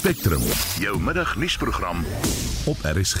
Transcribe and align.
Spectrum, 0.00 0.40
jou 0.80 0.94
middagnuusprogram 1.00 1.98
op 2.64 2.76
RSG. 2.82 3.20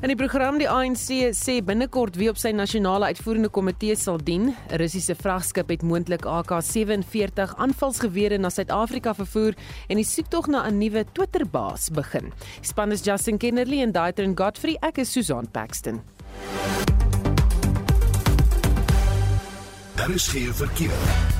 In 0.00 0.08
die 0.08 0.16
program 0.16 0.56
die 0.56 0.68
ANC 0.72 1.34
sê 1.36 1.58
binnekort 1.60 2.16
wie 2.16 2.30
op 2.32 2.40
sy 2.40 2.54
nasionale 2.56 3.10
uitvoerende 3.12 3.50
komitee 3.52 3.92
sal 4.00 4.16
dien. 4.16 4.54
'n 4.70 4.80
Russiese 4.80 5.14
vragskip 5.14 5.68
het 5.68 5.82
moontlik 5.82 6.24
AK-47 6.24 7.58
aanvalsgewere 7.60 8.38
na 8.38 8.48
Suid-Afrika 8.48 9.12
vervoer 9.14 9.52
en 9.88 10.00
die 10.00 10.08
soektog 10.08 10.48
na 10.48 10.64
'n 10.64 10.78
nuwe 10.78 11.04
Twitter-baas 11.12 11.90
begin. 11.90 12.32
Span 12.62 12.92
is 12.92 13.04
Justin 13.04 13.36
Kennerly 13.36 13.82
en 13.82 13.92
Daitrin 13.92 14.36
Godfrey. 14.36 14.78
Ek 14.80 14.96
is 14.98 15.12
Susan 15.12 15.50
Paxton. 15.50 16.00
Daar 19.96 20.10
is 20.10 20.28
geen 20.28 20.54
verkeer. 20.54 21.37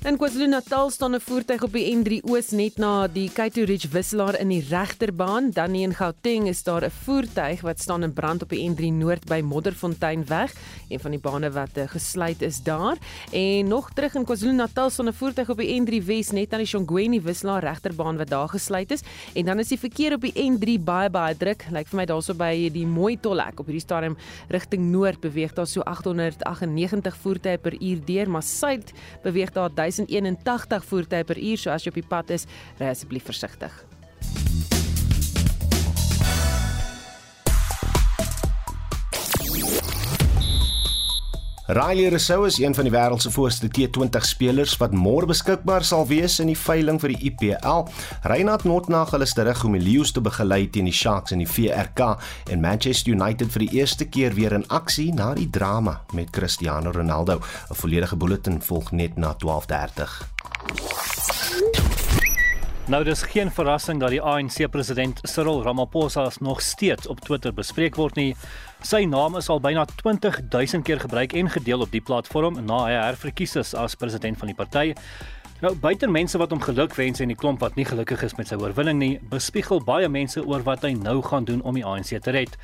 In 0.00 0.16
KwaZulu-Natal 0.16 0.90
staan 0.90 1.14
'n 1.14 1.20
voertuig 1.20 1.62
op 1.62 1.72
die 1.72 1.92
N3 1.92 2.24
Oos 2.30 2.50
net 2.50 2.78
na 2.78 3.06
die 3.06 3.28
Kaito 3.28 3.64
Ridge 3.64 3.88
wisselaar 3.88 4.38
in 4.40 4.48
die 4.48 4.64
regterbaan. 4.68 5.50
Dan 5.50 5.74
in 5.74 5.94
Gauteng 5.94 6.48
is 6.48 6.62
daar 6.62 6.84
'n 6.84 6.90
voertuig 6.90 7.60
wat 7.60 7.80
staan 7.80 8.02
in 8.02 8.12
brand 8.12 8.42
op 8.42 8.48
die 8.48 8.70
N3 8.70 8.92
Noord 8.92 9.26
by 9.26 9.40
Modderfontein 9.44 10.24
weg, 10.26 10.54
een 10.88 11.00
van 11.00 11.10
die 11.10 11.20
bane 11.20 11.50
wat 11.50 11.76
uh, 11.76 11.84
gesluit 11.86 12.42
is 12.42 12.62
daar. 12.62 12.96
En 13.32 13.68
nog 13.68 13.90
terug 13.92 14.14
in 14.14 14.24
KwaZulu-Natal 14.24 14.90
staan 14.90 15.08
'n 15.08 15.12
voertuig 15.12 15.50
op 15.50 15.58
die 15.58 15.80
N3 15.80 16.04
Wes 16.04 16.30
net 16.30 16.52
aan 16.52 16.58
die 16.58 16.66
Shongweni 16.66 17.20
wisselaar 17.20 17.62
regterbaan 17.62 18.16
wat 18.16 18.28
daar 18.28 18.48
gesluit 18.48 18.90
is. 18.90 19.00
En 19.34 19.44
dan 19.44 19.58
is 19.58 19.68
die 19.68 19.78
verkeer 19.78 20.12
op 20.12 20.20
die 20.20 20.32
N3 20.32 20.82
baie 20.84 21.10
baie 21.10 21.36
druk. 21.36 21.66
Lyk 21.70 21.88
vir 21.88 21.96
my 21.96 22.06
daarso 22.06 22.34
by 22.34 22.70
die 22.72 22.86
Mooi 22.86 23.20
Tollhek 23.20 23.60
op 23.60 23.66
hierdie 23.66 23.84
stadium 23.84 24.16
rigting 24.48 24.90
noord 24.90 25.20
beweeg 25.20 25.52
daar 25.52 25.66
so 25.66 25.80
898 25.80 27.16
voertuie 27.16 27.58
per 27.58 27.82
uur 27.82 28.04
deur, 28.04 28.30
maar 28.30 28.42
suid 28.42 28.92
beweeg 29.22 29.52
daar 29.52 29.70
1081 29.98 30.84
voertuie 30.84 31.24
per 31.24 31.40
uur, 31.40 31.58
so 31.58 31.70
as 31.74 31.84
jy 31.84 31.90
op 31.90 31.98
die 31.98 32.06
pad 32.06 32.30
is, 32.30 32.46
ry 32.78 32.92
asseblief 32.92 33.26
versigtig. 33.26 33.89
Riley 41.72 42.08
Rousseau 42.08 42.46
is 42.46 42.58
een 42.58 42.74
van 42.74 42.84
die 42.84 42.92
wêreld 42.92 43.22
se 43.22 43.30
voorste 43.30 43.68
T20 43.70 44.24
spelers 44.26 44.72
wat 44.80 44.90
môre 44.90 45.28
beskikbaar 45.30 45.84
sal 45.86 46.02
wees 46.10 46.40
in 46.42 46.50
die 46.50 46.58
veiling 46.58 46.98
vir 46.98 47.14
die 47.14 47.30
IPL. 47.30 47.84
Reinhard 48.26 48.66
Notnagel 48.66 49.22
is 49.22 49.36
terug 49.38 49.62
om 49.68 49.76
die 49.78 49.84
Lions 49.84 50.10
te 50.10 50.20
begelei 50.20 50.66
teen 50.66 50.90
die 50.90 50.96
Sharks 50.96 51.30
in 51.30 51.44
die 51.44 51.46
VRK 51.46 52.16
en 52.50 52.64
Manchester 52.64 53.14
United 53.14 53.54
vir 53.54 53.68
die 53.68 53.78
eerste 53.78 54.10
keer 54.10 54.34
weer 54.34 54.58
in 54.58 54.66
aksie 54.66 55.12
na 55.14 55.30
die 55.38 55.46
drama 55.46 56.00
met 56.10 56.34
Cristiano 56.34 56.90
Ronaldo. 56.90 57.38
'n 57.38 57.80
Volledige 57.84 58.16
bulletin 58.16 58.62
volg 58.62 58.90
net 58.90 59.16
na 59.16 59.36
12:30. 59.38 61.99
Nou 62.88 63.04
dis 63.04 63.22
geen 63.28 63.50
verrassing 63.52 64.00
dat 64.00 64.10
die 64.14 64.22
ANC 64.24 64.64
president 64.72 65.20
Cyril 65.28 65.62
Ramaphosa 65.62 66.30
nog 66.40 66.62
steeds 66.64 67.06
op 67.06 67.20
Twitter 67.20 67.52
bespreek 67.54 67.98
word 68.00 68.16
nie. 68.16 68.32
Sy 68.82 69.04
naam 69.04 69.36
is 69.36 69.50
al 69.52 69.60
byna 69.60 69.84
20000 70.00 70.84
keer 70.84 71.00
gebruik 71.00 71.36
en 71.36 71.50
gedeel 71.50 71.84
op 71.84 71.92
die 71.92 72.00
platform 72.00 72.56
na 72.64 72.80
hy 72.86 72.96
herverkies 72.96 73.58
is 73.60 73.74
as 73.74 73.94
president 74.00 74.40
van 74.40 74.48
die 74.48 74.56
party. 74.56 74.94
Nou 75.60 75.74
buite 75.76 76.08
mense 76.08 76.38
wat 76.40 76.54
hom 76.54 76.60
geluk 76.64 76.94
wens 76.96 77.20
en 77.20 77.28
die 77.28 77.36
klomp 77.36 77.60
wat 77.60 77.74
nie 77.76 77.84
gelukkig 77.84 78.22
is 78.24 78.32
met 78.38 78.48
sy 78.48 78.56
oorwinning 78.56 78.96
nie, 78.96 79.10
bespiegel 79.28 79.82
baie 79.84 80.08
mense 80.08 80.40
oor 80.40 80.62
wat 80.64 80.86
hy 80.86 80.94
nou 80.96 81.18
gaan 81.26 81.44
doen 81.44 81.60
om 81.68 81.76
die 81.76 81.84
ANC 81.84 82.14
te 82.24 82.32
red. 82.32 82.54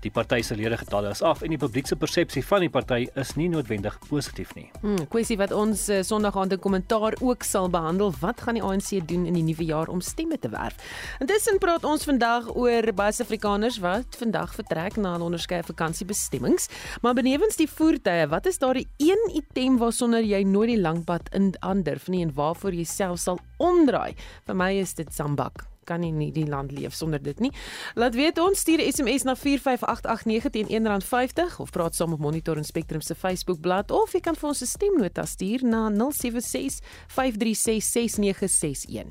Die 0.00 0.12
party 0.12 0.38
se 0.44 0.56
lede 0.56 0.78
getalle 0.80 1.10
is 1.12 1.20
af 1.24 1.42
en 1.44 1.52
die 1.52 1.58
publiek 1.60 1.88
se 1.88 1.98
persepsie 2.00 2.40
van 2.48 2.64
die 2.64 2.70
party 2.72 3.10
is 3.20 3.34
nie 3.36 3.50
noodwendig 3.52 3.98
positief 4.08 4.54
nie. 4.56 4.70
Hmm, 4.80 5.02
kwessie 5.12 5.36
wat 5.36 5.52
ons 5.52 5.82
uh, 5.92 5.98
Sondag 6.06 6.38
aand 6.40 6.54
in 6.56 6.62
kommentaar 6.64 7.18
ook 7.20 7.44
sal 7.44 7.68
behandel, 7.72 8.14
wat 8.22 8.40
gaan 8.46 8.56
die 8.56 8.64
ANC 8.64 9.02
doen 9.04 9.26
in 9.28 9.36
die 9.36 9.44
nuwe 9.44 9.68
jaar 9.68 9.92
om 9.92 10.00
stemme 10.00 10.40
te 10.40 10.48
werf? 10.52 10.80
Intussen 11.20 11.60
praat 11.60 11.84
ons 11.84 12.08
vandag 12.08 12.48
oor 12.54 12.88
baie 12.96 13.20
Afrikaners 13.26 13.76
wat 13.84 14.16
vandag 14.16 14.56
vertrek 14.56 14.96
na 14.96 15.12
hulle 15.18 15.28
onderskeie 15.28 15.64
vakansiebestemmings, 15.68 16.70
maar 17.04 17.16
benewens 17.20 17.60
die 17.60 17.68
voertuie, 17.68 18.24
wat 18.32 18.48
is 18.48 18.60
daar 18.64 18.80
die 18.80 18.88
een 18.96 19.28
item 19.42 19.76
waarsonder 19.80 20.24
jy 20.24 20.40
nooit 20.48 20.72
die 20.72 20.80
langpad 20.80 21.28
in 21.36 21.52
aandurf 21.60 22.08
nie 22.12 22.24
en 22.24 22.32
waarvoor 22.46 22.74
jy 22.74 22.84
self 22.84 23.22
sal 23.22 23.40
omdraai? 23.58 24.14
Vir 24.46 24.54
my 24.56 24.72
is 24.80 24.94
dit 24.94 25.12
sambak 25.12 25.66
kan 25.86 26.02
nie 26.02 26.12
nie 26.12 26.32
die 26.34 26.46
land 26.46 26.74
leef 26.74 26.94
sonder 26.94 27.22
dit 27.22 27.40
nie. 27.40 27.52
Laat 27.94 28.18
weet 28.18 28.38
ons 28.42 28.60
stuur 28.60 28.82
'n 28.82 28.92
SMS 28.92 29.22
na 29.24 29.34
45889 29.36 30.50
teen 30.50 30.68
R1.50 30.68 31.60
of 31.60 31.70
praat 31.70 31.94
saam 31.94 32.12
op 32.12 32.20
Monitor 32.20 32.56
en 32.56 32.64
Spectrum 32.64 33.00
se 33.00 33.14
Facebook 33.14 33.60
bladsy 33.60 33.92
of 33.92 34.12
jy 34.12 34.20
kan 34.20 34.34
vir 34.34 34.48
ons 34.48 34.62
'n 34.62 34.66
stemnota 34.66 35.24
stuur 35.24 35.64
na 35.64 35.90
076 35.90 36.80
536 37.08 37.84
6961. 37.84 39.06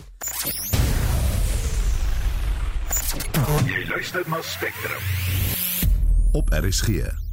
Jy 3.66 3.86
luister 3.88 4.24
na 4.30 4.42
Spectrum. 4.42 5.02
Op 6.34 6.50
RSG. 6.50 7.25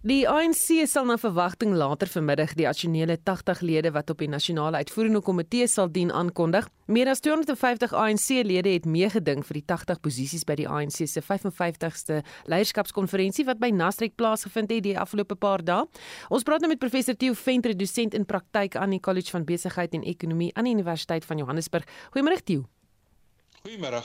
Die 0.00 0.22
ANC 0.24 0.86
sal 0.88 1.04
na 1.04 1.18
verwagting 1.20 1.74
later 1.76 2.08
vanmiddag 2.08 2.54
die 2.56 2.64
addisionele 2.64 3.18
80 3.20 3.58
lede 3.60 3.90
wat 3.92 4.08
op 4.08 4.22
die 4.22 4.30
nasionale 4.32 4.80
uitvoerende 4.80 5.20
komitee 5.20 5.66
sal 5.68 5.90
dien 5.92 6.08
aankondig. 6.08 6.70
Meer 6.88 7.10
as 7.12 7.20
250 7.20 7.92
ANC-lede 7.92 8.72
het 8.78 8.88
meegeding 8.88 9.44
vir 9.44 9.60
die 9.60 9.64
80 9.68 10.00
posisies 10.00 10.48
by 10.48 10.56
die 10.62 10.64
ANC 10.64 11.04
se 11.04 11.20
55ste 11.20 12.22
leierskapskonferensie 12.48 13.44
wat 13.44 13.60
by 13.60 13.68
Nasrek 13.76 14.16
plaasgevind 14.16 14.72
het 14.72 14.88
die 14.88 14.96
afgelope 14.96 15.36
paar 15.36 15.60
dae. 15.60 15.84
Ons 16.32 16.48
praat 16.48 16.64
nou 16.64 16.72
met 16.72 16.80
professor 16.80 17.12
Theo 17.12 17.36
Venter, 17.36 17.76
dosent 17.76 18.16
in 18.16 18.24
praktyk 18.24 18.80
aan 18.80 18.96
die 18.96 19.04
College 19.04 19.36
van 19.36 19.44
Besigheid 19.44 19.92
en 19.92 20.08
Ekonomie 20.08 20.54
aan 20.56 20.64
die 20.64 20.78
Universiteit 20.80 21.28
van 21.28 21.44
Johannesburg. 21.44 21.84
Goeiemôre 22.16 22.40
Theo. 22.40 22.64
Goeiemôre. 23.60 24.00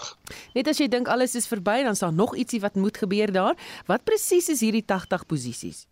Net 0.52 0.68
as 0.68 0.80
jy 0.82 0.90
dink 0.92 1.08
alles 1.08 1.36
is 1.40 1.48
verby, 1.48 1.78
dan 1.86 1.96
is 1.96 2.04
daar 2.04 2.14
nog 2.14 2.34
ietsie 2.36 2.60
wat 2.60 2.76
moet 2.76 2.98
gebeur 3.00 3.32
daar. 3.32 3.56
Wat 3.88 4.04
presies 4.04 4.50
is 4.52 4.64
hierdie 4.66 4.84
80 4.86 5.28
posisies? 5.28 5.86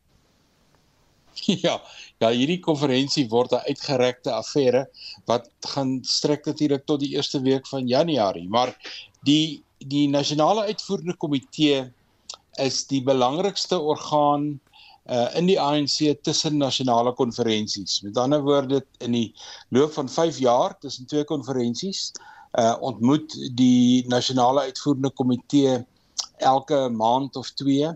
Ja, 1.65 1.79
ja, 2.21 2.29
hierdie 2.29 2.59
konferensie 2.61 3.23
word 3.31 3.55
'n 3.57 3.65
uitgerekte 3.65 4.29
affære 4.31 4.83
wat 5.25 5.47
gaan 5.73 5.95
strek 6.05 6.45
natuurlik 6.45 6.85
tot 6.85 6.99
die 7.01 7.15
eerste 7.15 7.41
week 7.41 7.65
van 7.67 7.87
Januarie, 7.87 8.49
maar 8.49 8.75
die 9.25 9.63
die 9.79 10.07
nasionale 10.07 10.67
uitvoerende 10.69 11.15
komitee 11.17 11.79
is 12.61 12.85
die 12.87 13.01
belangrikste 13.03 13.79
orgaan 13.79 14.59
uh 15.09 15.27
in 15.35 15.49
die 15.49 15.59
ANC 15.59 16.13
tussen 16.23 16.57
nasionale 16.57 17.13
konferensies. 17.13 18.01
Met 18.01 18.17
ander 18.17 18.41
woorde 18.41 18.85
in 18.99 19.11
die 19.11 19.33
loop 19.69 19.93
van 19.93 20.09
5 20.09 20.37
jaar 20.37 20.77
tussen 20.79 21.07
twee 21.07 21.23
konferensies 21.23 22.11
uh 22.59 22.75
ontmoet 22.85 23.33
die 23.57 24.05
nasionale 24.07 24.67
uitvoerende 24.69 25.09
komitee 25.09 25.79
elke 26.37 26.89
maand 26.89 27.35
of 27.35 27.49
2 27.57 27.89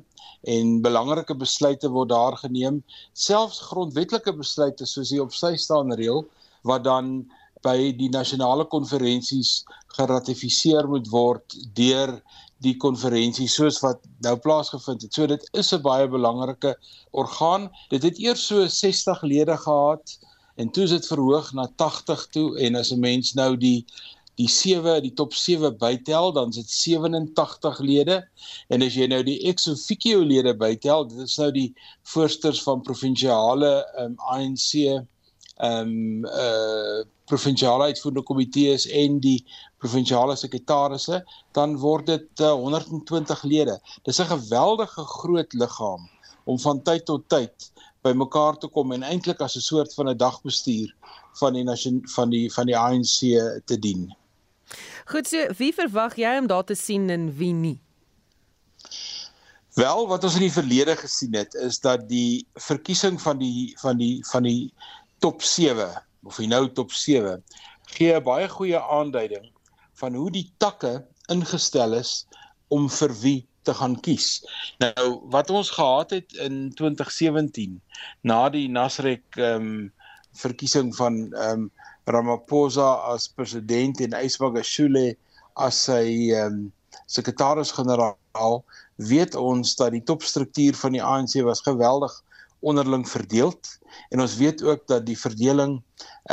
en 0.53 0.81
belangrike 0.81 1.35
besluite 1.35 1.89
word 1.89 2.09
daar 2.09 2.37
geneem 2.37 2.83
selfs 3.13 3.59
grondwetlike 3.69 4.33
besluite 4.33 4.85
soos 4.85 5.11
die 5.13 5.21
op 5.21 5.33
sy 5.33 5.55
staan 5.55 5.93
reël 5.93 6.25
wat 6.63 6.83
dan 6.83 7.19
by 7.65 7.91
die 7.97 8.09
nasionale 8.13 8.65
konferensies 8.69 9.63
geratifiseer 9.97 10.87
moet 10.89 11.09
word 11.11 11.57
deur 11.77 12.17
die 12.65 12.75
konferensie 12.81 13.47
soos 13.49 13.79
wat 13.83 14.01
nou 14.25 14.33
plaasgevind 14.41 15.03
het. 15.05 15.13
So 15.13 15.27
dit 15.29 15.43
is 15.53 15.73
'n 15.73 15.81
baie 15.81 16.07
belangrike 16.07 16.75
orgaan. 17.11 17.69
Dit 17.89 18.03
het 18.03 18.17
eers 18.17 18.47
so 18.47 18.67
60 18.67 19.21
lede 19.21 19.57
gehad 19.57 20.17
en 20.55 20.69
toe 20.69 20.83
is 20.83 20.89
dit 20.89 21.07
verhoog 21.07 21.53
na 21.53 21.67
80 21.75 22.27
toe 22.31 22.57
en 22.59 22.75
as 22.75 22.91
'n 22.91 22.99
mens 22.99 23.33
nou 23.33 23.57
die 23.57 23.85
die 24.37 24.47
7 24.49 25.01
die 25.01 25.13
top 25.17 25.33
7 25.33 25.77
bytel 25.81 26.31
dan 26.33 26.49
is 26.53 26.61
dit 26.61 26.69
87 26.69 27.79
lede 27.79 28.17
en 28.69 28.85
as 28.85 28.95
jy 28.95 29.07
nou 29.09 29.23
die 29.25 29.39
ex 29.49 29.67
officio 29.71 30.21
lede 30.21 30.53
bytel 30.57 31.07
dit 31.09 31.25
is 31.25 31.37
nou 31.41 31.51
die 31.51 31.69
voorsters 32.13 32.61
van 32.63 32.85
provinsiale 32.85 33.71
um, 33.97 34.13
ehm, 34.13 34.17
ANC 34.37 34.73
ehm 34.77 35.07
um, 35.61 36.25
uh 36.25 37.05
provinsiale 37.27 37.89
uitvoerende 37.91 38.23
komitees 38.23 38.85
en 38.87 39.17
die 39.19 39.39
provinsiale 39.83 40.35
sekretarisse 40.39 41.17
dan 41.57 41.75
word 41.81 42.07
dit 42.07 42.43
uh, 42.43 42.53
120 42.55 43.43
lede. 43.51 43.75
Dis 44.07 44.21
'n 44.21 44.31
geweldige 44.31 45.03
groot 45.19 45.53
liggaam 45.53 46.07
om 46.45 46.59
van 46.59 46.81
tyd 46.83 47.05
tot 47.05 47.27
tyd 47.29 47.71
bymekaar 48.01 48.57
te 48.57 48.67
kom 48.67 48.91
en 48.91 49.03
eintlik 49.03 49.41
as 49.41 49.57
'n 49.57 49.67
soort 49.71 49.93
van 49.93 50.09
'n 50.09 50.17
dagbestuur 50.17 50.95
van 51.39 51.53
die 51.53 51.65
van 52.15 52.29
die 52.29 52.47
van 52.53 52.65
die 52.65 52.77
ANC 52.77 53.19
te 53.65 53.79
dien. 53.79 54.15
Goed, 55.07 55.27
so 55.27 55.39
wie 55.55 55.71
verwag 55.71 56.17
jy 56.19 56.33
om 56.41 56.47
daar 56.51 56.65
te 56.67 56.75
sien 56.75 57.07
en 57.13 57.29
wie 57.37 57.53
nie? 57.55 57.77
Wel, 59.79 60.01
wat 60.09 60.25
ons 60.27 60.35
in 60.35 60.43
die 60.47 60.51
verlede 60.51 60.97
gesien 60.99 61.37
het, 61.37 61.53
is 61.63 61.79
dat 61.79 62.09
die 62.09 62.43
verkiesing 62.59 63.19
van 63.21 63.39
die 63.39 63.71
van 63.79 64.01
die 64.01 64.19
van 64.27 64.43
die 64.43 64.73
top 65.23 65.45
7 65.47 65.93
of 66.27 66.39
die 66.41 66.49
nou 66.51 66.65
top 66.75 66.91
7 66.91 67.39
gee 67.93 68.17
'n 68.17 68.23
baie 68.25 68.49
goeie 68.51 68.81
aanduiding 68.81 69.47
van 70.01 70.17
hoe 70.19 70.31
die 70.31 70.51
takke 70.57 71.05
ingestel 71.31 71.93
is 71.93 72.27
om 72.67 72.89
vir 72.89 73.15
wie 73.21 73.47
te 73.63 73.73
gaan 73.73 73.95
kies. 74.03 74.43
Nou 74.83 75.23
wat 75.31 75.49
ons 75.49 75.71
gehad 75.71 76.11
het 76.11 76.33
in 76.33 76.73
2017 76.75 77.79
na 78.27 78.49
die 78.49 78.67
Nasrek 78.67 79.39
ehm 79.39 79.71
um, 79.71 79.93
verkiesing 80.35 80.95
van 80.95 81.31
ehm 81.31 81.63
um, 81.63 81.71
Ramaphosa 82.07 83.13
as 83.13 83.27
president 83.27 83.99
en 84.01 84.15
Ysmagashule 84.15 85.15
as 85.55 85.79
sy 85.89 86.31
um, 86.37 86.71
sekretaris-generaal, 87.11 88.63
weet 88.95 89.35
ons 89.35 89.75
dat 89.79 89.91
die 89.91 90.03
topstruktuur 90.03 90.77
van 90.79 90.95
die 90.95 91.03
ANC 91.03 91.35
was 91.45 91.65
geweldig 91.65 92.13
onderling 92.59 93.05
verdeeld 93.09 93.77
en 94.09 94.21
ons 94.21 94.37
weet 94.37 94.63
ook 94.63 94.87
dat 94.89 95.05
die 95.05 95.17
verdeling 95.19 95.77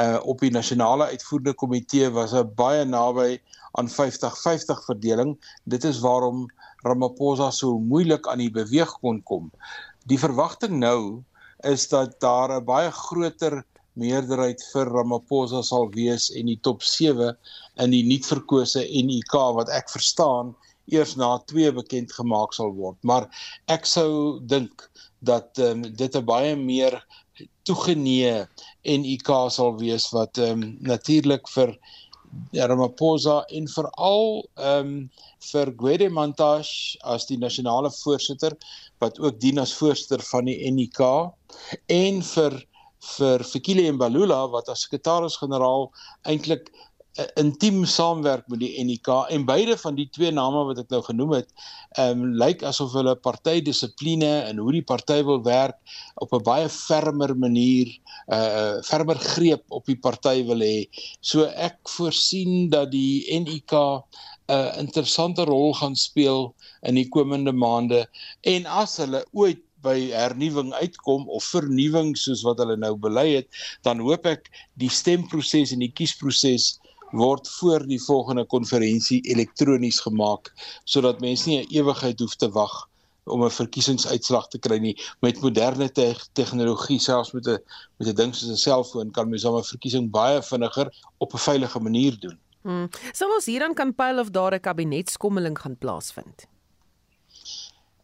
uh 0.00 0.18
op 0.24 0.40
die 0.40 0.50
nasionale 0.50 1.10
uitvoerende 1.12 1.54
komitee 1.54 2.08
was 2.10 2.32
'n 2.32 2.54
baie 2.56 2.84
naby 2.84 3.40
aan 3.78 3.88
50-50 3.88 4.84
verdeling. 4.86 5.36
Dit 5.64 5.84
is 5.84 6.00
waarom 6.00 6.46
Ramaphosa 6.82 7.50
so 7.50 7.78
moeilik 7.78 8.26
aan 8.28 8.38
die 8.38 8.50
beweeg 8.50 8.92
kon 9.00 9.22
kom. 9.22 9.50
Die 10.06 10.18
verwagting 10.18 10.78
nou 10.78 11.22
is 11.64 11.88
dat 11.88 12.20
daar 12.20 12.60
'n 12.60 12.64
baie 12.64 12.90
groter 12.90 13.64
meerderheid 14.00 14.62
vir 14.73 14.91
Ramaphosa 14.91 15.62
sal 15.62 15.88
wees 15.94 16.31
en 16.35 16.50
die 16.50 16.58
top 16.67 16.82
7 16.82 17.32
in 17.85 17.94
die 17.94 18.05
nuutverkose 18.06 18.85
NUK 19.08 19.35
wat 19.58 19.73
ek 19.73 19.91
verstaan 19.93 20.55
eers 20.93 21.14
na 21.17 21.37
2 21.50 21.73
bekend 21.79 22.12
gemaak 22.12 22.52
sal 22.52 22.75
word. 22.76 22.99
Maar 23.02 23.29
ek 23.73 23.87
sou 23.88 24.41
dink 24.41 24.88
dat 25.25 25.58
um, 25.58 25.82
dit 25.82 26.17
'n 26.17 26.25
baie 26.25 26.56
meer 26.56 27.00
toegenee 27.64 28.46
NUK 28.85 29.31
sal 29.50 29.79
wees 29.81 30.11
wat 30.12 30.38
um, 30.38 30.76
natuurlik 30.81 31.49
vir 31.49 31.79
Ramaphosa 32.52 33.44
en 33.49 33.69
veral 33.69 34.44
ehm 34.58 34.87
um, 34.87 35.11
vir 35.44 35.70
Gwede 35.76 36.08
Mantashe 36.08 36.99
as 37.14 37.26
die 37.29 37.37
nasionale 37.38 37.91
voorsitter 37.93 38.55
wat 39.02 39.19
ook 39.20 39.41
dien 39.41 39.58
as 39.61 39.75
voorsitter 39.76 40.23
van 40.31 40.49
die 40.49 40.70
NIK 40.73 41.00
en 41.93 42.23
vir 42.35 42.56
vir 43.04 43.44
Fikile 43.44 43.86
Mbalula 43.92 44.44
wat 44.52 44.68
as 44.72 44.84
sekretaris-generaal 44.86 45.88
eintlik 46.30 46.70
uh, 47.18 47.26
intiem 47.40 47.82
saamwerk 47.86 48.46
met 48.50 48.62
die 48.62 48.72
NIK 48.84 49.10
en 49.34 49.46
beide 49.48 49.76
van 49.80 49.98
die 49.98 50.08
twee 50.14 50.32
name 50.34 50.64
wat 50.70 50.80
ek 50.82 50.90
nou 50.94 51.02
genoem 51.06 51.36
het, 51.38 51.52
ehm 51.98 52.24
um, 52.24 52.32
lyk 52.40 52.64
asof 52.66 52.94
hulle 52.98 53.14
partydissipline 53.26 54.32
en 54.48 54.62
hoe 54.62 54.72
die 54.78 54.84
party 54.86 55.20
wil 55.28 55.42
werk 55.46 55.78
op 56.24 56.34
'n 56.34 56.42
baie 56.46 56.68
fermer 56.68 57.36
manier, 57.36 57.88
'n 57.88 58.34
uh, 58.38 58.82
fermer 58.82 59.18
greep 59.18 59.64
op 59.68 59.86
die 59.86 60.00
party 60.08 60.42
wil 60.48 60.64
hê. 60.64 60.88
So 61.20 61.44
ek 61.44 61.78
voorsien 61.96 62.70
dat 62.70 62.90
die 62.90 63.24
NIK 63.30 63.72
'n 64.48 64.78
interessante 64.78 65.44
rol 65.44 65.72
gaan 65.74 65.96
speel 65.96 66.54
in 66.82 66.94
die 66.94 67.08
komende 67.08 67.52
maande 67.52 68.06
en 68.42 68.66
as 68.66 68.98
hulle 69.00 69.24
ooit 69.32 69.62
by 69.84 69.96
hernuwing 70.10 70.72
uitkom 70.81 71.28
of 71.28 71.44
vernuwing 71.44 72.14
soos 72.19 72.42
wat 72.46 72.62
hulle 72.62 72.76
nou 72.81 72.94
bely 72.96 73.28
het, 73.34 73.48
dan 73.86 74.00
hoop 74.00 74.26
ek 74.26 74.50
die 74.81 74.90
stemproses 74.90 75.75
en 75.75 75.84
die 75.84 75.92
kiesproses 75.92 76.75
word 77.14 77.48
voor 77.60 77.84
die 77.86 78.00
volgende 78.02 78.44
konferensie 78.44 79.20
elektronies 79.31 80.00
gemaak 80.02 80.50
sodat 80.84 81.20
mense 81.20 81.48
nie 81.48 81.60
'n 81.62 81.70
ewigheid 81.70 82.19
hoef 82.20 82.34
te 82.34 82.50
wag 82.50 82.75
om 83.25 83.44
'n 83.44 83.50
verkiesingsuitslag 83.50 84.48
te 84.48 84.58
kry 84.58 84.78
nie 84.78 84.96
met 85.20 85.40
moderne 85.40 85.88
te 85.92 86.14
tegnologie 86.32 86.98
selfs 86.98 87.32
met 87.32 87.46
'n 87.46 87.58
met 87.98 88.08
'n 88.08 88.14
ding 88.14 88.34
soos 88.34 88.50
'n 88.50 88.56
selfoon 88.56 89.10
kan 89.10 89.28
mens 89.28 89.42
dan 89.42 89.56
'n 89.56 89.62
verkiesing 89.62 90.10
baie 90.10 90.42
vinniger 90.42 90.90
op 91.19 91.34
'n 91.34 91.38
veilige 91.38 91.81
manier 91.81 92.19
doen. 92.20 92.38
Hmm. 92.62 92.88
Sal 93.12 93.34
ons 93.34 93.46
hierdan 93.46 93.75
kan 93.75 93.94
pyl 93.94 94.19
of 94.19 94.31
daar 94.31 94.54
'n 94.54 94.60
kabinetskommeling 94.60 95.58
gaan 95.58 95.76
plaasvind? 95.76 96.46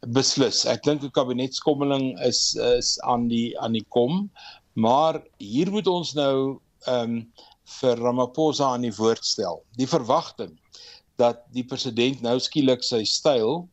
Beslis. 0.08 0.64
Ek 0.64 0.82
dink 0.82 1.02
'n 1.05 1.12
kabinetskommeling 1.12 2.17
is 2.25 2.55
is 2.56 2.97
aan 3.05 3.29
die 3.29 3.52
aan 3.61 3.73
die 3.76 3.85
kom, 3.93 4.31
maar 4.73 5.20
hier 5.38 5.70
moet 5.70 5.87
ons 5.87 6.14
nou 6.14 6.61
ehm 6.87 7.20
um, 7.20 7.32
vir 7.81 8.00
Ramaphosa 8.00 8.73
aan 8.73 8.82
die 8.82 8.97
woord 8.97 9.25
stel. 9.25 9.62
Die 9.76 9.87
verwagting 9.87 10.56
dat 11.20 11.44
die 11.52 11.64
president 11.64 12.23
nou 12.23 12.38
skielik 12.41 12.82
sy 12.82 13.05
styl 13.05 13.69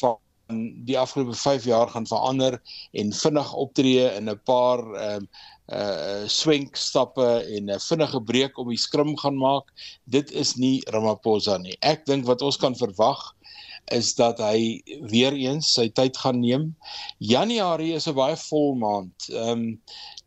van 0.00 0.18
die 0.84 0.98
afgelope 0.98 1.36
5 1.38 1.64
jaar 1.70 1.88
gaan 1.88 2.06
verander 2.06 2.58
en 2.92 3.12
vinnig 3.12 3.52
optree 3.54 4.10
in 4.18 4.28
'n 4.28 4.40
paar 4.44 4.82
ehm 4.82 5.28
uh, 5.70 5.78
uh 5.78 6.28
swenk 6.28 6.76
stappe 6.76 7.46
en 7.56 7.70
'n 7.70 7.80
vinnige 7.80 8.20
breek 8.20 8.58
om 8.58 8.68
die 8.68 8.84
skrim 8.88 9.16
gaan 9.22 9.38
maak. 9.38 9.70
Dit 10.04 10.30
is 10.32 10.56
nie 10.56 10.82
Ramaphosa 10.90 11.58
nie. 11.58 11.76
Ek 11.80 12.04
dink 12.06 12.26
wat 12.26 12.42
ons 12.42 12.56
kan 12.56 12.74
verwag 12.74 13.22
is 13.92 14.14
dat 14.14 14.38
hy 14.38 14.80
weer 15.10 15.32
eens 15.32 15.72
sy 15.74 15.88
tyd 15.88 16.16
gaan 16.16 16.40
neem. 16.40 16.76
Januarie 17.18 17.94
is 17.94 18.08
'n 18.08 18.14
baie 18.14 18.36
vol 18.36 18.74
maand. 18.74 19.30
Ehm 19.30 19.50
um, 19.50 19.80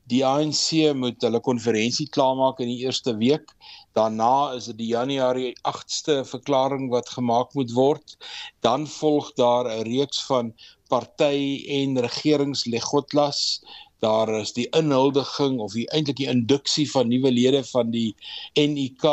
die 0.08 0.24
ANC 0.26 0.94
moet 0.96 1.22
hulle 1.22 1.40
konferensie 1.44 2.08
klaarmaak 2.16 2.62
in 2.64 2.70
die 2.72 2.86
eerste 2.86 3.18
week. 3.18 3.52
Daarna 3.98 4.54
is 4.56 4.70
dit 4.70 4.78
die 4.78 4.94
Januarie 4.94 5.52
8ste 5.68 6.22
verklaring 6.24 6.88
wat 6.94 7.10
gemaak 7.10 7.54
moet 7.60 7.74
word. 7.76 8.16
Dan 8.64 8.88
volg 8.88 9.34
daar 9.36 9.68
'n 9.68 9.84
reeks 9.84 10.24
van 10.30 10.54
party 10.88 11.64
en 11.68 12.00
regeringslegotlas. 12.00 13.62
Daar 14.00 14.30
is 14.40 14.54
die 14.54 14.68
inhuldiging 14.78 15.60
of 15.60 15.74
die 15.74 15.88
eintlik 15.90 16.20
die 16.20 16.30
induksie 16.30 16.86
van 16.92 17.08
nuwe 17.10 17.32
lede 17.32 17.64
van 17.72 17.90
die 17.92 18.16
NUK 18.54 19.06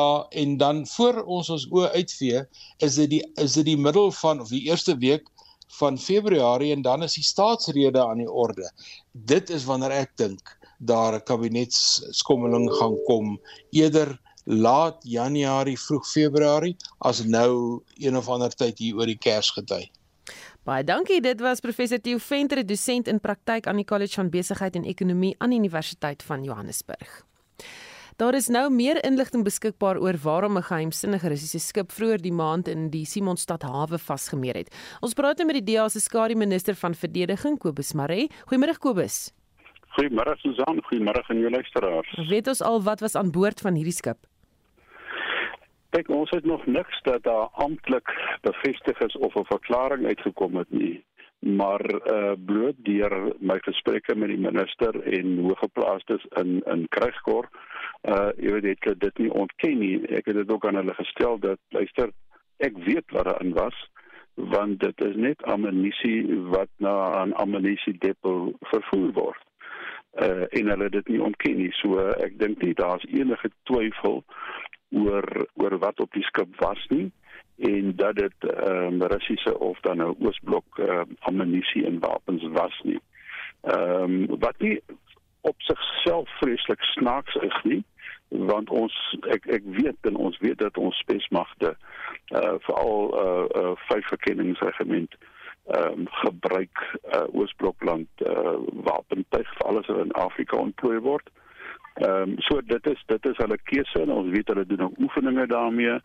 en 0.42 0.56
dan 0.60 0.82
voor 0.86 1.22
ons 1.24 1.48
ons 1.54 1.64
oë 1.72 1.92
uitvee 1.94 2.42
is 2.88 2.98
dit 3.00 3.10
die 3.14 3.22
is 3.40 3.56
dit 3.60 3.70
die 3.70 3.78
middel 3.80 4.12
van 4.12 4.42
of 4.44 4.52
die 4.52 4.66
eerste 4.68 4.96
week 5.00 5.30
van 5.78 5.98
Februarie 5.98 6.72
en 6.72 6.82
dan 6.82 7.02
is 7.02 7.16
die 7.18 7.24
staatsrede 7.24 8.02
aan 8.04 8.20
die 8.22 8.30
orde. 8.30 8.68
Dit 9.12 9.50
is 9.50 9.64
wanneer 9.64 9.96
ek 10.04 10.12
dink 10.20 10.52
daar 10.78 11.16
'n 11.16 11.24
kabinetskommeling 11.30 12.68
gaan 12.78 12.96
kom 13.08 13.40
eerder 13.70 14.18
laat 14.44 15.00
Januarie 15.02 15.80
vroeg 15.80 16.06
Februarie 16.08 16.76
as 16.98 17.24
nou 17.24 17.80
een 17.96 18.16
of 18.16 18.28
ander 18.28 18.52
tyd 18.52 18.78
hier 18.78 18.96
oor 18.96 19.06
die 19.06 19.18
Kersgety. 19.18 19.88
Baie 20.64 20.80
dankie. 20.80 21.20
Dit 21.20 21.42
was 21.44 21.60
professor 21.60 22.00
Theo 22.00 22.16
Venter, 22.18 22.62
dosent 22.64 23.08
in 23.12 23.18
praktyk 23.20 23.66
aan 23.68 23.76
die 23.76 23.84
College 23.84 24.16
van 24.16 24.30
Besigheid 24.32 24.78
en 24.78 24.86
Ekonomie 24.88 25.34
aan 25.44 25.52
die 25.52 25.58
Universiteit 25.60 26.24
van 26.24 26.44
Johannesburg. 26.46 27.18
Daar 28.16 28.32
is 28.38 28.48
nou 28.48 28.70
meer 28.72 28.96
inligting 29.04 29.44
beskikbaar 29.44 30.00
oor 30.00 30.16
waarom 30.22 30.56
'n 30.56 30.62
geheimsinnige 30.62 31.28
Russiese 31.28 31.58
skip 31.58 31.92
vroeër 31.92 32.22
die 32.22 32.32
maand 32.32 32.68
in 32.68 32.88
die 32.88 33.04
Simonstad 33.04 33.62
hawe 33.62 33.98
vasgemeer 33.98 34.54
het. 34.54 34.74
Ons 35.00 35.12
praat 35.12 35.36
nou 35.36 35.46
met 35.46 35.60
die 35.60 35.72
DEA 35.72 35.88
se 35.88 36.00
skare 36.00 36.34
minister 36.34 36.74
van 36.74 36.94
verdediging, 36.94 37.58
Kobus 37.58 37.92
Maree. 37.92 38.30
Goeiemôre 38.48 38.78
Kobus. 38.78 39.32
Goeiemôre 39.98 40.36
Susan, 40.38 40.80
goeiemôre 40.80 41.24
aan 41.28 41.38
jou 41.40 41.50
luisteraars. 41.50 42.28
Weet 42.28 42.48
ons 42.48 42.62
al 42.62 42.82
wat 42.82 43.00
was 43.00 43.14
aan 43.14 43.30
boord 43.30 43.60
van 43.60 43.74
hierdie 43.74 43.92
skip? 43.92 44.26
Kyk, 45.94 46.08
ons 46.10 46.30
het 46.34 46.44
nog 46.44 46.66
niks 46.66 47.02
dat 47.02 47.22
daar 47.22 47.48
amptelik 47.62 48.38
bevestig 48.42 48.98
is 48.98 49.16
of 49.16 49.34
'n 49.34 49.44
verklaring 49.44 50.06
uitgekom 50.06 50.56
het 50.56 50.70
nie. 50.70 51.04
Maar 51.38 51.84
uh 52.14 52.32
bloot 52.46 52.74
deur 52.76 53.32
my 53.38 53.58
gesprekke 53.60 54.16
met 54.16 54.28
die 54.28 54.38
minister 54.38 55.02
en 55.02 55.38
hoëgeplaastes 55.38 56.24
in 56.42 56.62
in 56.66 56.88
Krygkor, 56.88 57.48
uh 58.02 58.28
jy 58.36 58.52
weet 58.52 58.64
ek 58.64 58.98
dit 58.98 59.18
nie 59.18 59.32
ontken 59.32 59.78
nie. 59.78 60.02
Ek 60.06 60.26
het 60.26 60.34
dit 60.34 60.52
ook 60.52 60.66
aan 60.66 60.74
hulle 60.74 60.94
gestel 60.94 61.38
dat 61.38 61.58
luister, 61.68 62.10
ek 62.56 62.76
weet 62.76 63.10
wat 63.10 63.24
daarin 63.24 63.52
was 63.52 63.90
want 64.34 64.80
dit 64.80 65.04
is 65.04 65.14
net 65.14 65.42
ammunisie 65.42 66.40
wat 66.50 66.70
na 66.76 67.24
'n 67.24 67.32
ammunisiedepot 67.32 68.56
vervoer 68.60 69.12
word 69.12 69.42
uh, 70.22 70.44
en 70.48 70.68
hulle 70.68 70.88
dit 70.88 71.08
nie 71.08 71.22
ontken 71.22 71.56
nie. 71.56 71.72
So 71.72 71.98
ek 71.98 72.38
dink 72.38 72.62
nie 72.62 72.74
daar's 72.74 73.06
enige 73.10 73.50
twyfel 73.62 74.24
oor 74.94 75.46
oor 75.54 75.78
wat 75.78 76.00
op 76.00 76.12
die 76.12 76.24
skip 76.30 76.56
was 76.62 76.86
nie 76.88 77.10
en 77.70 77.92
dat 77.96 78.16
dit 78.16 78.46
ehm 78.50 79.00
um, 79.00 79.02
Russiese 79.02 79.58
of 79.58 79.80
dan 79.80 79.96
nou 80.02 80.14
Oosblok 80.18 80.78
uh, 80.78 81.02
ammunisie 81.30 81.84
en 81.86 82.00
wapens 82.02 82.46
was 82.58 82.80
nie. 82.82 83.00
Ehm 83.60 84.02
um, 84.02 84.38
wat 84.38 84.58
nie 84.58 84.80
op 85.40 85.60
sigself 85.62 86.30
vreeslik 86.40 86.82
snaaks 86.82 87.34
is 87.34 87.60
nie 87.62 87.82
want 88.28 88.70
ons 88.70 88.94
ek 89.30 89.46
ek 89.46 89.62
weet 89.78 90.10
en 90.10 90.16
ons 90.16 90.38
weet 90.42 90.58
dat 90.58 90.78
ons 90.78 90.98
spesmagte 90.98 91.76
uh 92.34 92.54
veral 92.66 92.98
uh, 93.14 93.44
uh 93.62 93.76
vyf 93.86 94.08
verkenningsregiment 94.16 95.14
uh 95.14 95.32
ehm 95.64 96.00
um, 96.00 96.06
gebruik 96.08 96.98
uh, 97.14 97.22
Oosblokland 97.32 98.08
uh, 98.16 98.56
wapentuig 98.84 99.48
vir 99.56 99.66
alles 99.66 99.86
wat 99.86 100.04
in 100.04 100.12
Afrika 100.12 100.56
ontplooi 100.56 100.98
word. 101.00 101.30
Ehm 101.94 102.30
um, 102.30 102.34
so 102.38 102.60
dit 102.66 102.86
is 102.86 103.02
dit 103.06 103.26
is 103.26 103.36
hulle 103.36 103.58
keuse 103.70 104.00
en 104.02 104.10
ons 104.10 104.30
weet 104.30 104.48
hulle 104.50 104.66
doen 104.66 104.80
ook 104.80 104.96
oefeninge 104.98 105.46
daarmee 105.46 105.98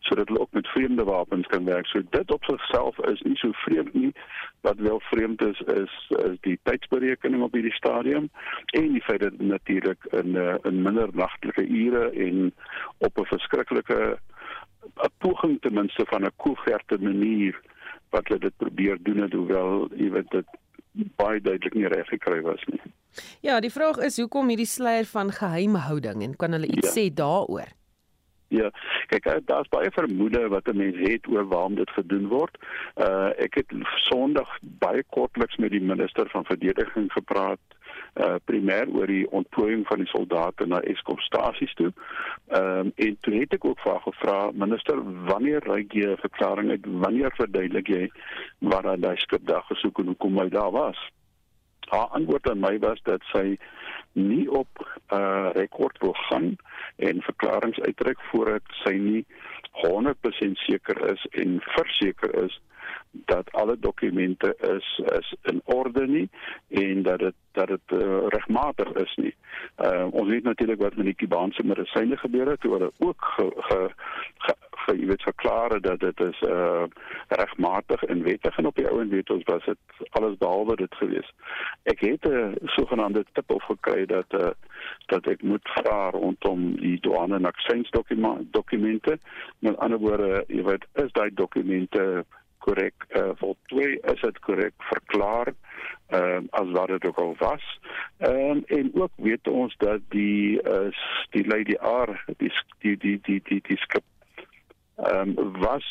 sodat 0.00 0.28
hulle 0.28 0.40
ook 0.40 0.56
met 0.58 0.68
vreemde 0.68 1.04
wapens 1.04 1.46
kan 1.46 1.64
werk. 1.64 1.86
So 1.86 2.02
dit 2.10 2.30
op 2.30 2.44
sigself 2.44 2.98
is 2.98 3.22
nie 3.22 3.36
so 3.36 3.52
vreemd 3.52 3.94
nie. 3.94 4.12
Wat 4.60 4.82
wel 4.88 5.00
vreemd 5.00 5.42
is 5.42 5.60
is 5.60 5.94
is 6.24 6.34
die 6.40 6.58
tydsberekening 6.62 7.42
op 7.42 7.52
hierdie 7.54 7.74
stadium 7.78 8.28
en 8.66 8.92
die 8.92 9.02
feit 9.02 9.20
dat 9.20 9.38
natuurlik 9.38 10.04
in 10.10 10.30
'n 10.32 10.36
uh, 10.36 10.54
in 10.62 10.82
minder 10.82 11.08
nagtelike 11.12 11.66
ure 11.66 12.10
en 12.10 12.52
op 12.98 13.18
'n 13.18 13.30
verskriklike 13.34 14.18
poging 15.18 15.60
ten 15.60 15.74
minste 15.74 16.04
van 16.06 16.24
'n 16.24 16.36
koeverte 16.36 16.98
manier 17.00 17.60
wat 18.10 18.28
hulle 18.28 18.40
dit 18.40 18.56
probeer 18.56 18.98
doen 19.02 19.22
het 19.22 19.32
hoewel 19.32 19.88
jy 19.94 20.10
weet 20.10 20.30
dit 20.30 20.46
baie 21.16 21.40
duidelik 21.40 21.74
nie 21.74 21.88
reg 21.88 22.08
gekry 22.08 22.40
was 22.42 22.62
nie. 22.72 22.80
Ja, 23.40 23.60
die 23.60 23.72
vraag 23.72 23.98
is 24.04 24.18
hoekom 24.20 24.48
hierdie 24.52 24.68
sluier 24.68 25.08
van 25.08 25.32
geheimhouding 25.32 26.22
en 26.22 26.36
kan 26.36 26.52
hulle 26.52 26.68
iets 26.68 26.92
ja. 26.92 26.94
sê 26.96 27.08
daaroor? 27.14 27.72
Ja, 28.48 28.70
kyk, 29.10 29.26
eh, 29.26 29.40
daar's 29.44 29.68
baie 29.68 29.90
vermoede 29.90 30.48
wat 30.48 30.68
'n 30.68 30.76
mens 30.76 30.96
het 31.08 31.26
oor 31.28 31.48
waarom 31.48 31.74
dit 31.74 31.90
gedoen 31.90 32.28
word. 32.28 32.58
Uh 32.94 33.30
ek 33.36 33.54
het 33.54 33.70
Sondag 34.08 34.58
baie 34.62 35.02
kortliks 35.10 35.56
met 35.56 35.70
die 35.70 35.80
minister 35.80 36.28
van 36.28 36.44
verdediging 36.44 37.12
gepraat 37.12 37.60
uh 38.16 38.36
primêr 38.48 38.88
oor 38.88 39.10
die 39.10 39.26
ontplooiing 39.30 39.84
van 39.88 40.00
die 40.00 40.08
soldate 40.08 40.66
na 40.66 40.80
Eskom-stasies 40.92 41.74
toe. 41.80 41.90
Ehm 42.48 42.86
um, 42.86 42.92
en 43.06 43.18
toe 43.20 43.34
het 43.34 43.52
ek 43.58 43.64
ook 43.64 43.80
vir 43.84 44.00
gevra, 44.06 44.38
minister, 44.52 45.02
wanneer 45.28 45.66
reik 45.68 45.92
jy 45.92 46.06
'n 46.12 46.24
verklaring 46.24 46.70
uit? 46.70 46.86
Wanneer 47.04 47.34
verduidelik 47.36 47.88
jy 47.88 48.08
waar 48.58 48.96
daai 48.96 49.16
skip 49.16 49.46
daar 49.46 49.64
gesoek 49.68 49.98
en 49.98 50.06
hoekom 50.06 50.38
hy 50.38 50.48
daar 50.48 50.72
was? 50.72 50.98
Haar 51.86 52.08
antwoord 52.18 52.50
aan 52.50 52.60
my 52.60 52.78
was 52.78 53.02
dat 53.02 53.22
sy 53.32 53.58
nie 54.12 54.48
op 54.50 54.68
uh, 55.12 55.50
rekord 55.52 55.98
wil 55.98 56.16
gaan 56.28 56.56
en 56.96 57.22
verklaringe 57.22 57.82
uitreik 57.82 58.20
voordat 58.30 58.62
sy 58.84 58.94
nie 58.96 59.24
100% 59.84 60.56
seker 60.64 61.10
is 61.12 61.26
en 61.30 61.60
verseker 61.60 62.44
is 62.44 62.60
dat 63.24 63.52
alle 63.52 63.76
dokumente 63.78 64.56
is 64.60 65.00
is 65.18 65.34
in 65.42 65.60
orde 65.64 66.06
nie 66.06 66.30
en 66.68 67.02
dat 67.02 67.18
dit 67.18 67.34
dat 67.52 67.68
dit 67.68 68.02
uh, 68.02 68.26
regmatig 68.28 68.92
is 68.92 69.14
nie. 69.16 69.34
Uh 69.76 70.06
ons 70.10 70.28
weet 70.28 70.42
natuurlik 70.42 70.80
wat 70.80 70.96
met 70.96 71.04
die 71.04 71.14
Kubaanse 71.14 71.64
medisyne 71.64 72.16
gebeur 72.16 72.50
het, 72.50 72.62
hulle 72.62 72.92
ook 72.98 73.24
ge, 73.36 73.46
ge, 73.56 73.90
ge, 74.38 74.54
ge 74.70 74.96
jy 74.96 75.06
weet 75.06 75.22
verklaar 75.22 75.80
dat 75.80 76.00
dit 76.00 76.20
is 76.20 76.42
uh 76.48 76.84
regmatig 77.28 78.02
en 78.02 78.22
wettig 78.22 78.58
en 78.58 78.66
op 78.66 78.76
die 78.76 78.88
ou 78.90 79.00
en 79.00 79.08
weet 79.08 79.30
ons 79.30 79.44
was 79.44 79.64
dit 79.64 79.78
alles 80.10 80.36
behalwe 80.38 80.76
dit 80.76 80.94
gewees. 80.94 81.32
Ek 81.82 82.00
het 82.00 82.28
'n 82.28 82.32
uh, 82.32 82.48
sogenaamde 82.76 83.24
tip 83.32 83.50
of 83.50 83.64
gekry 83.64 84.06
dat 84.06 84.32
uh 84.40 84.52
dat 85.06 85.26
ek 85.26 85.42
moet 85.42 85.68
vra 85.78 86.10
rondom 86.10 86.76
die 86.80 87.00
douane 87.00 87.34
en 87.34 87.44
aksies 87.44 87.90
dokumente. 88.50 89.18
Met 89.58 89.76
ander 89.76 89.98
woorde, 89.98 90.44
jy 90.48 90.62
weet, 90.62 90.86
is 90.94 91.12
daai 91.12 91.30
dokumente 91.34 92.24
korrek 92.66 93.06
uh, 93.08 93.30
voltooi 93.40 93.92
is 94.12 94.20
dit 94.20 94.38
korrek 94.48 94.74
verklaar 94.90 95.52
ehm 96.06 96.46
uh, 96.46 96.60
as 96.60 96.70
wat 96.74 96.92
dit 96.94 97.06
ook 97.08 97.18
al 97.18 97.34
was. 97.38 97.64
Ehm 98.18 98.50
um, 98.50 98.62
en 98.78 98.90
ook 98.94 99.14
weet 99.28 99.48
ons 99.48 99.74
dat 99.82 100.00
die 100.14 100.62
uh, 100.62 100.90
die 101.34 101.46
Lady 101.46 101.76
R 101.80 102.12
die 102.36 102.52
die 102.78 102.96
die 102.96 103.18
die 103.28 103.40
die, 103.48 103.60
die 103.68 103.80
skip 103.86 104.06
ehm 104.96 105.34
um, 105.38 105.60
was 105.62 105.88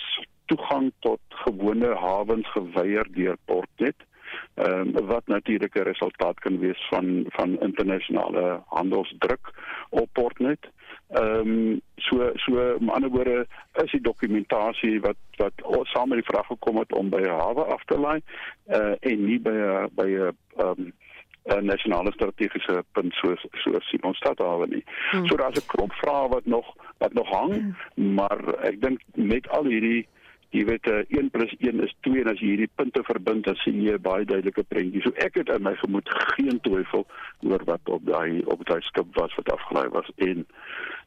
toegang 0.51 0.91
tot 0.99 1.39
gewone 1.45 1.95
hawens 1.95 2.51
geweier 2.57 3.07
deur 3.11 3.37
Portnet. 3.45 4.07
Ehm 4.53 4.95
um, 4.95 5.07
wat 5.11 5.27
natuurlik 5.27 5.75
'n 5.75 5.89
resultaat 5.91 6.39
kan 6.39 6.59
wees 6.59 6.87
van 6.89 7.25
van 7.37 7.59
internasionale 7.59 8.61
handelsdruk 8.65 9.53
op 9.89 10.09
Portnet. 10.13 10.63
Ehm 10.63 10.84
um, 11.13 11.81
so 11.95 12.31
so 12.35 12.77
met 12.79 12.93
ander 12.95 13.09
woorde 13.09 13.47
is 13.83 13.91
die 13.91 14.01
dokumentasie 14.01 14.99
wat 15.01 15.17
wat 15.37 15.53
saam 15.83 16.09
met 16.09 16.17
die 16.17 16.29
vraag 16.31 16.47
gekom 16.47 16.77
het 16.77 16.93
om 16.93 17.09
by 17.09 17.21
'n 17.21 17.39
hawe 17.39 17.63
af 17.63 17.83
te 17.85 17.97
lê 17.99 18.15
uh, 18.77 18.95
en 18.99 19.25
nie 19.25 19.39
by 19.39 19.55
'n 19.55 19.89
by 19.95 20.09
'n 20.09 20.37
ehm 20.57 20.79
um, 20.79 20.93
'n 21.45 21.65
nasionale 21.65 22.11
strategiese 22.11 22.83
punt 22.91 23.13
soos 23.13 23.45
soos 23.51 23.89
Simonstad 23.89 24.37
hawe 24.37 24.65
nie. 24.67 24.83
Hmm. 25.11 25.27
So 25.27 25.35
daar's 25.35 25.59
'n 25.59 25.67
klomp 25.67 25.93
vrae 25.93 26.27
wat 26.27 26.45
nog 26.45 26.73
wat 26.97 27.13
nog 27.13 27.29
hang, 27.29 27.53
hmm. 27.53 28.13
maar 28.13 28.53
ek 28.63 28.81
dink 28.81 28.99
met 29.13 29.49
al 29.49 29.65
hierdie 29.65 30.07
jy 30.55 30.63
weet 30.69 30.87
1 30.87 31.29
+ 31.31 31.59
1 31.59 31.83
is 31.83 31.93
2 32.07 32.21
en 32.21 32.31
as 32.31 32.39
jy 32.39 32.53
hierdie 32.53 32.71
punte 32.79 33.03
verbind 33.07 33.45
dan 33.45 33.57
sien 33.63 33.81
jy 33.83 33.95
'n 33.95 34.01
baie 34.01 34.25
duidelike 34.25 34.63
prentjie. 34.63 35.01
So 35.03 35.11
ek 35.25 35.35
het 35.41 35.49
in 35.49 35.63
my 35.63 35.75
gemoed 35.75 36.09
geen 36.35 36.59
twyfel 36.61 37.05
oor 37.43 37.63
wat 37.65 37.81
op 37.89 38.05
daai 38.05 38.41
op 38.45 38.65
daai 38.65 38.81
skip 38.81 39.07
was 39.15 39.35
wat 39.35 39.51
afgelaai 39.51 39.89
was 39.89 40.09
en 40.17 40.45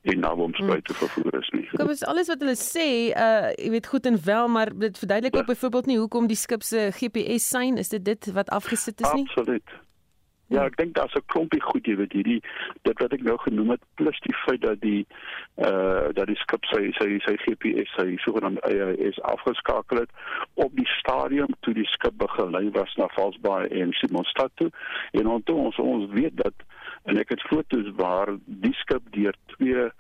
en 0.03 0.21
nou 0.21 0.35
om 0.41 0.55
spyt 0.55 0.85
te 0.85 0.95
vervoer 0.95 1.41
is 1.41 1.51
nie. 1.51 1.67
Kom 1.77 1.91
is 1.91 2.05
alles 2.05 2.29
wat 2.29 2.41
hulle 2.45 2.57
sê, 2.57 2.89
uh 3.17 3.51
jy 3.57 3.71
weet 3.71 3.87
goed 3.87 4.07
en 4.07 4.19
wel, 4.25 4.49
maar 4.49 4.71
dit 4.79 4.99
verduidelik 4.99 5.35
ja. 5.35 5.41
ook 5.41 5.53
byvoorbeeld 5.55 5.87
nie 5.87 5.99
hoekom 5.99 6.27
die 6.27 6.37
skip 6.37 6.63
se 6.63 6.91
GPS 6.93 7.49
sein 7.49 7.77
is 7.77 7.89
dit 7.89 8.05
dit 8.05 8.33
wat 8.33 8.49
afgesit 8.51 9.01
is 9.01 9.13
nie. 9.13 9.27
Absoluut. 9.29 9.77
Ja, 10.49 10.63
ek 10.65 10.77
dink 10.81 10.95
daar's 10.97 11.15
'n 11.15 11.27
klompie 11.27 11.61
goed 11.61 11.87
jy 11.87 11.97
weet 11.97 12.13
hierdie 12.17 12.43
dit 12.89 13.01
wat 13.03 13.13
ek 13.13 13.23
nou 13.23 13.37
genoem 13.39 13.71
het 13.75 13.83
plus 14.01 14.21
die 14.25 14.37
feit 14.45 14.63
dat 14.63 14.81
die 14.81 15.05
uh 15.57 16.09
dat 16.17 16.27
die 16.27 16.39
skip 16.41 16.65
sy 16.73 16.89
sy 16.97 17.19
sy 17.27 17.35
GPS 17.45 17.93
sy 17.97 18.17
sogenaamde 18.25 18.65
AIS 18.65 19.21
afgeskakel 19.33 20.01
het 20.01 20.11
op 20.55 20.73
die 20.73 20.89
stadium 20.95 21.53
toe 21.61 21.75
die 21.75 21.89
skip 21.93 22.17
begelei 22.17 22.71
was 22.79 22.95
na 22.97 23.11
Valsbaai 23.17 23.69
en 23.69 23.93
Simonstad 23.93 24.51
toe 24.55 24.71
en 25.13 25.29
onthou 25.37 25.59
ons 25.67 25.79
ons 25.79 26.09
weet 26.17 26.37
dat 26.41 26.65
en 27.05 27.21
ek 27.21 27.29
het 27.29 27.45
foto's 27.53 27.93
waar 28.01 28.33
die 28.47 28.75
skip 28.81 29.05
deur 29.13 29.37
twee 29.53 29.91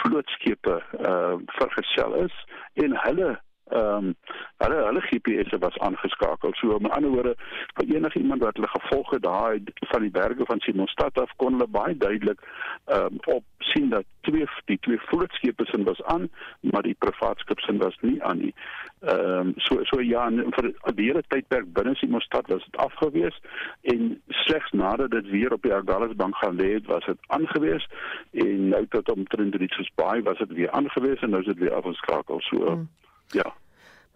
vlootskepe 0.00 0.80
uh 1.12 1.36
vergesel 1.60 2.14
is 2.24 2.44
en 2.74 2.96
hulle 3.04 3.36
ehm 3.70 4.04
um, 4.04 4.14
hulle 4.56 4.78
hulle 4.86 5.00
GPS 5.00 5.58
was 5.58 5.78
aangeskakel. 5.78 6.50
So 6.54 6.78
met 6.78 6.92
ander 6.92 7.10
woorde, 7.10 7.34
vir 7.74 7.94
enige 7.94 8.18
iemand 8.18 8.42
wat 8.42 8.56
hulle 8.56 8.68
gevolg 8.68 9.10
het 9.10 9.22
daai 9.22 9.62
van 9.92 10.02
die 10.02 10.10
berge 10.10 10.44
van 10.44 10.60
Simonstad 10.60 11.18
af 11.20 11.32
kon 11.36 11.52
hulle 11.52 11.68
baie 11.78 11.96
duidelik 11.96 12.40
ehm 12.84 13.04
um, 13.04 13.20
op 13.36 13.44
sien 13.58 13.88
dat 13.90 14.04
twee 14.20 14.46
die 14.64 14.78
twee 14.80 14.98
vlootskepe 14.98 15.64
sin 15.64 15.84
was 15.84 16.02
aan, 16.02 16.28
maar 16.60 16.82
die 16.82 16.96
privaat 16.98 17.38
skip 17.38 17.60
sin 17.60 17.78
was 17.78 17.96
nie 18.00 18.22
aan 18.22 18.38
nie. 18.38 18.54
Ehm 19.00 19.38
um, 19.38 19.54
so 19.56 19.78
so 19.92 20.00
ja, 20.00 20.26
vir 20.56 20.72
die 20.94 21.08
hele 21.08 21.22
tydperk 21.28 21.72
binne 21.72 21.94
Simonstad 21.94 22.48
was 22.48 22.64
dit 22.64 22.76
afgewees 22.76 23.40
en 23.82 24.22
slegs 24.28 24.70
nadat 24.70 25.10
dit 25.10 25.30
weer 25.30 25.52
op 25.52 25.62
die 25.62 25.74
Agulhas 25.74 26.16
bank 26.16 26.36
gaan 26.36 26.56
lê 26.56 26.72
het, 26.72 26.86
was 26.86 27.04
dit 27.06 27.18
aangewees 27.26 27.88
en 28.32 28.68
nou 28.68 28.86
tot 28.86 29.10
omtrent 29.10 29.58
dit 29.58 29.78
soos 29.78 29.92
baie 29.94 30.22
was 30.22 30.38
dit 30.38 30.52
weer 30.58 30.70
aangewees 30.70 31.20
en 31.20 31.30
nou 31.30 31.40
is 31.40 31.52
dit 31.54 31.58
weer 31.58 31.74
afgeskakel. 31.74 32.40
So 32.40 32.66
hmm. 32.66 32.88
Ja. 33.32 33.59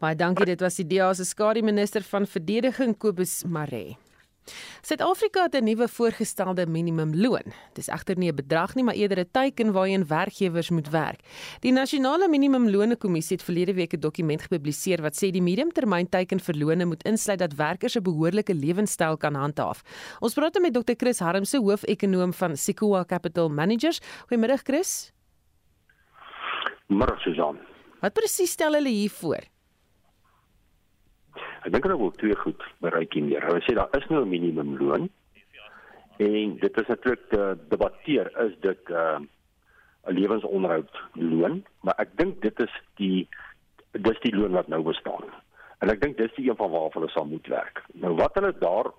Baie 0.04 0.16
dankie, 0.20 0.44
dit 0.44 0.60
was 0.60 0.76
die 0.76 0.84
DA 0.84 1.06
se 1.16 1.24
skadu 1.24 1.62
minister 1.64 2.04
van 2.04 2.26
verdediging 2.28 2.90
Kobus 3.00 3.38
Maree. 3.48 3.94
Suid-Afrika 4.84 5.46
het 5.46 5.54
'n 5.54 5.64
nuwe 5.64 5.88
voorgestelde 5.88 6.66
minimumloon. 6.66 7.54
Dis 7.72 7.88
egter 7.88 8.18
nie 8.18 8.30
'n 8.30 8.36
bedrag 8.36 8.74
nie, 8.74 8.84
maar 8.84 8.94
eerder 8.94 9.18
'n 9.20 9.30
teiken 9.32 9.72
waarheen 9.72 10.06
werkgewers 10.06 10.70
moet 10.70 10.90
werk. 10.90 11.20
Die 11.60 11.72
Nasionale 11.72 12.28
Minimumlone 12.28 12.96
Kommissie 12.96 13.36
het 13.36 13.44
verlede 13.44 13.74
week 13.74 13.94
'n 13.94 14.00
dokument 14.00 14.42
gepubliseer 14.42 15.00
wat 15.00 15.14
sê 15.16 15.30
die 15.30 15.42
mediumtermynteiken 15.42 16.40
vir 16.40 16.54
lone 16.54 16.84
moet 16.84 17.02
insluit 17.04 17.38
dat 17.38 17.54
werkers 17.54 17.96
'n 17.96 18.02
behoorlike 18.02 18.54
lewenstyl 18.54 19.16
kan 19.16 19.34
handhaaf. 19.34 19.82
Ons 20.20 20.34
praat 20.34 20.60
met 20.60 20.74
Dr. 20.74 20.94
Chris 20.96 21.18
Harmse, 21.18 21.58
hoof-ekonoom 21.58 22.32
van 22.32 22.56
Sequoia 22.56 23.04
Capital 23.04 23.48
Managers. 23.48 24.00
Goeiemôre 24.26 24.62
Chris. 24.62 25.12
Môre 26.88 27.18
Susan. 27.18 27.58
Wat 28.00 28.12
presies 28.12 28.50
stel 28.50 28.72
hulle 28.72 28.88
hier 28.88 29.10
voor? 29.10 29.53
Ek 31.64 31.72
dink 31.72 31.86
hulle 31.86 31.96
wil 31.96 32.10
twee 32.20 32.36
goed 32.36 32.64
bereik 32.84 33.14
hier. 33.16 33.40
Hulle 33.40 33.62
sê 33.64 33.74
daar 33.76 33.92
is 33.96 34.08
nou 34.10 34.24
'n 34.24 34.28
minimumloon. 34.28 35.08
En 36.16 36.56
dit 36.60 36.80
is 36.80 36.86
natuurlik 36.86 37.28
te 37.28 37.58
debatteer 37.68 38.28
is 38.46 38.52
dit 38.60 38.88
'n 38.88 38.92
uh, 38.92 39.20
lewensonderhoud 40.04 40.92
loon, 41.12 41.64
maar 41.80 41.94
ek 41.98 42.16
dink 42.16 42.42
dit 42.42 42.60
is 42.60 42.74
die 42.94 43.28
dis 43.92 44.20
die 44.20 44.36
loon 44.36 44.52
wat 44.52 44.68
nou 44.68 44.82
bestaan. 44.82 45.24
En 45.78 45.90
ek 45.90 46.00
dink 46.00 46.16
dis 46.16 46.34
die 46.36 46.50
een 46.50 46.56
van 46.56 46.70
waar 46.70 46.92
hulle 46.92 47.08
sal 47.08 47.24
moet 47.24 47.46
werk. 47.46 47.82
Nou 47.92 48.14
wat 48.14 48.34
hulle 48.34 48.52
daar 48.58 48.92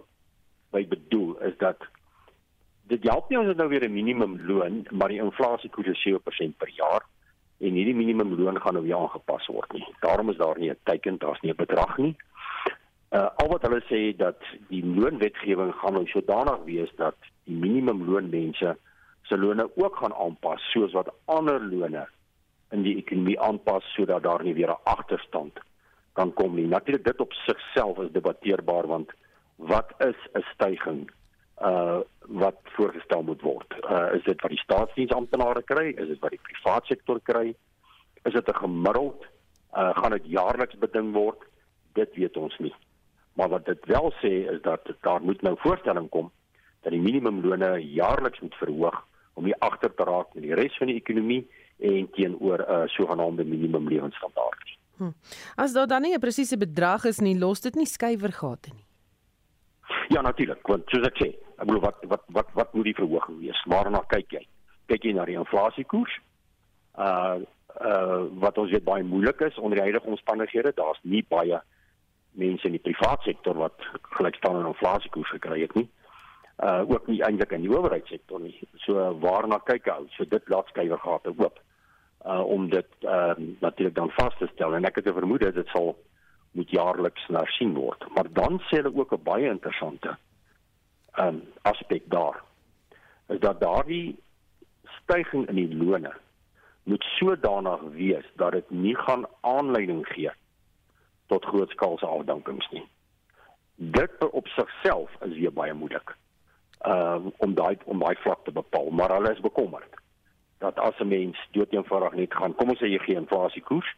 by 0.72 0.88
bedoel 0.88 1.38
is 1.42 1.58
dat 1.58 1.78
dit 2.90 3.04
help 3.04 3.30
nie 3.30 3.40
ons 3.40 3.48
het 3.48 3.58
nou 3.58 3.70
weer 3.70 3.86
'n 3.86 3.94
minimumloon, 3.94 4.88
maar 4.92 5.10
die 5.10 5.22
inflasiekoers 5.22 5.88
is 5.88 6.02
7% 6.02 6.58
per 6.58 6.70
jaar 6.70 7.06
en 7.60 7.72
hierdie 7.74 7.96
minimumloon 7.96 8.62
gaan 8.62 8.74
nou 8.74 8.86
weer 8.86 8.98
aangepas 8.98 9.48
word 9.48 9.72
nie. 9.74 9.86
Daarom 10.00 10.30
is 10.30 10.38
daar 10.38 10.60
nie 10.60 10.70
'n 10.70 10.80
teiken, 10.84 11.18
daar's 11.18 11.42
nie 11.42 11.52
'n 11.52 11.64
bedrag 11.66 11.98
nie. 11.98 12.16
Uh 13.16 13.30
al 13.40 13.48
wat 13.48 13.64
hulle 13.64 13.82
sê 13.88 14.00
dat 14.20 14.42
die 14.68 14.82
loonwetgewing 14.84 15.72
gaan 15.80 15.96
nou 15.96 16.08
sodanig 16.12 16.64
wees 16.68 16.92
dat 17.00 17.16
die 17.48 17.56
minimumloonmense 17.56 18.74
se 19.30 19.38
lone 19.38 19.70
ook 19.76 20.02
gaan 20.02 20.16
aanpas 20.26 20.64
soos 20.74 20.92
wat 20.98 21.14
ander 21.26 21.62
lone 21.64 22.04
in 22.76 22.84
die 22.84 22.98
ekonomie 23.00 23.38
aanpas 23.40 23.88
sodat 23.94 24.24
daar 24.24 24.44
nie 24.44 24.56
weer 24.58 24.74
'n 24.74 24.84
agterstand 24.84 25.60
kan 26.14 26.34
kom 26.34 26.56
nie. 26.56 26.68
Natuurlik 26.68 27.04
dit 27.04 27.20
op 27.20 27.34
sigself 27.34 28.00
is 28.00 28.12
debatteerbaar 28.12 28.88
want 28.88 29.12
wat 29.56 29.94
is 29.98 30.20
'n 30.34 30.44
stygings 30.54 31.14
uh 31.62 32.00
wat 32.28 32.60
voorgestel 32.64 33.24
moet 33.24 33.42
word. 33.42 33.74
Uh 33.90 34.14
is 34.14 34.24
dit 34.24 34.42
wat 34.42 34.52
die 34.52 34.66
staatsdiensamptenare 34.66 35.64
kry? 35.64 35.88
Is 35.88 36.08
dit 36.08 36.20
wat 36.20 36.32
die 36.32 36.46
private 36.48 36.86
sektor 36.86 37.20
kry? 37.22 37.56
Is 38.24 38.34
dit 38.34 38.48
'n 38.48 38.62
gemiddeld? 38.64 39.26
Uh 39.74 39.96
gaan 39.98 40.12
dit 40.12 40.26
jaarliks 40.26 40.78
beding 40.78 41.14
word? 41.14 41.40
Dit 41.94 42.16
weet 42.16 42.38
ons 42.38 42.58
nie. 42.60 42.76
Maar 43.36 43.50
wat 43.50 43.66
dit 43.66 43.86
wel 43.86 44.14
sê 44.22 44.34
is 44.54 44.62
dat 44.64 44.88
daar 45.02 45.22
moet 45.22 45.42
nou 45.42 45.56
voorstelling 45.60 46.10
kom 46.10 46.32
dat 46.82 46.94
die 46.94 47.02
minimumlone 47.02 47.82
jaarliks 47.82 48.40
moet 48.40 48.56
verhoog 48.56 48.98
om 49.34 49.44
nie 49.44 49.56
agter 49.60 49.94
te 49.94 50.04
raak 50.04 50.34
met 50.34 50.44
die 50.44 50.56
res 50.56 50.78
van 50.78 50.88
die 50.88 51.00
ekonomie 51.02 51.44
en 51.80 52.10
teenoor 52.16 52.60
'n 52.60 52.72
uh, 52.72 52.88
sogenaamde 52.88 53.44
minimumlewensstandaard 53.44 54.64
nie. 54.66 54.78
Hm. 54.98 55.12
As 55.56 55.74
daar 55.74 55.88
dan 55.88 56.02
nie 56.02 56.14
'n 56.16 56.20
presiese 56.20 56.58
bedrag 56.58 57.04
is 57.06 57.20
nie, 57.20 57.40
los 57.40 57.62
dit 57.62 57.76
nie 57.76 57.86
skuiwergate 57.86 58.70
nie. 58.74 58.86
Ja 60.08 60.22
natuurlik, 60.22 60.68
want 60.68 60.84
soos 60.90 61.08
ek 61.08 61.18
sê, 61.24 61.46
Ek 61.56 61.68
bedoel 61.68 61.84
wat 61.86 62.02
wat 62.12 62.24
wat 62.36 62.50
wat 62.54 62.74
moet 62.74 62.90
die 62.90 62.98
verhoging 62.98 63.40
wees? 63.40 63.60
Waarna 63.72 64.04
kyk 64.12 64.34
jy? 64.36 64.44
Kyk 64.92 65.08
jy 65.08 65.14
na 65.16 65.26
die 65.28 65.38
inflasiekoers? 65.40 66.18
Uh 67.00 67.40
uh 67.76 68.26
wat 68.44 68.60
ons 68.60 68.72
weet 68.72 68.88
baie 68.88 69.04
moeilik 69.04 69.42
is 69.48 69.58
onder 69.60 69.80
die 69.80 69.88
huidige 69.88 70.12
omstandighede. 70.12 70.76
Daar's 70.76 71.00
nie 71.04 71.24
baie 71.30 71.62
mense 72.36 72.68
in 72.68 72.76
die 72.78 72.84
private 72.84 73.24
sektor 73.24 73.58
wat 73.60 73.86
gelykstaande 74.18 74.68
inflasiekoers 74.68 75.30
gekry 75.38 75.62
het 75.62 75.76
nie. 75.76 75.88
Uh 76.64 76.84
ook 76.88 77.08
nie 77.08 77.22
eintlik 77.24 77.52
in 77.52 77.66
die 77.66 77.72
owerheidssektor 77.72 78.40
nie. 78.40 78.56
So 78.86 79.08
waarna 79.20 79.60
kyk 79.68 79.90
hy? 79.92 80.06
So 80.16 80.28
dit 80.30 80.52
laat 80.52 80.72
skuiwer 80.72 81.02
gate 81.04 81.34
oop. 81.36 81.60
Uh 82.26 82.44
om 82.58 82.70
dit 82.70 82.88
ehm 83.04 83.42
uh, 83.42 83.48
natuurlik 83.62 83.96
dan 83.96 84.14
vas 84.18 84.38
te 84.40 84.50
stel 84.54 84.76
en 84.76 84.86
ek 84.86 85.02
het 85.02 85.08
'n 85.08 85.20
vermoede 85.20 85.52
dit 85.52 85.68
sal 85.68 85.96
moet 86.52 86.70
jaarliks 86.70 87.28
na 87.28 87.44
sien 87.46 87.74
word. 87.74 88.06
Maar 88.16 88.28
dan 88.32 88.60
sê 88.60 88.80
hulle 88.80 88.96
ook 88.96 89.12
'n 89.14 89.24
baie 89.24 89.50
interessante 89.50 90.18
ehm 91.16 91.28
um, 91.28 91.42
aspek 91.62 92.04
daar. 92.06 92.44
Is 93.28 93.40
dat 93.40 93.62
daardie 93.62 94.20
stygings 95.02 95.48
in 95.48 95.56
die 95.56 95.76
lone 95.76 96.14
moet 96.84 97.04
sodanig 97.04 97.82
wees 97.82 98.26
dat 98.36 98.52
dit 98.52 98.70
nie 98.70 98.96
gaan 98.96 99.26
aanleiding 99.42 100.08
gee 100.08 100.32
tot 101.28 101.46
grootskaalse 101.46 102.06
afdankings 102.06 102.70
nie. 102.72 102.86
Dit 103.76 104.30
op 104.32 104.48
sigself 104.48 105.12
is 105.22 105.38
weer 105.38 105.54
baie 105.54 105.74
moeilik. 105.74 106.16
Ehm 106.80 107.28
uh, 107.28 107.32
om 107.38 107.54
daai 107.54 107.78
om 107.86 108.00
daai 108.00 108.16
vlak 108.16 108.44
te 108.44 108.52
bepaal, 108.52 108.90
maar 108.90 109.12
hulle 109.16 109.32
is 109.34 109.40
bekommerd 109.40 110.02
dat 110.58 110.80
as 110.80 111.00
'n 111.00 111.08
mens 111.08 111.48
doeteenvoudig 111.52 112.14
net 112.14 112.34
gaan, 112.34 112.56
kom 112.56 112.70
ons 112.70 112.80
sê 112.80 112.88
jy 112.88 113.00
gee 113.00 113.16
inflasiekoers 113.16 113.96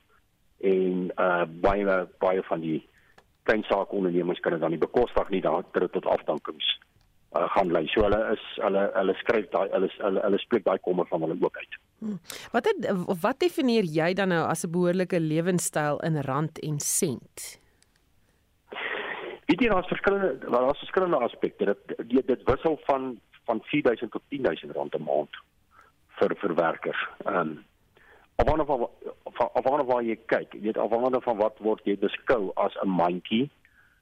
en 0.57 1.11
uh 1.15 1.45
baie 1.45 2.07
baie 2.17 2.43
van 2.43 2.59
die 2.59 2.87
klein 3.43 3.63
saakondernemings 3.63 4.39
kan 4.39 4.51
dit 4.51 4.61
dan 4.61 4.69
nie 4.69 4.85
bekostig 4.87 5.29
nie 5.29 5.41
dit 5.41 5.91
tot 5.91 6.05
afdankings 6.05 6.79
uh, 7.35 7.49
gaan 7.49 7.71
lei. 7.71 7.87
So 7.87 8.01
hulle 8.01 8.19
is 8.33 8.43
hulle 8.63 8.91
hulle 8.93 9.13
skryf 9.21 9.49
daai 9.53 9.67
hulle 9.75 9.89
hulle 9.99 10.39
spreek 10.43 10.65
daai 10.65 10.79
kommer 10.79 11.07
van 11.11 11.21
hulle 11.21 11.37
ook 11.41 11.57
uit. 11.57 11.79
Hmm. 11.99 12.19
Wat 12.51 12.65
het, 12.65 12.89
wat 13.21 13.39
definieer 13.39 13.83
jy 13.83 14.13
dan 14.13 14.29
nou 14.29 14.43
as 14.47 14.63
'n 14.65 14.71
behoorlike 14.71 15.19
lewenstyl 15.19 15.97
in 15.99 16.21
rand 16.21 16.59
en 16.59 16.79
sent? 16.79 17.59
Weet 19.45 19.61
jy 19.61 19.69
daar's 19.69 19.87
verskillende 19.87 20.37
daar's 20.49 20.79
verskillende 20.79 21.17
aspekte. 21.17 21.65
Dit 21.65 22.09
dit, 22.09 22.27
dit 22.27 22.41
wissel 22.43 22.79
van 22.85 23.19
van 23.45 23.61
4000 23.63 24.11
tot 24.11 24.21
10000 24.27 24.71
rand 24.75 24.95
'n 24.95 25.03
maand 25.03 25.35
vir 26.07 26.35
vir 26.35 26.55
werkers. 26.55 27.07
Ehm 27.25 27.35
um, 27.35 27.65
afhangende 28.35 28.65
van 28.65 29.49
afhangende 29.53 29.93
waar 29.93 30.03
jy 30.03 30.19
kyk, 30.25 30.53
weet 30.61 30.77
afhangende 30.77 31.21
van 31.21 31.37
wat 31.37 31.57
word 31.59 31.81
jy 31.83 31.97
beskou 31.97 32.51
as 32.53 32.75
'n 32.83 32.89
mandjie 32.89 33.49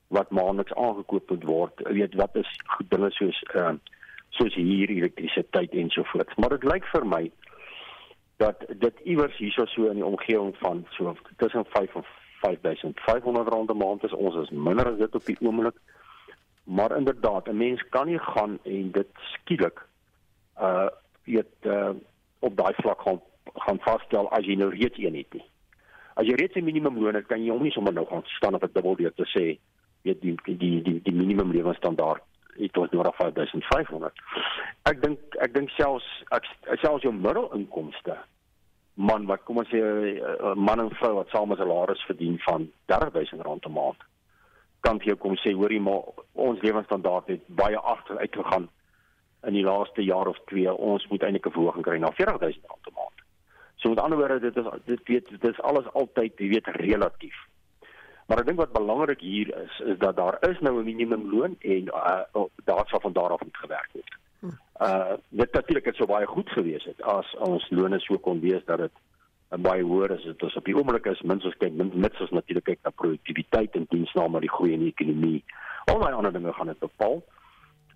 wat 0.08 0.30
maandeliks 0.30 0.74
aangekoop 0.74 1.30
moet 1.30 1.44
word. 1.44 1.74
Weet 1.84 2.16
wat 2.16 2.36
is 2.36 2.60
goed 2.66 2.90
dinge 2.90 3.12
soos 3.12 3.44
ehm 3.54 3.74
uh, 3.74 3.80
soos 4.30 4.56
hier 4.56 4.90
elektrisiteit 4.90 5.72
en 5.72 5.90
so 5.90 6.04
voort. 6.04 6.38
Maar 6.38 6.50
dit 6.50 6.64
lyk 6.64 6.86
vir 6.86 7.06
my 7.06 7.32
dat 8.38 8.65
dit 8.77 9.00
iewers 9.04 9.38
hierso 9.38 9.65
so 9.65 9.88
in 9.89 10.00
die 10.00 10.06
omgewing 10.06 10.56
van 10.58 10.86
so 10.89 11.15
tussen 11.38 11.65
5 11.70 11.96
en 11.96 12.06
5500 12.42 13.48
rand 13.48 13.70
'n 13.70 13.77
maand 13.77 14.04
is. 14.04 14.13
Ons 14.13 14.36
is 14.36 14.50
minder 14.50 14.92
as 14.92 14.98
dit 14.98 15.15
op 15.15 15.25
die 15.25 15.38
oomblik. 15.39 15.77
Maar 16.63 16.98
inderdaad, 16.98 17.48
'n 17.48 17.58
mens 17.58 17.89
kan 17.89 18.08
nie 18.08 18.20
gaan 18.20 18.60
en 18.63 18.92
dit 18.92 19.08
skielik 19.13 19.88
uh 20.60 20.88
weet 21.24 21.54
uh 21.63 21.89
op 22.39 22.58
daai 22.58 22.74
vlak 22.74 23.01
gaan 23.01 23.22
gaan 23.54 23.80
vasstel 23.80 24.30
as 24.30 24.46
jy 24.46 24.56
nou 24.56 24.70
reeds 24.70 24.98
een 24.98 25.15
het 25.15 25.34
nie. 25.34 25.46
As 26.13 26.25
jy 26.25 26.34
reeds 26.34 26.56
'n 26.56 26.63
minimumloon 26.63 27.13
het, 27.13 27.25
kan 27.25 27.44
jy 27.44 27.50
hom 27.50 27.62
nie 27.62 27.72
sommer 27.72 27.94
nou 27.94 28.06
gaan 28.06 28.24
staan 28.25 28.54
op 28.54 28.63
'n 28.63 28.70
dubbel 28.74 28.96
deur 28.96 29.13
te 29.13 29.25
sê 29.25 29.60
weet 30.01 30.22
die 30.22 30.36
die 30.44 30.82
die 30.82 31.01
die 31.01 31.13
minimum 31.13 31.51
lewensstandaard 31.51 32.22
het 32.58 32.78
ons 32.78 32.92
nou 32.92 33.06
af 33.06 33.16
5500. 33.16 34.24
Ek 34.84 35.02
dink 35.02 35.20
ek 35.40 35.54
dink 35.54 35.70
selfs 35.70 36.08
ek 36.32 36.48
selfs 36.82 37.04
jou 37.04 37.14
middelinkomste 37.14 38.18
man 38.96 39.26
wat 39.28 39.44
kom 39.44 39.58
ons 39.58 39.70
sê 39.70 39.80
'n 39.80 40.60
man 40.60 40.80
en 40.80 40.90
vrou 40.96 41.16
wat 41.16 41.30
saam 41.30 41.52
'n 41.52 41.58
salaris 41.58 42.06
verdien 42.08 42.40
van 42.40 42.72
30000 42.86 43.42
rand 43.42 43.66
'n 43.66 43.72
maand 43.72 44.04
kan 44.86 45.02
jou 45.02 45.15
kom 45.18 45.36
sê 45.41 45.54
hoorie 45.58 45.82
maar 45.82 46.02
ons 46.34 46.62
lewensstandaard 46.62 47.28
het 47.34 47.48
baie 47.62 47.78
agter 47.78 48.18
uitgegaan 48.18 48.70
in 49.50 49.54
die 49.58 49.65
laaste 49.65 50.04
jaar 50.06 50.28
of 50.28 50.38
twee 50.52 50.74
ons 50.74 51.08
moet 51.10 51.24
eintlik 51.24 51.48
'n 51.48 51.58
verhoging 51.58 51.86
kry 51.88 51.98
na 51.98 52.12
40000 52.12 52.65
rand 52.70 52.88
'n 52.88 52.96
maand. 53.00 53.18
So 53.76 53.89
met 53.89 54.00
ander 54.00 54.18
woorde 54.18 54.39
dit 54.39 54.58
is 54.58 54.68
dit 54.86 55.02
weet 55.08 55.30
dit 55.30 55.52
is 55.52 55.62
alles 55.62 55.88
altyd 55.94 56.34
jy 56.38 56.48
weet 56.50 56.68
relatief. 56.68 57.38
Maar 58.26 58.42
ek 58.42 58.46
dink 58.46 58.58
wat 58.58 58.74
belangrik 58.74 59.22
hier 59.22 59.52
is 59.64 59.80
is 59.86 59.98
dat 60.02 60.16
daar 60.18 60.38
is 60.50 60.60
nou 60.60 60.80
'n 60.80 60.84
minimumloon 60.84 61.56
en 61.60 61.84
uh, 61.94 62.46
daar 62.64 62.88
sal 62.88 63.00
van 63.00 63.14
daar 63.14 63.30
af 63.30 63.44
moet 63.44 63.58
gewerk 63.58 63.90
word. 63.94 64.16
Uh 64.82 65.14
dit 65.30 65.52
natuurlik 65.54 65.86
het 65.86 65.96
so 65.96 66.06
baie 66.06 66.26
goed 66.26 66.50
gewees 66.50 66.84
het 66.84 67.02
as 67.02 67.36
ons 67.36 67.70
lone 67.70 68.00
so 68.00 68.18
kon 68.18 68.40
wees 68.40 68.66
dat 68.66 68.78
dit 68.78 68.92
baie 69.62 69.84
hoër 69.84 70.12
is 70.12 70.24
dit 70.24 70.42
is 70.44 70.56
op 70.56 70.66
die 70.66 70.76
oomblik 70.76 71.06
is 71.06 71.22
mens 71.22 71.46
ons 71.46 71.56
kyk 71.58 71.74
mits 71.78 72.20
ons 72.20 72.34
natuurlik 72.36 72.64
kyk 72.64 72.80
na 72.84 72.90
produktiwiteit 72.90 73.76
en 73.76 73.86
diensname 73.90 74.40
die 74.40 74.52
groei 74.52 74.74
in 74.74 74.84
die 74.84 74.94
ekonomie. 74.98 75.44
Al 75.86 76.00
daai 76.00 76.14
ander 76.14 76.34
dinge 76.34 76.54
gaan 76.54 76.74
dit 76.74 76.80
bepaal. 76.80 77.24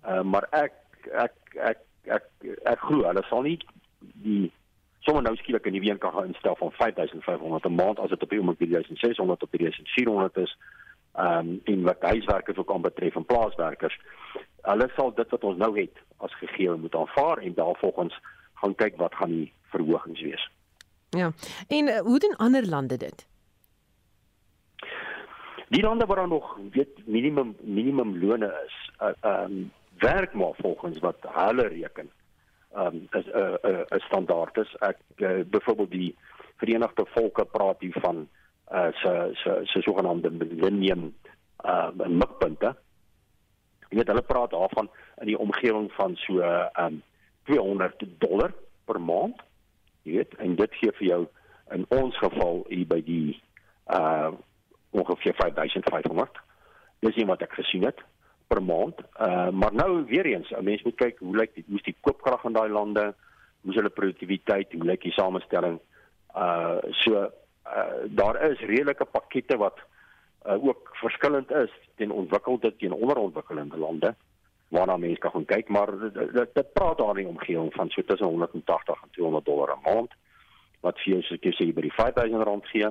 Uh 0.06 0.22
maar 0.22 0.48
ek 0.50 0.72
ek 1.12 1.36
ek 1.54 1.84
ek 2.04 2.24
ek 2.64 2.80
glo 2.88 3.04
hulle 3.04 3.24
sal 3.28 3.42
nie 3.42 3.58
die 4.24 4.52
sommer 5.00 5.22
nou 5.22 5.36
skielik 5.36 5.66
in 5.66 5.76
die 5.76 5.80
week 5.80 6.00
kan 6.00 6.24
instel 6.24 6.56
van 6.56 6.72
5500 6.72 7.64
'n 7.64 7.74
maand 7.74 7.98
as 7.98 8.10
dit 8.10 8.22
op 8.22 8.30
die 8.30 8.38
oomblik 8.38 8.58
3600 8.58 9.42
op 9.42 9.50
3400 9.50 10.36
is. 10.36 10.56
Ehm 11.14 11.38
um, 11.38 11.60
en 11.64 11.82
wat 11.82 12.00
huiswerkers 12.00 12.58
ook 12.58 12.72
aan 12.72 12.82
betref 12.82 13.14
en 13.14 13.24
plaaswerkers. 13.24 14.00
Hulle 14.62 14.90
sal 14.96 15.14
dit 15.14 15.30
wat 15.30 15.44
ons 15.44 15.56
nou 15.56 15.80
het 15.80 15.96
as 16.16 16.34
gegee 16.34 16.70
moet 16.70 16.94
aanvaar 16.94 17.38
en 17.38 17.54
daarvolgens 17.54 18.20
gaan 18.54 18.74
kyk 18.74 18.96
wat 18.96 19.14
gaan 19.14 19.30
die 19.30 19.52
verhogings 19.62 20.20
wees. 20.20 20.50
Ja. 21.08 21.32
En 21.68 21.88
uh, 21.88 21.98
hoe 21.98 22.18
doen 22.18 22.36
ander 22.36 22.68
lande 22.68 22.96
dit? 22.96 23.26
Die 25.68 25.82
lande 25.82 26.06
waar 26.06 26.28
nog 26.28 26.58
weet 26.70 27.06
minimum 27.06 27.56
minimum 27.60 28.18
lone 28.18 28.62
is, 28.66 28.90
ehm 28.98 29.14
uh, 29.24 29.42
um, 29.42 29.72
werk 29.98 30.32
maar 30.32 30.54
volgens 30.56 30.98
wat 30.98 31.16
hulle 31.20 31.66
reken 31.66 32.10
um, 32.76 33.08
is 33.12 33.26
'n 33.26 33.38
uh, 33.38 33.56
'n 33.62 33.74
uh, 33.74 33.84
'n 33.96 34.00
standaard 34.00 34.56
is. 34.56 34.74
Ek 34.80 34.98
uh, 35.16 35.40
byvoorbeeld 35.46 35.90
die 35.90 36.16
Verenigde 36.56 37.06
Volke 37.06 37.44
praat 37.44 37.80
hier 37.80 37.96
van 38.00 38.28
uh 38.72 38.92
se 38.92 39.30
se 39.32 39.60
se 39.64 39.82
sogenaamde 39.82 40.30
millennium 40.30 41.14
uh 41.64 41.90
mikpunte. 42.06 42.76
Jy 43.88 43.96
weet 43.96 44.06
hulle 44.08 44.22
praat 44.22 44.50
daarvan 44.50 44.90
in 45.20 45.26
die 45.26 45.38
omgewing 45.38 45.92
van 45.92 46.16
so 46.16 46.42
um 46.78 47.02
200 47.44 48.04
dollar 48.18 48.54
per 48.84 49.00
maand. 49.00 49.42
Jy 50.02 50.12
weet, 50.12 50.34
en 50.34 50.54
dit 50.54 50.74
gee 50.74 50.92
vir 50.92 51.06
jou 51.06 51.26
in 51.70 51.84
ons 51.88 52.18
geval 52.18 52.64
hier 52.68 52.86
by 52.86 53.02
die 53.02 53.42
uh 53.86 54.30
ongeveer 54.90 55.34
5500. 55.34 56.38
Dis 56.98 57.16
iemand 57.16 57.40
wat 57.40 57.48
ek 57.48 57.58
gesien 57.62 57.84
het 57.84 57.98
per 58.50 58.62
maand. 58.62 59.02
Uh 59.26 59.50
maar 59.50 59.74
nou 59.74 60.04
weer 60.12 60.26
eens, 60.26 60.50
'n 60.50 60.64
mens 60.64 60.82
moet 60.82 60.96
kyk 61.02 61.18
hoe 61.18 61.36
lyk 61.36 61.54
die 61.54 61.64
hoe 61.68 61.76
is 61.76 61.88
die 61.88 61.96
koopkrag 62.00 62.44
in 62.44 62.52
daai 62.52 62.68
lande? 62.68 63.14
Hoe 63.60 63.70
is 63.70 63.76
hulle 63.78 63.98
produktiwiteit? 63.98 64.72
Hoe 64.72 64.84
lyk 64.84 65.02
die 65.02 65.18
samestelling? 65.18 65.78
Uh 66.34 66.78
so 67.02 67.12
uh 67.66 68.00
daar 68.20 68.50
is 68.50 68.66
redelike 68.72 69.04
pakkette 69.04 69.56
wat 69.56 69.78
uh 70.46 70.58
ook 70.64 70.90
verskillend 71.02 71.50
is 71.50 71.72
ten 71.96 72.10
ontwikkelde 72.10 72.76
teen 72.76 72.92
onderontwikkelde 72.92 73.78
lande 73.78 74.14
waarna 74.68 74.96
mense 74.96 75.18
kan 75.18 75.30
gaan 75.30 75.44
kyk, 75.44 75.68
maar 75.68 75.90
dit 75.98 76.54
dit 76.54 76.72
praat 76.72 76.98
daar 76.98 77.16
in 77.18 77.24
die 77.24 77.32
omgewing 77.34 77.72
van 77.74 77.88
so 77.90 78.02
tussen 78.02 78.26
180 78.26 79.02
en 79.02 79.10
200 79.10 79.44
dollar 79.44 79.76
'n 79.76 79.82
maand 79.82 80.12
wat 80.80 80.98
vir 80.98 81.12
jou 81.12 81.22
soos 81.22 81.42
jy 81.42 81.52
sê 81.52 81.74
by 81.74 81.80
die 81.80 81.92
5000 81.92 82.42
rand 82.42 82.66
gee. 82.66 82.88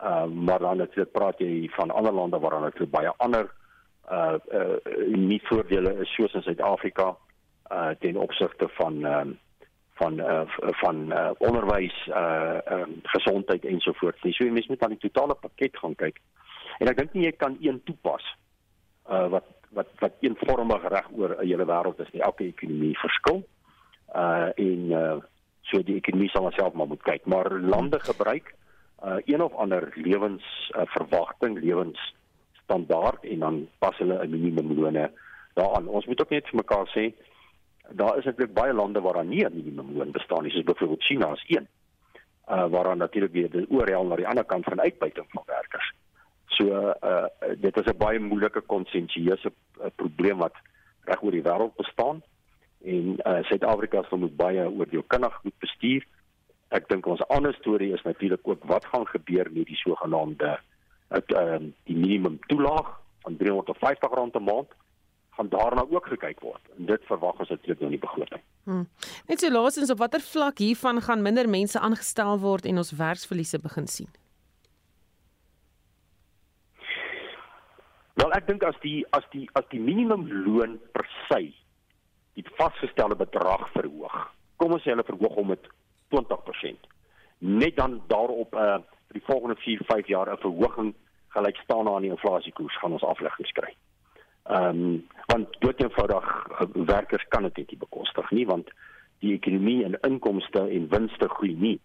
Uh 0.00 0.24
maar 0.24 0.58
dan 0.58 0.78
het 0.78 0.94
jy 0.94 1.04
praat 1.04 1.38
jy 1.38 1.70
van 1.76 1.90
ander 1.90 2.12
lande 2.12 2.38
waar 2.38 2.50
dan 2.50 2.62
net 2.62 2.90
baie 2.90 3.12
ander 3.16 3.50
uh 4.10 4.38
uh 4.52 4.76
nie 5.16 5.40
voordele 5.48 5.92
is 6.02 6.14
soos 6.14 6.34
in 6.34 6.42
Suid-Afrika 6.42 7.16
uh 7.70 7.90
ten 8.00 8.16
opsigte 8.16 8.68
van 8.68 9.04
uh, 9.06 9.26
van 9.98 10.20
uh 10.20 10.42
van 10.80 11.12
uh 11.12 11.30
onderwys 11.38 12.06
uh 12.08 12.58
um, 12.70 13.00
gesondheid 13.02 13.64
ensovoorts. 13.64 14.20
So 14.20 14.44
jy 14.44 14.50
mens 14.50 14.66
moet 14.66 14.82
aan 14.82 14.96
die 14.96 15.04
totale 15.08 15.34
pakket 15.34 15.76
gaan 15.76 15.94
kyk. 15.94 16.20
En 16.78 16.88
ek 16.88 16.96
dink 16.96 17.12
nie 17.12 17.26
jy 17.26 17.32
kan 17.36 17.56
een 17.60 17.80
toepas 17.84 18.24
uh 19.10 19.26
wat 19.34 19.48
wat 19.76 19.90
wat 20.00 20.14
eenvormig 20.24 20.84
reg 20.88 21.08
oor 21.12 21.36
'n 21.36 21.46
hele 21.46 21.66
wêreld 21.66 22.00
is 22.00 22.12
nie. 22.12 22.22
Elke 22.22 22.44
ekonomie 22.44 22.98
verskil. 22.98 23.42
Uh 24.14 24.48
en 24.56 24.92
uh 24.92 25.18
so 25.68 25.82
die 25.82 25.98
ekonomie 26.00 26.30
sal 26.32 26.50
self 26.56 26.72
maar 26.72 26.88
moet 26.88 27.02
kyk, 27.02 27.26
maar 27.26 27.50
lande 27.60 28.00
gebruik 28.00 28.54
uh 29.04 29.20
een 29.24 29.42
of 29.42 29.54
ander 29.54 29.92
lewens 29.94 30.72
uh, 30.76 31.54
lewens 31.60 32.14
standaard 32.68 33.24
en 33.24 33.38
dan 33.38 33.56
pas 33.78 33.96
hulle 33.96 34.20
'n 34.24 34.30
minimumloon 34.30 35.08
daaraan. 35.54 35.88
Ons 35.88 36.06
moet 36.06 36.20
ook 36.20 36.30
net 36.30 36.48
vir 36.48 36.60
mekaar 36.62 36.88
sê 36.96 37.12
daar 38.00 38.18
is 38.18 38.26
eintlik 38.28 38.52
baie 38.52 38.72
lande 38.72 39.00
waar 39.00 39.14
daar 39.14 39.24
nie 39.24 39.44
'n 39.44 39.54
minimumloon 39.54 40.10
bestaan 40.10 40.42
nie, 40.42 40.52
soos 40.52 40.70
byvoorbeeld 40.70 41.08
China 41.08 41.32
is 41.32 41.44
een. 41.46 41.66
Uh 42.48 42.66
waar 42.72 42.84
dan 42.84 42.98
natuurlik 42.98 43.32
weer 43.32 43.50
die 43.50 43.70
oorhel 43.70 44.04
na 44.04 44.16
die 44.16 44.28
ander 44.28 44.44
kant 44.44 44.64
van 44.64 44.80
uitbuiting 44.80 45.26
van 45.28 45.42
werkers. 45.46 45.92
So 46.46 46.64
uh 47.10 47.24
dit 47.56 47.76
is 47.76 47.86
'n 47.86 47.96
baie 47.96 48.18
moeilike 48.18 48.60
konsensuele 48.60 49.38
uh, 49.44 49.86
probleem 49.94 50.38
wat 50.38 50.54
reg 51.04 51.22
oor 51.22 51.30
die 51.30 51.42
wêreld 51.42 51.76
bestaan 51.76 52.22
en 52.84 53.16
uh, 53.26 53.42
Suid-Afrika 53.42 54.02
sal 54.02 54.18
moet 54.18 54.36
baie 54.36 54.70
oor 54.70 54.86
jou 54.90 55.02
kinders 55.06 55.38
moet 55.42 55.58
bestuur. 55.58 56.06
Ek 56.68 56.88
dink 56.88 57.06
ons 57.06 57.24
ander 57.28 57.54
storie 57.54 57.92
is 57.92 58.02
natuurlik 58.02 58.48
ook 58.48 58.64
wat 58.64 58.84
gaan 58.84 59.06
gebeur 59.06 59.48
met 59.52 59.66
die 59.66 59.76
sogenaamde 59.76 60.58
het 61.08 61.30
uh, 61.30 61.56
die 61.84 61.96
minimum 61.96 62.38
toelaag 62.46 63.00
van 63.22 63.36
R350 63.36 64.34
'n 64.34 64.42
maand 64.42 64.74
gaan 65.38 65.48
daarna 65.48 65.84
ook 65.90 66.06
gekyk 66.06 66.40
word. 66.40 66.62
En 66.78 66.86
dit 66.86 67.02
verwag 67.04 67.38
ons 67.38 67.48
natuurlik 67.48 67.80
nou 67.80 67.92
in 67.92 67.98
die 67.98 68.06
begroting. 68.06 68.40
Hmm. 68.64 68.88
Net 69.26 69.40
so 69.40 69.50
laasens 69.50 69.90
op 69.90 69.98
watter 69.98 70.20
vlak 70.20 70.58
hiervan 70.58 71.00
gaan 71.02 71.22
minder 71.22 71.48
mense 71.48 71.78
aangestel 71.78 72.38
word 72.38 72.66
en 72.66 72.76
ons 72.76 72.92
werksverliese 72.92 73.58
begin 73.62 73.86
sien? 73.86 74.10
Wel 78.18 78.34
ek 78.34 78.46
dink 78.46 78.66
as 78.66 78.78
die 78.82 79.06
as 79.14 79.26
die 79.30 79.46
as 79.54 79.66
die 79.70 79.80
minimumloon 79.80 80.78
per 80.92 81.06
se 81.28 81.52
die 82.34 82.46
vasgestelde 82.58 83.14
bedrag 83.14 83.68
verhoog. 83.76 84.16
Kom 84.58 84.74
ons 84.74 84.82
sê 84.82 84.90
hulle 84.90 85.06
verhoog 85.06 85.38
hom 85.38 85.52
met 85.54 85.70
20%. 86.14 86.88
Net 87.38 87.76
dan 87.76 88.00
daarop 88.10 88.54
'n 88.54 88.58
uh, 88.58 88.78
vir 89.08 89.20
die 89.20 89.26
volgende 89.26 89.56
4, 89.56 89.84
5 89.84 90.06
jaar 90.06 90.30
'n 90.32 90.44
verhoging 90.44 90.94
gelyk 91.28 91.56
staan 91.56 91.88
aan 91.88 92.02
die 92.02 92.10
inflasiekoers 92.10 92.78
gaan 92.78 92.92
ons 92.92 93.04
afleggings 93.04 93.52
kry. 93.52 93.74
Ehm 94.48 94.68
um, 94.68 95.06
want 95.26 95.56
dood 95.60 95.82
eenvoudig 95.82 96.26
uh, 96.60 96.66
werkers 96.72 97.24
kan 97.28 97.42
dit 97.42 97.56
nie 97.56 97.78
bekostig 97.78 98.30
nie 98.30 98.46
want 98.46 98.70
die 99.20 99.32
ekonomie 99.32 99.84
en 99.84 100.00
inkomste 100.00 100.60
en 100.60 100.88
winste 100.88 101.28
groei 101.28 101.54
nie 101.54 101.80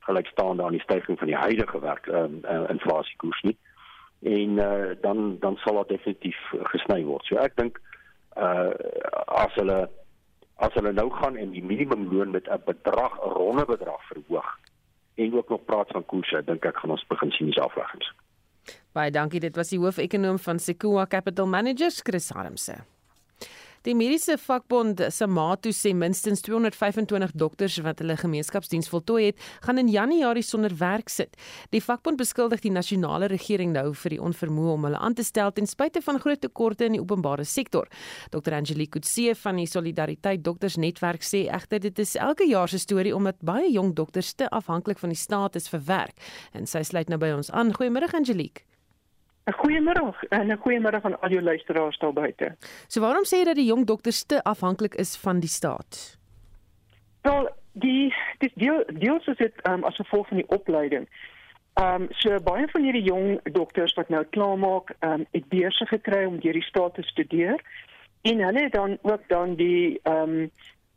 gelyk 0.00 0.26
staan 0.26 0.60
aan 0.62 0.76
die 0.76 0.82
stygings 0.82 1.18
van 1.18 1.30
die 1.30 1.42
huidige 1.44 1.80
werk 1.80 2.06
ehm 2.06 2.24
um, 2.24 2.40
uh, 2.44 2.68
inflasiekoers 2.68 3.42
nie 3.42 3.56
en 4.22 4.58
uh, 4.58 4.90
dan 5.00 5.38
dan 5.38 5.56
sal 5.56 5.80
dit 5.82 5.96
definitief 5.96 6.38
gesny 6.74 7.04
word. 7.04 7.24
So 7.26 7.36
ek 7.36 7.56
dink 7.56 7.80
uh 8.36 8.70
as 9.44 9.54
hulle 9.60 9.88
as 10.56 10.74
hulle 10.78 10.92
nou 10.92 11.08
gaan 11.10 11.36
en 11.36 11.50
die 11.52 11.64
minimumloon 11.64 12.30
met 12.30 12.48
'n 12.48 12.62
bedrag 12.64 13.18
'n 13.18 13.34
ronde 13.38 13.64
bedrag 13.64 14.04
verhoog 14.12 14.52
en 15.14 15.36
ook 15.36 15.48
nog 15.48 15.64
praat 15.64 15.88
van 15.88 16.06
koerse, 16.06 16.42
dink 16.46 16.64
ek 16.64 16.76
gaan 16.82 16.94
ons 16.94 17.06
begin 17.08 17.30
sien 17.30 17.50
die 17.50 17.60
afleggings. 17.60 18.12
Baie 18.92 19.10
dankie, 19.10 19.40
dit 19.40 19.56
was 19.56 19.72
die 19.72 19.80
hoofekonoom 19.80 20.38
van 20.38 20.58
Sequoia 20.58 21.06
Capital 21.06 21.46
Managers, 21.46 22.00
Chris 22.04 22.30
Harmse. 22.30 22.82
Die 23.82 23.96
mediese 23.98 24.36
vakbond 24.38 25.00
Samato 25.10 25.72
sê 25.74 25.90
minstens 25.90 26.44
225 26.46 27.32
dokters 27.34 27.80
wat 27.82 27.98
hulle 27.98 28.14
gemeenskapsdiens 28.20 28.86
voltooi 28.92 29.24
het, 29.24 29.40
gaan 29.64 29.80
in 29.82 29.90
Januarie 29.90 30.44
sonder 30.46 30.70
werk 30.78 31.10
sit. 31.10 31.34
Die 31.74 31.82
vakbond 31.82 32.20
beskuldig 32.20 32.62
die 32.62 32.70
nasionale 32.70 33.26
regering 33.32 33.74
nou 33.74 33.88
vir 34.04 34.14
die 34.14 34.20
onvermoë 34.22 34.76
om 34.76 34.86
hulle 34.86 35.02
aan 35.02 35.18
te 35.18 35.26
stel 35.26 35.50
ten 35.50 35.66
spyte 35.66 35.98
van 36.06 36.22
groot 36.22 36.38
tekorte 36.44 36.86
in 36.86 36.94
die 36.94 37.02
openbare 37.02 37.42
sektor. 37.42 37.90
Dr 38.30 38.54
Angelique 38.60 39.00
Kutse 39.00 39.34
van 39.42 39.58
die 39.58 39.66
Solidariteit 39.66 40.46
Dokters 40.46 40.78
Netwerk 40.78 41.26
sê 41.26 41.48
egter 41.50 41.82
dit 41.82 41.98
is 41.98 42.14
elke 42.14 42.46
jaar 42.46 42.70
se 42.70 42.78
storie 42.78 43.16
omdat 43.16 43.42
baie 43.42 43.66
jong 43.72 43.96
dokters 43.98 44.36
te 44.38 44.46
afhanklik 44.50 45.02
van 45.02 45.10
die 45.10 45.18
staat 45.18 45.58
is 45.58 45.66
vir 45.72 45.82
werk. 45.90 46.28
En 46.54 46.70
sy 46.70 46.86
sluit 46.86 47.10
nou 47.10 47.18
by 47.18 47.34
ons 47.34 47.50
aan. 47.50 47.74
Goeiemôre 47.74 48.14
Angelique. 48.14 48.62
'n 49.44 49.52
Goeiemôre 49.52 50.14
en 50.28 50.46
'n 50.46 50.58
goeiemôre 50.58 51.02
aan 51.02 51.20
al 51.20 51.30
jou 51.30 51.42
luisteraars 51.42 51.98
daar 51.98 52.12
buite. 52.12 52.56
So 52.86 53.00
waarom 53.00 53.24
sê 53.24 53.36
jy 53.36 53.44
dat 53.44 53.56
die 53.56 53.66
jong 53.66 53.86
dokters 53.86 54.24
te 54.24 54.42
afhanklik 54.42 54.94
is 54.94 55.16
van 55.16 55.40
die 55.40 55.48
staat? 55.48 56.18
Wel, 57.22 57.48
die 57.72 58.14
dis 58.38 58.52
deel 58.54 58.84
deels 58.86 59.26
is 59.26 59.36
dit 59.36 59.54
um, 59.68 59.84
as 59.84 59.96
gevolg 59.96 60.28
van 60.28 60.36
die 60.36 60.48
opleiding. 60.48 61.08
Ehm 61.74 62.02
um, 62.02 62.06
so 62.10 62.40
baie 62.40 62.68
van 62.68 62.82
hierdie 62.82 63.02
jong 63.02 63.40
dokters 63.52 63.94
wat 63.94 64.08
nou 64.08 64.24
klaarmaak, 64.24 64.94
ehm 64.98 65.12
um, 65.12 65.26
het 65.30 65.48
beurse 65.48 65.86
gekry 65.86 66.24
om 66.24 66.40
deur 66.40 66.52
die 66.52 66.62
staat 66.62 66.94
te 66.94 67.02
studeer 67.02 67.62
en 68.22 68.38
hulle 68.38 68.62
het 68.62 68.72
dan 68.72 68.98
ook 69.02 69.22
dan 69.28 69.54
die 69.54 70.00
ehm 70.02 70.16
um, 70.16 70.50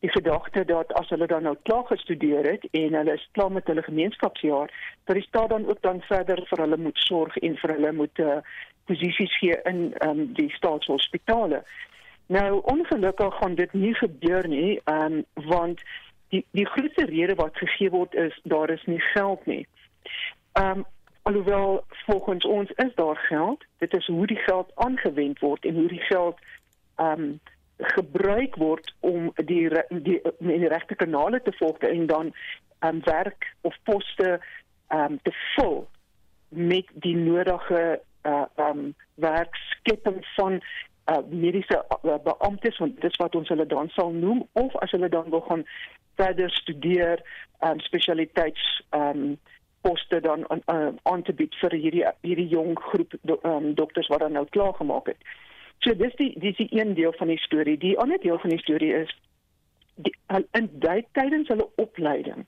die 0.05 0.13
gedagte 0.13 0.65
dat 0.65 0.93
as 0.93 1.09
hulle 1.09 1.27
dan 1.27 1.47
nou 1.47 1.55
klaar 1.63 1.85
gestudeer 1.89 2.45
het 2.51 2.65
en 2.71 2.93
hulle 2.93 3.13
is 3.17 3.27
klaar 3.31 3.51
met 3.51 3.67
hulle 3.67 3.81
gemeenskapsjaar, 3.81 4.71
dat 5.03 5.17
die 5.17 5.25
staat 5.25 5.49
dan 5.49 5.67
ook 5.69 5.81
dan 5.81 6.01
verder 6.01 6.41
vir 6.49 6.61
hulle 6.63 6.77
moet 6.77 6.97
sorg 7.07 7.37
en 7.37 7.57
vir 7.61 7.73
hulle 7.73 7.91
moet 7.91 8.21
uh, 8.21 8.37
posisies 8.85 9.37
gee 9.39 9.57
in 9.71 9.93
um, 10.05 10.25
die 10.37 10.49
staatshospitale. 10.53 11.63
Nou 12.27 12.61
ongelukkig 12.73 13.37
gaan 13.39 13.55
dit 13.55 13.73
nie 13.73 13.93
gebeur 13.97 14.47
nie, 14.47 14.81
um, 14.89 15.23
want 15.49 15.81
die 16.33 16.45
die 16.57 16.67
grootste 16.69 17.05
rede 17.09 17.37
wat 17.41 17.57
gegee 17.57 17.89
word 17.89 18.13
is 18.27 18.37
daar 18.43 18.69
is 18.69 18.85
nie 18.85 19.01
geld 19.13 19.45
nie. 19.45 19.63
Ehm 20.53 20.83
um, 20.83 20.85
alhoewel 21.25 21.83
volgens 22.05 22.45
ons 22.45 22.69
is 22.71 22.93
daar 22.95 23.17
geld, 23.17 23.63
dit 23.81 23.93
is 23.97 24.07
hoe 24.07 24.27
die 24.27 24.41
geld 24.45 24.69
aangewend 24.75 25.39
word 25.39 25.65
en 25.65 25.73
hoe 25.81 25.87
die 25.87 26.05
geld 26.11 26.37
ehm 26.95 27.21
um, 27.21 27.39
gebruik 27.77 28.55
word 28.55 28.93
om 28.99 29.31
die 29.35 29.69
die 29.89 30.21
in 30.39 30.63
die 30.63 30.71
regte 30.71 30.95
kanale 30.95 31.41
te 31.41 31.51
volg 31.59 31.77
en 31.77 32.05
dan 32.07 32.33
um, 32.79 33.01
werk 33.03 33.53
of 33.61 33.75
poste 33.83 34.39
um, 34.89 35.19
te 35.23 35.33
vul 35.55 35.87
met 36.49 36.87
die 36.93 37.15
nodige 37.15 37.99
uh, 38.23 38.45
um, 38.55 38.93
werkskepping 39.15 40.21
van 40.35 40.61
uh, 41.09 41.17
mediese 41.29 41.83
uh, 42.03 42.15
beamptes 42.23 42.77
want 42.77 42.95
dit 43.01 43.11
is 43.11 43.19
wat 43.21 43.35
ons 43.35 43.49
hulle 43.49 43.65
dan 43.65 43.89
sal 43.89 44.11
noem 44.11 44.47
of 44.53 44.75
as 44.75 44.91
hulle 44.91 45.09
dan 45.09 45.29
wil 45.29 45.43
gaan 45.49 45.65
verder 46.15 46.51
studeer 46.51 47.21
um, 47.59 47.79
spesialiteits 47.79 48.83
um, 48.91 49.35
poste 49.81 50.19
dan 50.19 50.45
uh, 50.49 50.87
aan 51.03 51.21
te 51.21 51.33
bied 51.33 51.55
vir 51.61 51.75
hierdie 51.77 52.05
hierdie 52.25 52.47
jong 52.49 52.79
groep 52.89 53.13
do, 53.21 53.37
um, 53.43 53.73
dokters 53.77 54.07
wat 54.13 54.23
dan 54.23 54.33
nou 54.37 54.45
klaar 54.49 54.73
gemaak 54.73 55.11
het. 55.11 55.27
So 55.79 55.93
dis 55.93 56.15
die 56.15 56.33
dis 56.39 56.57
die 56.57 56.69
een 56.71 56.93
deel 56.93 57.13
van 57.17 57.27
die 57.27 57.39
storie. 57.39 57.77
Die 57.77 57.97
ander 57.99 58.19
deel 58.19 58.39
van 58.39 58.49
die 58.49 58.59
storie 58.59 58.93
is 58.93 59.11
die, 59.95 60.13
in 60.51 60.69
tydens 61.11 61.47
hulle 61.47 61.69
opleiding 61.75 62.45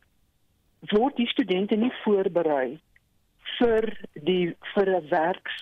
word 0.92 1.18
die 1.18 1.28
studente 1.28 1.76
nie 1.76 1.92
voorberei 2.04 2.78
vir 3.58 3.90
die 4.14 4.56
vir 4.74 4.90
'n 4.96 5.10
werks 5.10 5.56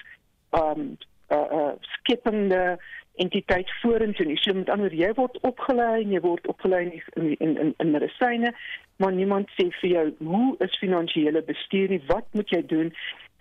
um 0.52 0.98
uh, 1.30 1.48
uh, 1.52 1.74
skepende 1.80 2.78
entiteit 3.16 3.70
vorentoe 3.82 4.26
nie. 4.26 4.38
So 4.38 4.54
met 4.54 4.70
ander 4.70 4.94
jy 4.94 5.14
word 5.16 5.40
opgelei 5.48 6.04
en 6.04 6.12
jy 6.12 6.22
word 6.22 6.48
opgelei 6.48 7.02
in 7.16 7.36
in 7.38 7.58
in, 7.60 7.74
in 7.78 7.92
medisyne, 7.92 8.54
maar 8.98 9.12
niemand 9.12 9.50
sê 9.56 9.70
vir 9.82 9.90
jou 9.90 10.06
hoe 10.20 10.56
is 10.60 10.78
finansiële 10.80 11.42
bestuur 11.42 11.90
nie, 11.90 12.02
wat 12.08 12.28
moet 12.32 12.50
jy 12.50 12.62
doen? 12.66 12.94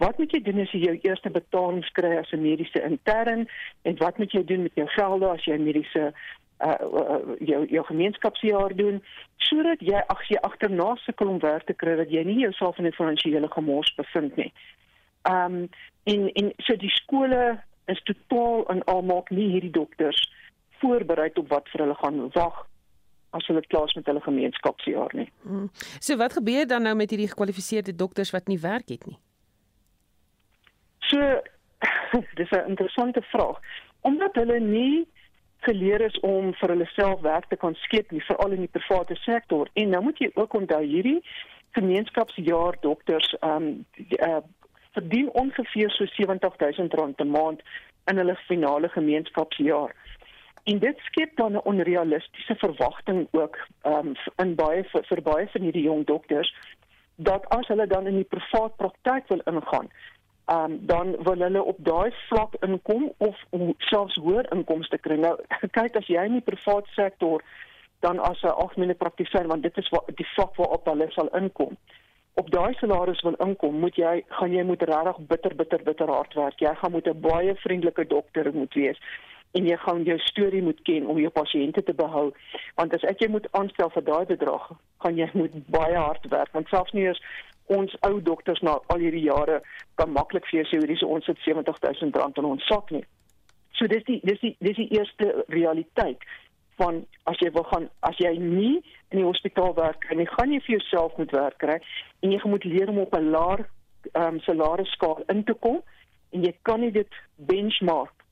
Wat 0.03 0.19
moet 0.19 0.33
jy 0.33 0.41
doen 0.43 0.61
as 0.61 0.73
jy 0.75 0.81
jou 0.89 0.95
eerste 1.07 1.31
betalings 1.31 1.91
kry 1.95 2.17
as 2.19 2.33
'n 2.33 2.43
mediese 2.43 2.83
intern 2.83 3.47
en 3.83 3.97
wat 3.99 4.19
moet 4.19 4.33
jy 4.33 4.45
doen 4.45 4.63
met 4.63 4.75
jou 4.75 4.87
gelde 4.87 5.29
as 5.29 5.45
jy 5.45 5.59
mediese 5.59 6.13
uh, 6.59 6.75
uh 6.81 7.19
jou 7.39 7.67
jou 7.67 7.85
gemeenskapsjaar 7.85 8.75
doen 8.77 9.03
sodat 9.37 9.81
jy 9.81 10.01
ag 10.07 10.23
jy 10.29 10.39
agterna 10.41 10.95
sukkel 10.97 11.29
om 11.29 11.39
werk 11.39 11.67
te 11.67 11.75
kry 11.75 11.97
dat 11.97 12.11
jy 12.11 12.25
nie 12.25 12.41
jouself 12.41 12.79
in 12.79 12.87
'n 12.87 12.93
finansiële 12.93 13.49
gemors 13.49 13.95
bevind 13.95 14.37
nie. 14.37 14.53
Um 15.23 15.69
in 16.05 16.29
in 16.35 16.53
so 16.59 16.77
die 16.77 16.91
skole 16.91 17.63
is 17.87 18.03
totaal 18.03 18.67
en 18.69 18.85
al 18.85 19.03
maak 19.03 19.31
nie 19.31 19.51
hierdie 19.51 19.71
dokters 19.71 20.31
voorberei 20.81 21.31
op 21.35 21.49
wat 21.49 21.69
vir 21.69 21.81
hulle 21.81 21.95
gaan 21.95 22.31
wag 22.35 22.67
as 23.31 23.47
hulle 23.47 23.67
klaar 23.67 23.89
is 23.91 23.95
met 23.95 24.07
hulle 24.07 24.21
gemeenskapsjaar 24.21 25.15
nie. 25.15 25.29
Hmm. 25.43 25.71
So 26.01 26.17
wat 26.17 26.33
gebeur 26.33 26.67
dan 26.67 26.83
nou 26.83 26.95
met 26.95 27.11
hierdie 27.11 27.29
gekwalifiseerde 27.29 27.95
dokters 27.95 28.31
wat 28.31 28.47
nie 28.47 28.59
werk 28.59 28.89
het 28.89 29.07
nie? 29.07 29.19
So 31.09 31.43
dis 32.39 32.51
'n 32.51 32.69
interessante 32.69 33.23
vraag. 33.23 33.61
Omdat 34.01 34.35
hulle 34.35 34.61
nie 34.61 35.07
geleer 35.65 36.01
is 36.01 36.21
om 36.21 36.53
vir 36.55 36.69
hulle 36.69 36.87
self 36.87 37.21
werk 37.21 37.47
te 37.49 37.57
kan 37.57 37.75
skep 37.75 38.11
nie, 38.11 38.25
veral 38.25 38.53
in 38.57 38.67
die 38.67 38.75
private 38.79 39.17
sektor. 39.17 39.69
En 39.73 39.89
nou 39.89 40.03
moet 40.03 40.19
jy 40.19 40.31
ook 40.35 40.55
onthou 40.55 40.83
hierdie 40.85 41.21
gemeenskapsjaar 41.71 42.77
dokters 42.81 43.37
ehm 43.41 43.57
um, 43.57 43.87
uh, 44.29 44.43
verdien 44.95 45.31
ongeveer 45.33 45.91
so 45.91 46.05
R70000 46.05 47.23
'n 47.25 47.31
maand 47.31 47.63
in 48.11 48.17
hulle 48.17 48.37
finale 48.37 48.89
gemeenskapsjaar. 48.89 49.95
En 50.65 50.79
dit 50.79 50.99
skep 50.99 51.37
dan 51.37 51.53
'n 51.53 51.65
onrealistiese 51.65 52.55
verwagting 52.55 53.29
ook 53.31 53.59
um, 53.83 54.13
in 54.37 54.55
baie 54.55 54.85
vir, 54.85 55.05
vir 55.05 55.23
baie 55.23 55.49
van 55.49 55.63
hierdie 55.63 55.83
jong 55.83 56.07
dokters 56.07 56.55
dat 57.17 57.49
as 57.49 57.67
hulle 57.67 57.87
dan 57.87 58.07
in 58.07 58.15
die 58.15 58.31
privaat 58.31 58.77
praktyk 58.77 59.29
wil 59.29 59.43
ingaan, 59.45 59.91
um, 60.47 60.79
dan 60.87 61.17
wil 61.23 61.39
hulle 61.39 61.63
op 61.63 61.77
daai 61.79 62.13
vlak 62.29 62.55
inkom 62.61 63.13
of 63.17 63.37
selfs 63.79 64.17
hoër 64.17 64.53
inkomste 64.53 64.99
kry. 64.99 65.17
Nou 65.17 65.37
kyk 65.79 65.97
as 65.97 66.09
jy 66.11 66.25
in 66.25 66.39
die 66.39 66.47
private 66.47 66.91
sektor 66.97 67.45
dan 68.05 68.19
as 68.21 68.43
'n 68.43 68.53
algemene 68.53 68.95
praktisyn 68.95 69.47
want 69.49 69.63
dit 69.63 69.77
is 69.77 69.89
wat 69.89 70.11
die 70.17 70.31
vlak 70.35 70.57
waarop 70.57 70.85
hulle 70.93 71.11
sal 71.11 71.29
inkom. 71.41 71.77
Op 72.35 72.51
daai 72.51 72.75
salaris 72.75 73.23
wil 73.23 73.37
inkom, 73.47 73.79
moet 73.81 73.97
jy 73.97 74.25
gaan 74.29 74.53
jy 74.53 74.65
moet 74.65 74.83
regtig 74.83 75.19
bitter 75.29 75.55
bitter 75.55 75.83
bitter 75.83 76.09
hard 76.11 76.35
werk. 76.35 76.59
Jy 76.61 76.75
gaan 76.75 76.93
moet 76.93 77.07
'n 77.09 77.21
baie 77.21 77.55
vriendelike 77.55 78.07
dokter 78.07 78.53
moet 78.55 78.75
wees 78.75 78.99
en 79.55 79.67
jy 79.67 79.77
gaan 79.77 80.03
jou 80.03 80.19
storie 80.19 80.63
moet 80.63 80.81
ken 80.83 81.07
om 81.07 81.19
jou 81.19 81.31
pasiënte 81.31 81.83
te 81.83 81.95
behou. 81.95 82.33
Want 82.75 82.95
as 82.95 83.03
ek 83.03 83.21
jou 83.23 83.31
moet 83.31 83.47
aanstel 83.53 83.91
vir 83.91 84.05
daai 84.05 84.25
bedrag, 84.27 84.71
gaan 84.99 85.17
jy 85.17 85.29
moet 85.41 85.55
baie 85.71 85.97
hard 85.97 86.27
werk 86.29 86.53
want 86.53 86.69
selfs 86.69 86.93
nie 86.93 87.07
eens 87.07 87.23
ons 87.67 87.97
ou 88.09 88.21
dokters 88.21 88.61
na 88.63 88.79
al 88.93 89.03
hierdie 89.03 89.25
jare 89.25 89.61
kan 90.01 90.11
maklik 90.13 90.47
vir 90.51 90.61
jou 90.61 90.71
sê 90.71 90.81
hierdie 90.81 90.99
is 90.99 91.07
ons 91.07 91.27
het 91.27 91.39
R70000 91.39 92.41
in 92.43 92.51
ons 92.51 92.67
sak 92.69 92.91
nie. 92.91 93.05
So 93.79 93.87
dis 93.91 94.05
die 94.09 94.21
dis 94.25 94.41
die 94.41 94.57
dis 94.61 94.77
die 94.77 94.91
eerste 94.99 95.45
realiteit 95.49 96.23
van 96.79 97.05
as 97.31 97.39
jy 97.43 97.51
wil 97.55 97.67
gaan 97.71 97.89
as 98.09 98.19
jy 98.19 98.35
nie 98.39 98.83
in 99.11 99.21
die 99.21 99.27
hospitaal 99.27 99.75
werk 99.79 100.07
en 100.11 100.21
jy 100.23 100.27
gaan 100.31 100.51
nie 100.51 100.63
vir 100.67 100.77
jouself 100.79 101.17
moet 101.19 101.33
werk 101.35 101.59
kry 101.63 101.79
en 102.23 102.35
jy 102.35 102.41
moet 102.51 102.67
leer 102.69 102.91
om 102.91 102.99
op 103.05 103.15
'n 103.15 103.31
laer 103.31 103.65
um, 104.13 104.41
salarisskaal 104.41 105.23
in 105.29 105.45
te 105.45 105.55
kom 105.55 105.83
en 106.33 106.45
jy 106.45 106.55
kan 106.63 106.81
nie 106.81 106.93
dit 106.93 107.21
benchmark 107.37 108.24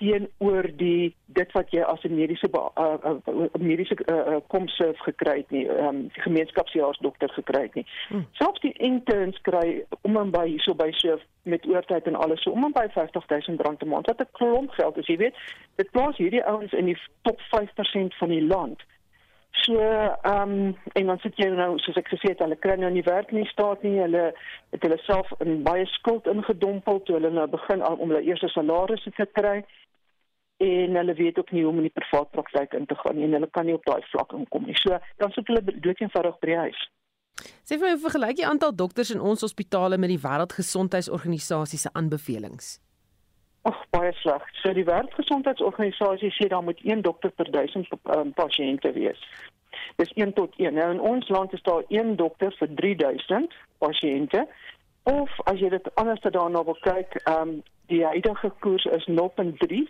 teenoor 0.00 0.68
die 0.80 1.14
dit 1.36 1.52
wat 1.52 1.70
jy 1.74 1.82
as 1.84 2.02
'n 2.04 2.14
mediese 2.14 2.48
uh, 2.52 2.96
uh, 3.04 3.44
mediese 3.58 3.96
uh, 4.06 4.40
komserv 4.46 4.98
gekry 5.06 5.36
het 5.42 5.50
nie, 5.50 5.66
ehm 5.68 5.86
um, 5.86 6.10
gemeenskapsjaarsdokter 6.26 7.32
gekry 7.36 7.62
het 7.62 7.74
nie. 7.74 7.86
Hmm. 8.08 8.26
Selfs 8.32 8.60
die 8.60 8.72
interns 8.72 9.40
kry 9.48 9.84
om 10.02 10.16
en 10.16 10.30
by 10.30 10.56
so 10.64 10.74
by 10.74 10.90
so 10.92 11.18
met 11.42 11.66
oortyd 11.66 12.06
en 12.06 12.16
alles 12.16 12.42
so 12.42 12.50
om 12.50 12.64
en 12.64 12.72
by 12.72 12.86
50000 12.96 13.60
rand 13.60 13.82
'n 13.82 13.88
maand. 13.88 14.06
Wat 14.06 14.20
'n 14.20 14.32
klomp 14.32 14.70
geld 14.70 14.96
is, 14.96 15.06
jy 15.06 15.16
weet. 15.16 15.36
Dit 15.76 15.90
plaas 15.90 16.16
hierdie 16.16 16.44
ouens 16.44 16.72
in 16.72 16.84
die 16.84 16.98
top 17.22 17.40
5% 17.40 18.16
van 18.16 18.28
die 18.28 18.46
land. 18.46 18.80
So 19.50 19.74
ehm 19.78 20.50
um, 20.50 20.76
en 20.92 21.06
dan 21.06 21.18
sit 21.18 21.36
jy 21.36 21.48
nou 21.48 21.78
soos 21.78 21.96
ek 21.96 22.08
gesê 22.08 22.32
het, 22.32 22.38
hulle 22.38 22.56
kry 22.56 22.76
nou 22.78 22.90
nie 22.90 23.02
werk 23.02 23.32
nie, 23.32 23.44
staat 23.46 23.82
nie, 23.82 23.98
hulle 24.00 24.32
het 24.70 24.82
hulle 24.82 24.98
self 25.04 25.28
in 25.44 25.62
baie 25.62 25.86
skuld 25.86 26.26
ingedompel 26.26 27.02
toe 27.02 27.14
hulle 27.18 27.30
nou 27.30 27.46
begin 27.46 27.86
om 27.86 28.08
hulle 28.08 28.22
eerste 28.22 28.48
salarisse 28.48 29.10
te 29.10 29.26
kry 29.32 29.64
en 30.60 30.96
hulle 30.96 31.14
weet 31.14 31.38
ook 31.38 31.50
nie 31.50 31.62
hoe 31.62 31.70
om 31.72 31.78
in 31.80 31.88
die 31.88 31.96
privaat 31.96 32.30
praktyk 32.30 32.74
in 32.76 32.86
te 32.86 32.94
gaan 32.94 33.16
nie 33.16 33.24
en 33.24 33.32
hulle 33.38 33.48
kan 33.50 33.64
nie 33.64 33.74
op 33.74 33.84
daai 33.88 34.02
vlak 34.12 34.34
inkom 34.36 34.66
nie. 34.68 34.76
So 34.76 34.98
dan 35.22 35.32
sit 35.32 35.48
hulle 35.48 35.62
doodeenvoudig 35.64 36.36
by 36.42 36.50
die 36.50 36.58
huis. 36.66 36.82
Sê 37.64 37.78
vir 37.78 37.86
my 37.86 37.92
hoe 37.94 38.02
vergelyk 38.02 38.42
jy 38.42 38.48
aantal 38.48 38.74
dokters 38.76 39.12
in 39.14 39.22
ons 39.24 39.44
hospitale 39.46 39.96
met 39.96 40.12
die 40.12 40.20
Wêreldgesondheidsorganisasie 40.20 41.80
se 41.80 41.92
aanbevelings? 41.96 42.74
Ag 43.68 43.80
baie 43.96 44.12
sleg. 44.20 44.44
So 44.60 44.74
die 44.76 44.84
Wêreldgesondheidsorganisasie 44.88 46.32
sê 46.36 46.50
daar 46.52 46.66
moet 46.66 46.84
1 46.84 47.06
dokter 47.08 47.32
per 47.40 47.48
1000 47.56 47.88
um, 48.16 48.34
pasiënte 48.36 48.92
wees. 48.98 49.24
Dis 49.96 50.12
1 50.20 50.36
tot 50.36 50.60
1. 50.60 50.76
Nou 50.76 50.92
in 50.92 51.00
ons 51.14 51.32
land 51.32 51.56
is 51.56 51.64
daar 51.64 51.88
1 51.88 52.16
dokter 52.20 52.52
vir 52.60 52.76
3000 52.84 53.56
pasiënte. 53.80 54.44
Of 55.08 55.32
as 55.48 55.64
jy 55.64 55.72
dit 55.72 55.92
anders 55.96 56.20
daarna 56.28 56.64
wil 56.68 56.80
kyk, 56.84 57.16
ehm 57.24 57.56
um, 57.56 57.60
die 57.90 58.04
huidige 58.06 58.52
koers 58.62 58.84
is 58.94 59.02
0.3 59.10 59.80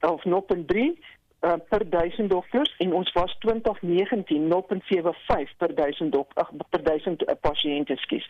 of 0.00 0.24
0.3 0.24 0.98
uh, 1.40 1.52
per 1.68 1.90
1000 1.90 2.30
dokters 2.30 2.74
en 2.78 2.92
ons 2.94 3.12
was 3.12 3.36
2019 3.38 4.48
0.75 4.48 5.56
per 5.56 5.74
1000 5.74 6.12
dok 6.12 6.32
ag 6.34 6.50
per 6.68 6.82
1000 6.82 7.22
uh, 7.22 7.34
pasiënte 7.40 7.96
skies. 7.96 8.26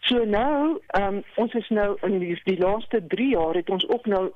So 0.00 0.24
nou, 0.24 0.80
um, 1.00 1.22
ons 1.34 1.54
is 1.54 1.68
nou 1.68 1.96
in 2.06 2.18
die, 2.18 2.40
die 2.44 2.58
laaste 2.58 3.02
3 3.06 3.28
jaar 3.28 3.54
het 3.54 3.70
ons 3.70 3.88
ook 3.88 4.06
nou 4.06 4.30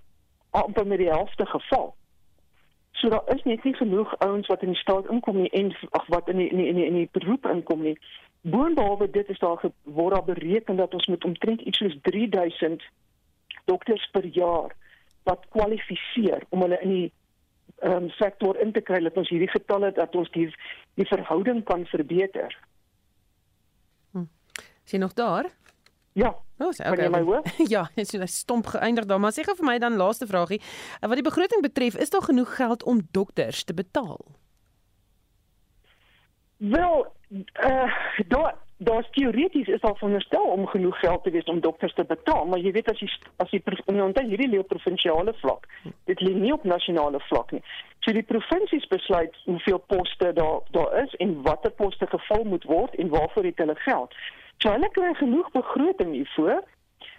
amper 0.50 0.86
met 0.86 0.98
die 0.98 1.10
helfte 1.10 1.46
geval. 1.46 1.94
So 2.92 3.08
daar 3.08 3.34
is 3.34 3.42
net 3.42 3.64
nie 3.64 3.74
genoeg 3.74 4.18
ouens 4.18 4.46
wat 4.46 4.62
in 4.62 4.74
die 4.74 4.82
staat 4.82 5.08
inkom 5.10 5.40
nie 5.40 5.50
en 5.50 5.72
ag 5.90 6.06
wat 6.06 6.28
in 6.28 6.36
die 6.36 6.48
in 6.48 6.56
die 6.56 6.66
in 6.68 6.76
die, 6.76 6.86
in 6.86 6.98
die 7.00 7.08
beroep 7.12 7.46
inkom 7.46 7.82
nie. 7.82 7.96
Boonbehalwe 8.40 9.10
dit 9.10 9.28
is 9.28 9.38
daar 9.38 9.62
word 9.82 10.14
daar 10.14 10.24
bereken 10.24 10.76
dat 10.76 10.94
ons 10.94 11.06
moet 11.06 11.24
omtrent 11.24 11.60
iets 11.60 11.78
soos 11.78 11.96
3000 12.02 12.82
dokters 13.64 14.08
per 14.12 14.26
jaar 14.26 14.76
wat 15.28 15.46
kwalifiseer 15.54 16.44
om 16.50 16.64
hulle 16.64 16.78
in 16.82 16.94
die 16.96 17.12
um, 17.82 18.10
sektor 18.10 18.58
in 18.60 18.72
te 18.72 18.80
kry 18.80 19.00
dat 19.02 19.16
ons 19.16 19.30
hierdie 19.32 19.50
getalle 19.50 19.92
dat 19.96 20.14
ons 20.14 20.30
die 20.36 20.48
die 21.00 21.08
verhouding 21.08 21.62
kan 21.64 21.86
verbeter. 21.88 22.52
Hm. 24.12 24.28
Is 24.84 24.92
jy 24.92 24.98
nog 24.98 25.14
daar? 25.16 25.48
Ja. 26.12 26.34
Oh, 26.58 26.68
okay. 26.68 27.08
my 27.08 27.22
hoor? 27.24 27.42
ja, 27.74 27.88
dit 27.94 28.12
is 28.12 28.20
'n 28.20 28.26
stomp 28.26 28.66
geëindig 28.66 29.04
daar, 29.04 29.20
maar 29.20 29.32
sê 29.32 29.42
gou 29.42 29.56
vir 29.56 29.66
my 29.66 29.78
dan 29.78 29.96
laaste 29.96 30.26
vragie. 30.26 30.60
Wat 31.00 31.18
die 31.18 31.22
begroting 31.30 31.62
betref, 31.62 31.96
is 31.96 32.10
daar 32.10 32.22
genoeg 32.22 32.56
geld 32.56 32.82
om 32.82 33.08
dokters 33.10 33.64
te 33.64 33.74
betaal? 33.74 34.20
Wel, 36.56 37.12
eh 37.52 37.66
uh, 37.66 37.92
daar 38.28 38.54
daar's 38.84 39.10
teoreties 39.10 39.68
is 39.68 39.80
daar 39.80 39.96
veronderstel 39.96 40.42
om 40.42 40.66
genoeg 40.66 40.98
geld 40.98 41.22
te 41.22 41.30
wees 41.30 41.44
om 41.44 41.60
dokters 41.60 41.94
te 41.94 42.04
betaal, 42.04 42.46
maar 42.46 42.58
jy 42.58 42.72
weet 42.72 42.90
as 42.90 43.00
jy 43.00 43.08
as 43.36 43.50
jy 43.50 43.62
onthou 43.86 44.26
hierdie 44.28 44.48
lê 44.48 44.58
op 44.58 44.68
provinsiale 44.68 45.34
vlak. 45.40 45.66
Dit 46.10 46.20
lê 46.20 46.34
nie 46.34 46.52
op 46.52 46.64
nasionale 46.64 47.20
vlak 47.28 47.50
nie. 47.52 47.62
So 48.00 48.12
die 48.12 48.26
provinsies 48.26 48.86
besluit 48.90 49.36
hoeveel 49.44 49.78
poste 49.78 50.32
daar 50.32 50.60
daar 50.76 51.02
is 51.04 51.14
en 51.24 51.42
watter 51.42 51.70
poste 51.70 52.06
gevul 52.06 52.44
moet 52.44 52.64
word 52.64 52.94
en 52.94 53.08
waarvoor 53.08 53.44
het 53.44 53.58
hulle 53.64 53.78
geld. 53.86 54.14
So 54.58 54.70
hulle 54.70 54.90
kry 54.90 55.14
genoeg 55.14 55.50
begroting 55.50 56.12
hiervoor. 56.12 56.62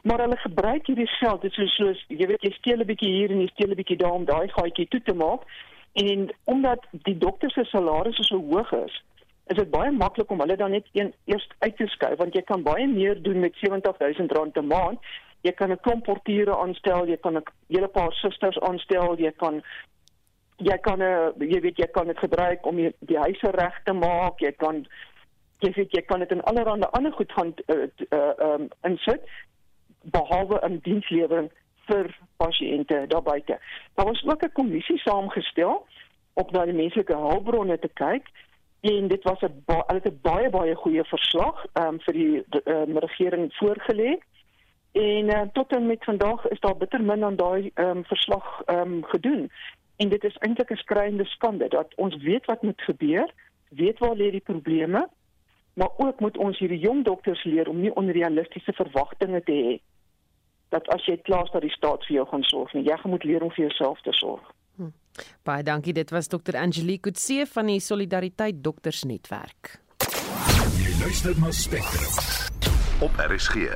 Maar 0.03 0.19
hulle 0.19 0.37
gebruik 0.37 0.87
hierdie 0.87 1.07
geld, 1.07 1.41
dit 1.41 1.57
is 1.57 1.75
soos 1.75 2.05
jy 2.07 2.27
weet 2.27 2.43
jy 2.43 2.51
steel 2.51 2.79
'n 2.79 2.87
bietjie 2.87 3.11
hier 3.11 3.31
en 3.31 3.39
jy 3.41 3.47
steel 3.47 3.71
'n 3.71 3.79
bietjie 3.79 3.97
daar 3.97 4.17
om 4.19 4.25
daai 4.25 4.47
gaatjie 4.47 4.87
toe 4.87 5.01
te 5.01 5.13
maak. 5.13 5.41
En 5.93 6.33
omdat 6.43 6.85
die 6.91 7.17
dokters 7.17 7.53
se 7.53 7.63
salarisse 7.63 8.23
so 8.23 8.37
hoog 8.37 8.71
is, 8.71 9.03
is 9.51 9.57
dit 9.57 9.69
baie 9.69 9.91
maklik 9.91 10.31
om 10.31 10.39
hulle 10.39 10.55
dan 10.55 10.71
net 10.71 10.87
een 10.91 11.13
eers 11.25 11.47
uit 11.59 11.77
te 11.77 11.87
skuif 11.87 12.17
want 12.17 12.35
jy 12.35 12.41
kan 12.47 12.63
baie 12.63 12.87
meer 12.87 13.21
doen 13.21 13.39
met 13.39 13.55
R70000 13.55 14.59
'n 14.61 14.67
maand. 14.67 14.99
Jy 15.41 15.51
kan 15.51 15.71
'n 15.71 15.79
klomp 15.79 16.03
portiere 16.03 16.57
aanstel, 16.57 17.07
jy 17.07 17.17
kan 17.17 17.37
'n 17.37 17.43
hele 17.67 17.87
paar 17.87 18.13
susters 18.13 18.59
aanstel, 18.59 19.19
jy 19.19 19.31
kan 19.31 19.63
jy 20.57 20.77
kan 20.77 20.99
'n 20.99 21.33
jy 21.39 21.59
weet 21.61 21.77
jy 21.77 21.87
kan 21.91 22.07
dit 22.07 22.17
gebruik 22.17 22.65
om 22.65 22.75
die, 22.75 22.93
die 22.99 23.17
huise 23.17 23.51
reg 23.51 23.83
te 23.83 23.93
maak, 23.93 24.39
jy 24.39 24.51
kan 24.51 24.85
jy 25.59 25.71
weet 25.71 25.91
jy 25.91 26.01
kan 26.01 26.19
dit 26.19 26.31
in 26.31 26.43
allerlei 26.43 26.87
ander 26.91 27.11
goed 27.11 27.31
gaan 27.31 27.53
uh 27.67 27.87
uh 28.09 28.33
um 28.37 28.69
insit 28.83 29.21
behalwe 30.03 30.59
'n 30.61 30.79
dienslewering 30.83 31.51
vir 31.87 32.17
pasiënte 32.37 33.07
daar 33.07 33.23
buite. 33.23 33.59
Daar 33.95 34.05
was 34.05 34.23
ook 34.25 34.43
'n 34.43 34.51
kommissie 34.51 34.97
saamgestel 34.97 35.85
op 36.33 36.51
na 36.51 36.65
die 36.65 36.73
menslike 36.73 37.15
hulpbronne 37.15 37.79
te 37.79 37.89
kyk 37.93 38.27
en 38.83 39.07
dit 39.07 39.23
was 39.23 39.41
'n 39.41 39.63
hulle 39.65 40.01
het 40.03 40.13
'n 40.13 40.19
baie 40.21 40.49
baie 40.49 40.75
goeie 40.75 41.03
verslag 41.03 41.65
um, 41.73 41.99
vir 41.99 42.13
die 42.13 42.43
um, 42.65 42.97
regering 42.97 43.53
voorgelê. 43.53 44.17
En 44.91 45.25
uh, 45.29 45.41
tot 45.53 45.75
en 45.75 45.85
met 45.85 46.03
vandag 46.03 46.47
is 46.47 46.59
daar 46.59 46.77
bitter 46.77 47.01
min 47.01 47.23
aan 47.23 47.35
daai 47.35 47.71
um, 47.75 48.03
verslag 48.05 48.61
um, 48.65 49.03
gedoen. 49.03 49.51
En 49.95 50.09
dit 50.09 50.23
is 50.23 50.37
eintlik 50.37 50.71
'n 50.71 50.75
skreiende 50.75 51.25
skande 51.25 51.67
dat 51.67 51.95
ons 51.95 52.15
weet 52.15 52.45
wat 52.45 52.61
moet 52.61 52.81
gebeur, 52.81 53.33
weet 53.69 53.99
waar 53.99 54.15
lê 54.15 54.31
die 54.31 54.47
probleme, 54.51 55.07
maar 55.73 55.91
ook 55.97 56.19
moet 56.19 56.37
ons 56.37 56.59
hierdie 56.59 56.79
jong 56.79 57.03
dokters 57.03 57.43
leer 57.43 57.69
om 57.69 57.79
nie 57.79 57.95
onrealistiese 57.95 58.73
verwagtinge 58.73 59.43
te 59.43 59.51
hê 59.51 59.79
dat 60.69 60.87
as 60.87 61.05
jy 61.05 61.17
klaar 61.17 61.43
is 61.43 61.51
dat 61.51 61.61
die 61.61 61.71
staat 61.71 62.05
vir 62.05 62.15
jou 62.15 62.27
gaan 62.27 62.43
sorg 62.43 62.73
nie, 62.73 62.83
jy 62.83 62.97
moet 63.03 63.23
leer 63.23 63.43
om 63.43 63.51
vir 63.51 63.65
jouself 63.65 64.01
te 64.01 64.11
sorg. 64.11 64.53
Hm. 64.77 64.91
Baie 65.43 65.63
dankie. 65.63 65.93
Dit 65.93 66.11
was 66.11 66.27
Dr. 66.27 66.57
Angelique 66.57 67.09
Kutse 67.09 67.45
van 67.53 67.69
die 67.69 67.79
Solidariteit 67.79 68.63
Doktersnetwerk. 68.63 69.79
Jy 70.79 70.93
luister 70.99 71.35
na 71.39 71.51
Spectrum 71.51 72.13
op 73.03 73.19
RSG. 73.21 73.69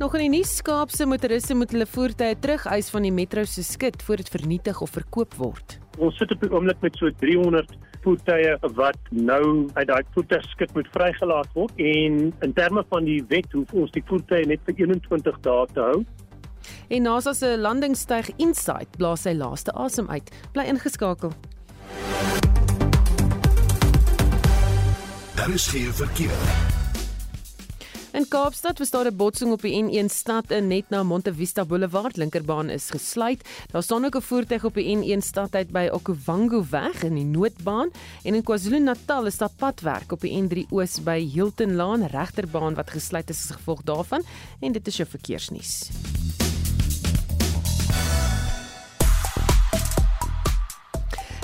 Nog 0.00 0.14
in 0.16 0.22
die 0.24 0.32
nuus 0.32 0.62
Kaapse 0.64 1.04
motoriste 1.04 1.54
moet 1.54 1.74
hulle 1.74 1.84
voertuie 1.84 2.36
terugeis 2.40 2.88
van 2.88 3.04
die 3.04 3.12
metro 3.12 3.44
se 3.44 3.60
skit 3.64 4.00
voor 4.02 4.22
dit 4.22 4.30
vernietig 4.32 4.80
of 4.80 4.94
verkoop 4.96 5.36
word. 5.36 5.76
Ons 6.00 6.16
sit 6.16 6.32
op 6.32 6.40
die 6.40 6.48
oomblik 6.48 6.80
met 6.80 6.96
so 6.96 7.12
300 7.20 7.74
voertuie 8.04 8.54
wat 8.78 9.10
nou 9.12 9.68
uit 9.74 9.86
daai 9.90 10.00
voertuigskit 10.14 10.72
moet 10.76 10.88
vrygelaat 10.94 11.52
word 11.52 11.84
en 11.84 12.16
in 12.32 12.56
terme 12.56 12.84
van 12.88 13.04
die 13.04 13.20
wet 13.28 13.52
hoef 13.52 13.74
ons 13.76 13.92
die 13.92 14.04
voertuie 14.08 14.48
net 14.48 14.64
vir 14.68 14.86
21 14.86 15.40
dae 15.44 15.66
te 15.74 15.84
hou 15.90 15.98
En 16.90 17.02
NASA 17.02 17.32
se 17.32 17.58
landingsstyg 17.58 18.32
Insight 18.42 18.96
blaas 18.98 19.22
sy 19.22 19.30
laaste 19.38 19.70
asem 19.78 20.08
uit. 20.10 20.26
Bly 20.50 20.64
ingeskakel. 20.72 21.30
Daar 25.38 25.54
is 25.54 25.66
geen 25.70 25.92
verkeer. 25.94 26.40
In 28.10 28.26
Kaapstad 28.28 28.78
was 28.78 28.90
daar 28.90 29.06
'n 29.06 29.16
botsing 29.16 29.52
op 29.52 29.62
die 29.62 29.82
N1 29.82 30.10
stad 30.10 30.50
in 30.50 30.66
net 30.66 30.90
na 30.90 31.02
Monte 31.02 31.34
Vista 31.34 31.64
Boulevard. 31.64 32.16
Linkerbaan 32.16 32.70
is 32.70 32.90
gesluit. 32.90 33.48
Daar 33.70 33.82
staan 33.82 34.04
ook 34.04 34.16
'n 34.16 34.20
voertuig 34.20 34.64
op 34.64 34.74
die 34.74 34.96
N1 34.96 35.22
stad 35.22 35.54
uit 35.54 35.70
by 35.70 35.88
Okavango 35.92 36.64
weg 36.70 37.02
in 37.02 37.14
die 37.14 37.24
noodbaan 37.24 37.90
en 38.22 38.34
in 38.34 38.42
KwaZulu-Natal 38.42 39.26
is 39.26 39.36
daar 39.36 39.54
padwerk 39.56 40.12
op 40.12 40.20
die 40.20 40.42
N3 40.42 40.66
oos 40.70 41.02
by 41.02 41.28
Hilton 41.32 41.74
Laan 41.74 42.06
regterbaan 42.06 42.74
wat 42.74 42.90
gesluit 42.90 43.30
is 43.30 43.38
as 43.38 43.56
gevolg 43.56 43.82
daarvan 43.82 44.22
en 44.60 44.72
dit 44.72 44.86
is 44.86 44.96
jou 44.96 45.08
verkeersnuus. 45.08 45.90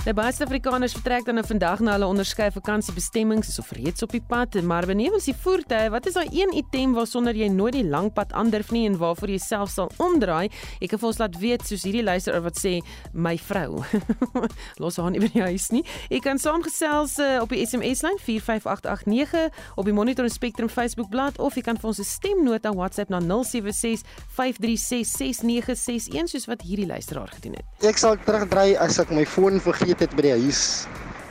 Nou 0.06 0.12
baie 0.14 0.30
Suid-Afrikaners 0.30 0.92
vertrek 0.94 1.24
dan 1.26 1.34
nou 1.34 1.42
vandag 1.42 1.80
na 1.82 1.96
hulle 1.96 2.06
onderskeie 2.06 2.52
vakansiebestemmings 2.54 3.56
of 3.58 3.72
reeds 3.74 4.04
op 4.06 4.12
die 4.14 4.20
pad, 4.22 4.54
maar 4.62 4.86
benewens 4.86 5.24
die 5.26 5.34
voertuie, 5.34 5.88
wat 5.90 6.04
is 6.06 6.14
daai 6.14 6.28
een 6.30 6.52
item 6.54 6.92
waarsonder 6.94 7.34
jy 7.34 7.48
nooit 7.50 7.74
die 7.74 7.82
lang 7.82 8.12
pad 8.14 8.30
aandurf 8.38 8.70
nie 8.70 8.84
en 8.86 8.94
waarvoor 9.00 9.32
jy 9.34 9.40
self 9.42 9.72
sal 9.72 9.90
omdraai? 9.98 10.46
Ek 10.78 10.92
kan 10.92 11.00
vir 11.02 11.08
ons 11.08 11.18
laat 11.18 11.38
weet 11.42 11.64
soos 11.66 11.82
hierdie 11.88 12.04
luisteraar 12.06 12.44
wat 12.44 12.60
sê 12.60 12.76
my 13.18 13.32
vrou. 13.48 13.82
Los 14.84 15.00
haar 15.02 15.10
nie 15.10 15.24
by 15.24 15.32
die 15.34 15.42
huis 15.42 15.66
nie. 15.74 15.82
Ek 16.06 16.22
kan 16.28 16.38
saamgesels 16.38 17.16
uh, 17.18 17.42
op 17.42 17.50
die 17.50 17.66
SMS 17.66 18.04
lyn 18.06 18.22
45889 18.22 19.74
op 19.74 19.90
die 19.90 19.96
Monitor 19.98 20.30
Spectrum 20.30 20.70
Facebook 20.70 21.10
bladsy 21.10 21.42
of 21.42 21.58
jy 21.58 21.66
kan 21.66 21.82
vir 21.82 21.90
ons 21.90 22.04
'n 22.04 22.06
stemnota 22.12 22.70
WhatsApp 22.70 23.10
na 23.10 23.18
076 23.18 24.06
536 24.38 25.02
6961 25.18 26.30
soos 26.30 26.46
wat 26.46 26.62
hierdie 26.62 26.86
luisteraar 26.86 27.34
gedoen 27.34 27.58
het. 27.58 27.66
Ek 27.82 27.98
sal 27.98 28.14
terugdraai 28.22 28.78
as 28.78 29.02
ek 29.02 29.10
my 29.10 29.26
foon 29.26 29.58
vergeet 29.58 29.95
het 30.00 30.14
by 30.16 30.22
die 30.26 30.36
huis. 30.36 30.86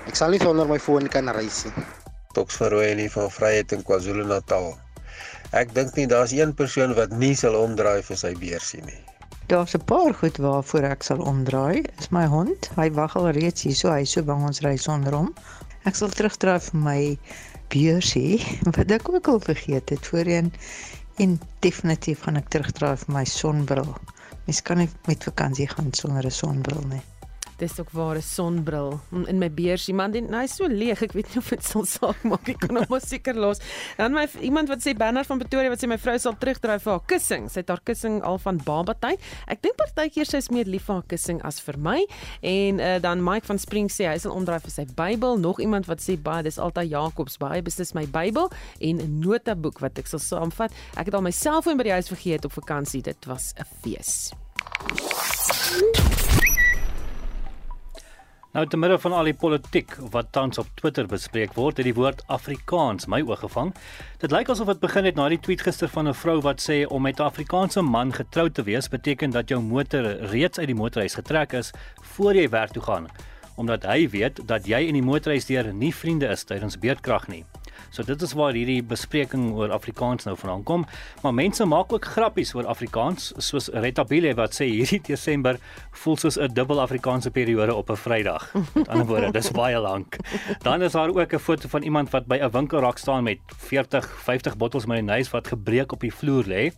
Ek 0.09 0.17
sal 0.19 0.33
nie 0.33 0.41
sonder 0.41 0.67
my 0.69 0.79
foon 0.81 1.07
kan 1.11 1.29
reis 1.33 1.63
nie. 1.65 1.85
Toks 2.37 2.57
van 2.59 2.73
Royalty 2.73 3.07
van 3.13 3.29
Vryheid 3.31 3.71
in 3.75 3.83
KwaZulu-Natal. 3.87 4.73
Ek 5.55 5.73
dink 5.75 5.95
nie 5.95 6.07
daar's 6.11 6.33
een 6.35 6.53
persoon 6.53 6.95
wat 6.97 7.13
nie 7.15 7.35
sal 7.37 7.55
omdraai 7.59 8.01
vir 8.03 8.19
sy 8.19 8.33
beursie 8.39 8.81
nie. 8.85 9.01
Daar's 9.47 9.75
'n 9.77 9.85
paar 9.85 10.13
goed 10.13 10.37
waarvoor 10.37 10.83
ek 10.89 11.03
sal 11.03 11.21
omdraai. 11.21 11.85
Is 11.99 12.09
my 12.09 12.25
hond. 12.25 12.69
Hy 12.75 12.89
wag 12.91 13.15
al 13.15 13.29
reeds 13.29 13.61
hier, 13.61 13.75
so 13.75 13.91
hy 13.91 14.03
so 14.03 14.23
bang 14.23 14.43
ons 14.43 14.61
ry 14.65 14.75
sonder 14.75 15.13
hom. 15.13 15.33
Ek 15.85 15.95
sal 15.95 16.09
terugdraai 16.09 16.59
vir 16.59 16.79
my 16.79 17.01
beursie 17.69 18.41
wat 18.77 18.91
ek 18.91 19.09
ook 19.09 19.27
al 19.27 19.39
vergeet 19.39 19.89
het 19.89 20.07
voorheen 20.07 20.53
en 21.17 21.39
definitief 21.59 22.25
gaan 22.25 22.37
ek 22.41 22.49
terugdraai 22.49 22.97
vir 22.97 23.13
my 23.13 23.25
sonbril. 23.25 23.95
Mens 24.45 24.61
kan 24.61 24.77
nie 24.77 24.89
met 25.07 25.23
vakansie 25.23 25.67
gaan 25.67 25.93
sonder 25.93 26.25
'n 26.25 26.31
sonbril 26.31 26.83
nie. 26.89 27.03
Dis 27.57 27.79
ook 27.79 27.91
waar 27.91 28.15
'n 28.15 28.21
sonbril 28.21 28.99
in 29.27 29.37
my 29.37 29.51
beursie 29.51 29.93
man, 29.93 30.11
dit 30.11 30.29
nou 30.29 30.43
is 30.43 30.55
so 30.55 30.67
leeg. 30.67 31.01
Ek 31.01 31.13
weet 31.13 31.27
nie 31.27 31.37
of 31.37 31.49
dit 31.49 31.63
sal 31.63 31.85
saak 31.85 32.23
maak. 32.23 32.49
Ek 32.49 32.59
kan 32.59 32.75
hom 32.75 32.85
maar 32.89 33.01
seker 33.01 33.35
los. 33.35 33.59
Dan 33.97 34.13
my 34.13 34.27
iemand 34.41 34.67
wat 34.67 34.79
sê 34.83 34.95
Bernard 34.97 35.25
van 35.25 35.37
Pretoria 35.39 35.69
wat 35.69 35.83
sê 35.83 35.87
my 35.87 35.97
vrou 35.97 36.17
sal 36.19 36.35
terugdraai 36.37 36.79
vir 36.79 36.91
haar 36.91 37.05
kussing. 37.05 37.49
Sy 37.49 37.59
het 37.59 37.69
haar 37.69 37.81
kussing 37.83 38.21
al 38.23 38.37
van 38.37 38.59
baba 38.63 38.93
tyd. 38.93 39.19
Ek 39.47 39.61
dink 39.61 39.75
partykeer 39.75 40.25
sy 40.25 40.37
is 40.37 40.49
meer 40.49 40.65
lief 40.65 40.85
vir 40.85 40.95
haar 40.95 41.07
kussing 41.07 41.41
as 41.43 41.59
vir 41.59 41.77
my. 41.79 42.05
En 42.41 42.79
uh, 42.79 42.99
dan 42.99 43.23
Mike 43.23 43.45
van 43.45 43.59
Spring 43.59 43.89
sê 43.91 44.09
hy 44.09 44.17
sal 44.17 44.35
omdraai 44.35 44.59
vir 44.59 44.71
sy 44.71 44.85
Bybel. 44.95 45.37
Nog 45.39 45.59
iemand 45.59 45.87
wat 45.87 46.03
sê 46.03 46.17
baie 46.21 46.43
dis 46.43 46.59
altyd 46.59 46.89
Jakobs 46.89 47.37
baie 47.37 47.61
beslis 47.61 47.93
my 47.93 48.05
Bybel 48.05 48.51
en 48.79 49.01
'n 49.01 49.19
notaboek 49.19 49.79
wat 49.79 49.97
ek 49.99 50.07
sal 50.07 50.19
saamvat. 50.19 50.71
Ek 50.97 51.05
het 51.05 51.13
al 51.13 51.21
my 51.21 51.31
selfoon 51.31 51.77
by 51.77 51.83
die 51.83 51.95
huis 51.95 52.11
vergeet 52.11 52.45
op 52.45 52.51
vakansie. 52.51 53.01
Dit 53.01 53.25
was 53.25 53.53
'n 53.57 53.65
fees. 53.81 54.31
Nou 58.55 58.63
te 58.71 58.77
midde 58.79 58.95
van 59.03 59.11
al 59.11 59.27
die 59.27 59.35
politiek 59.35 59.97
wat 60.13 60.29
tans 60.31 60.61
op 60.61 60.67
Twitter 60.79 61.09
bespreek 61.11 61.57
word, 61.59 61.75
het 61.75 61.89
die 61.89 61.95
woord 61.97 62.21
Afrikaans 62.31 63.03
my 63.11 63.17
oog 63.27 63.41
gevang. 63.43 63.73
Dit 64.21 64.31
lyk 64.31 64.47
asof 64.53 64.69
dit 64.71 64.79
begin 64.79 65.09
het 65.09 65.17
na 65.19 65.25
die 65.33 65.39
tweet 65.43 65.65
gister 65.65 65.91
van 65.91 66.07
'n 66.07 66.15
vrou 66.15 66.37
wat 66.39 66.63
sê 66.63 66.77
om 66.87 67.01
met 67.03 67.19
'n 67.19 67.27
Afrikaanse 67.27 67.81
man 67.81 68.13
getroud 68.13 68.53
te 68.53 68.63
wees 68.63 68.87
beteken 68.87 69.31
dat 69.31 69.49
jou 69.49 69.59
motor 69.61 70.07
reeds 70.31 70.59
uit 70.59 70.67
die 70.67 70.75
motorhuis 70.75 71.15
getrek 71.15 71.53
is 71.53 71.73
voor 72.01 72.33
jy 72.33 72.49
werk 72.49 72.71
toe 72.71 72.83
gaan, 72.83 73.07
omdat 73.55 73.83
hy 73.83 74.09
weet 74.09 74.47
dat 74.47 74.65
jy 74.65 74.87
in 74.87 74.93
die 74.93 75.03
motorhuis 75.03 75.45
deur 75.45 75.73
nie 75.73 75.93
vriende 75.95 76.27
is 76.27 76.43
tydens 76.43 76.79
beerdkrag 76.79 77.27
nie. 77.27 77.43
So 77.89 78.03
dit 78.03 78.21
is 78.21 78.33
waar 78.33 78.53
hierdie 78.53 78.81
bespreking 78.83 79.53
oor 79.53 79.71
Afrikaans 79.71 80.25
nou 80.25 80.35
vandaan 80.37 80.63
kom, 80.63 80.85
maar 81.21 81.33
mense 81.33 81.65
maak 81.65 81.93
ook 81.93 82.05
grappies 82.05 82.53
oor 82.55 82.65
Afrikaans, 82.65 83.33
soos 83.37 83.69
Retabile 83.73 84.33
wat 84.35 84.55
sê 84.57 84.67
hierdie 84.69 85.01
Desember 85.01 85.59
voel 86.03 86.17
soos 86.17 86.37
'n 86.37 86.53
dubbel 86.53 86.81
Afrikaanse 86.81 87.31
periode 87.31 87.73
op 87.75 87.89
'n 87.89 87.95
Vrydag. 87.95 88.53
Met 88.73 88.87
ander 88.87 89.05
woorde, 89.05 89.31
dis 89.31 89.51
baie 89.51 89.79
lank. 89.79 90.17
Dan 90.61 90.81
is 90.81 90.91
daar 90.91 91.09
ook 91.09 91.33
'n 91.33 91.39
foto 91.39 91.67
van 91.67 91.83
iemand 91.83 92.09
wat 92.09 92.25
by 92.27 92.37
'n 92.41 92.51
winkelrak 92.51 92.97
staan 92.97 93.23
met 93.23 93.39
40, 93.57 94.05
50 94.23 94.57
bottels 94.57 94.85
mayonnaise 94.85 95.31
wat 95.31 95.47
gebreek 95.47 95.91
op 95.91 95.99
die 95.99 96.13
vloer 96.13 96.43
lê. 96.43 96.71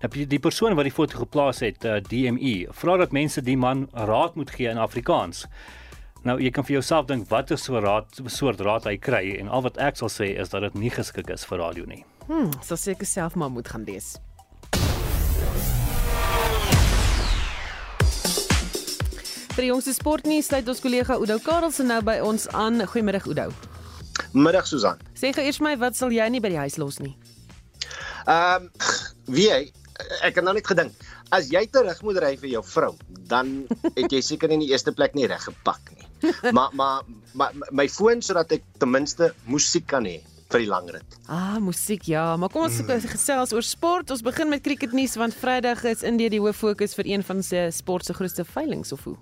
Nou 0.00 0.26
die 0.26 0.38
persoon 0.38 0.74
wat 0.74 0.84
die 0.84 0.92
foto 0.92 1.18
geplaas 1.18 1.60
het, 1.60 1.84
uh, 1.84 2.00
DME, 2.00 2.66
vra 2.70 2.96
dat 2.96 3.12
mense 3.12 3.42
die 3.42 3.56
man 3.56 3.88
raad 3.92 4.34
moet 4.34 4.50
gee 4.50 4.68
in 4.68 4.78
Afrikaans. 4.78 5.46
Nou 6.26 6.34
jy 6.42 6.50
kan 6.50 6.66
vir 6.66 6.78
jouself 6.78 7.06
dink 7.06 7.28
watter 7.30 7.58
so 7.60 7.78
raad 7.78 8.16
soort 8.26 8.60
raad 8.66 8.88
hy 8.88 8.96
kry 8.98 9.36
en 9.38 9.50
al 9.54 9.62
wat 9.62 9.76
ek 9.78 10.00
sal 10.00 10.10
sê 10.10 10.32
is 10.42 10.50
dat 10.50 10.64
dit 10.66 10.78
nie 10.82 10.90
geskik 10.90 11.30
is 11.30 11.44
vir 11.46 11.62
radio 11.62 11.86
nie. 11.86 12.02
Hm, 12.26 12.50
so 12.64 12.76
seker 12.76 13.06
self 13.06 13.36
maar 13.38 13.52
moet 13.54 13.68
gaan 13.70 13.86
lees. 13.86 14.16
Vir 19.54 19.64
die 19.64 19.70
jongste 19.70 19.94
sportnuus 19.94 20.50
sluit 20.50 20.68
ons 20.70 20.82
kollega 20.82 21.16
Oudo 21.18 21.38
Karelse 21.42 21.86
nou 21.86 21.98
by 22.06 22.18
ons 22.22 22.46
aan. 22.54 22.82
Goeiemiddag 22.86 23.26
Oudo. 23.26 23.48
Middag 24.34 24.66
Susan. 24.70 24.98
Sê 25.18 25.32
gou 25.34 25.42
eers 25.46 25.58
my 25.62 25.76
wat 25.78 25.98
sal 25.98 26.14
jy 26.14 26.26
nie 26.30 26.42
by 26.42 26.50
die 26.52 26.60
huis 26.62 26.78
los 26.82 26.98
nie? 27.02 27.14
Ehm 28.26 28.66
um, 28.66 28.72
wie 29.34 29.48
jy 29.48 29.62
ek 30.22 30.38
het 30.38 30.44
nou 30.46 30.54
net 30.54 30.66
gedink 30.66 30.94
as 31.34 31.50
jy 31.52 31.64
terug 31.72 31.98
moet 32.06 32.20
ry 32.22 32.34
vir 32.40 32.52
jou 32.52 32.62
vrou, 32.64 32.92
dan 33.28 33.66
het 33.96 34.12
jy 34.12 34.20
seker 34.24 34.52
in 34.54 34.62
die 34.62 34.70
eerste 34.72 34.94
plek 34.96 35.16
nie 35.18 35.26
reg 35.28 35.42
gepak 35.44 35.90
nie. 35.96 35.97
Maar 36.56 36.70
maar 36.72 37.02
maar 37.32 37.52
my 37.70 37.88
foon 37.88 38.22
sodat 38.22 38.52
ek 38.58 38.64
ten 38.78 38.90
minste 38.90 39.32
musiek 39.46 39.86
kan 39.86 40.06
hê 40.08 40.18
vir 40.48 40.62
die 40.64 40.68
lang 40.68 40.86
rit. 40.90 41.16
Ah, 41.28 41.58
musiek 41.60 42.06
ja, 42.08 42.36
maar 42.40 42.48
kom 42.48 42.64
ons 42.64 42.80
mm. 42.80 43.08
gesels 43.12 43.52
oor 43.52 43.64
sport. 43.64 44.10
Ons 44.10 44.24
begin 44.24 44.48
met 44.48 44.64
cricketnuus 44.64 45.18
want 45.20 45.36
Vrydag 45.36 45.84
is 45.90 46.02
Indië 46.02 46.38
die 46.38 46.40
hoof 46.40 46.56
fokus 46.56 46.96
vir 46.96 47.10
een 47.12 47.24
van 47.26 47.42
se 47.44 47.68
sport 47.74 48.08
se 48.08 48.16
grootste 48.16 48.46
veilinge 48.48 48.88
of 48.96 49.04
hoe. 49.04 49.16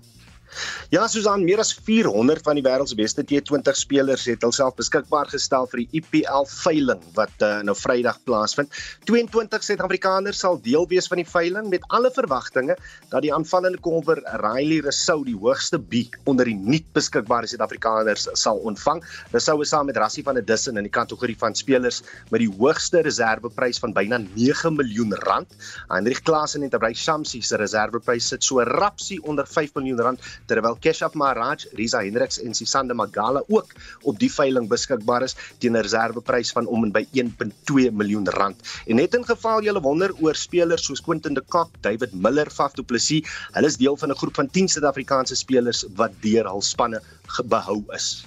Ja, 0.89 1.03
Susan, 1.11 1.43
meer 1.43 1.59
as 1.59 1.73
400 1.73 2.45
van 2.45 2.55
die 2.55 2.63
wêreld 2.63 2.89
se 2.89 2.95
beste 2.97 3.23
T20 3.27 3.75
spelers 3.75 4.25
het 4.29 4.43
hulself 4.45 4.77
beskikbaar 4.77 5.27
gestel 5.31 5.67
vir 5.71 5.83
die 5.83 5.99
IPL 5.99 6.47
veiling 6.47 7.01
wat 7.17 7.43
uh, 7.43 7.59
nou 7.67 7.75
Vrydag 7.75 8.21
plaasvind. 8.27 8.71
22 9.09 9.65
Suid-Afrikaners 9.67 10.39
sal 10.43 10.59
deel 10.63 10.87
wees 10.87 11.09
van 11.11 11.21
die 11.21 11.27
veiling 11.27 11.67
met 11.73 11.83
alle 11.93 12.11
verwagtinge 12.15 12.77
dat 13.11 13.25
die 13.25 13.33
aanvallende 13.35 13.81
kolwer 13.83 14.21
Riley 14.41 14.79
Rousseau 14.85 15.25
die 15.27 15.35
hoogste 15.35 15.79
bied 15.79 16.15
onder 16.29 16.47
die 16.47 16.55
nuut 16.55 16.87
beskikbare 16.95 17.49
Suid-Afrikaners 17.51 18.29
sal 18.39 18.63
ontvang. 18.67 19.03
Rousseau 19.35 19.59
is 19.65 19.73
saam 19.75 19.91
met 19.91 19.99
Rassie 19.99 20.23
van 20.23 20.39
der 20.39 20.47
Dussen 20.47 20.79
in 20.79 20.87
die 20.87 20.93
kategorie 20.93 21.35
van 21.37 21.55
spelers 21.55 22.01
met 22.31 22.41
die 22.45 22.51
hoogste 22.59 23.03
reserveprys 23.05 23.81
van 23.83 23.93
byna 23.95 24.21
9 24.23 24.75
miljoen 24.79 25.13
rand. 25.27 25.51
Hendrik 25.91 26.23
Klaasen 26.23 26.63
en 26.63 26.71
Tabray 26.71 26.95
Shamsi 26.95 27.43
se 27.43 27.59
reserveprys 27.59 28.31
sit 28.31 28.43
so 28.43 28.63
rapsie 28.63 29.19
onder 29.27 29.47
5 29.47 29.75
miljoen 29.75 30.01
rand 30.07 30.23
terwyl 30.47 30.77
Keshav 30.79 31.15
Maharaj, 31.19 31.67
Riza 31.77 32.01
Hendriks 32.03 32.39
en 32.43 32.55
Sisanda 32.57 32.93
Magala 32.93 33.43
ook 33.47 33.73
op 34.03 34.19
die 34.19 34.31
veiling 34.31 34.67
beskikbaar 34.71 35.23
is 35.27 35.35
teen 35.59 35.75
'n 35.75 35.83
reserveprys 35.87 36.51
van 36.51 36.67
om 36.67 36.83
en 36.83 36.91
by 36.91 37.05
1.2 37.11 37.91
miljoen 37.91 38.27
rand. 38.39 38.61
En 38.87 38.95
net 38.95 39.13
in 39.13 39.25
geval 39.25 39.61
jy 39.61 39.73
wonder 39.81 40.13
oor 40.21 40.35
spelers 40.35 40.85
soos 40.85 41.01
Quentin 41.01 41.33
de 41.33 41.41
Kock, 41.41 41.69
David 41.81 42.13
Miller, 42.13 42.49
Faf 42.49 42.73
du 42.73 42.83
Plessis, 42.83 43.27
hulle 43.51 43.67
is 43.67 43.77
deel 43.77 43.97
van 43.97 44.11
'n 44.11 44.15
groep 44.15 44.35
van 44.35 44.49
10 44.49 44.67
Suid-Afrikaanse 44.67 45.35
spelers 45.35 45.85
wat 45.95 46.11
deur 46.21 46.45
hul 46.45 46.61
spanne 46.61 47.01
behou 47.45 47.83
is. 47.93 48.25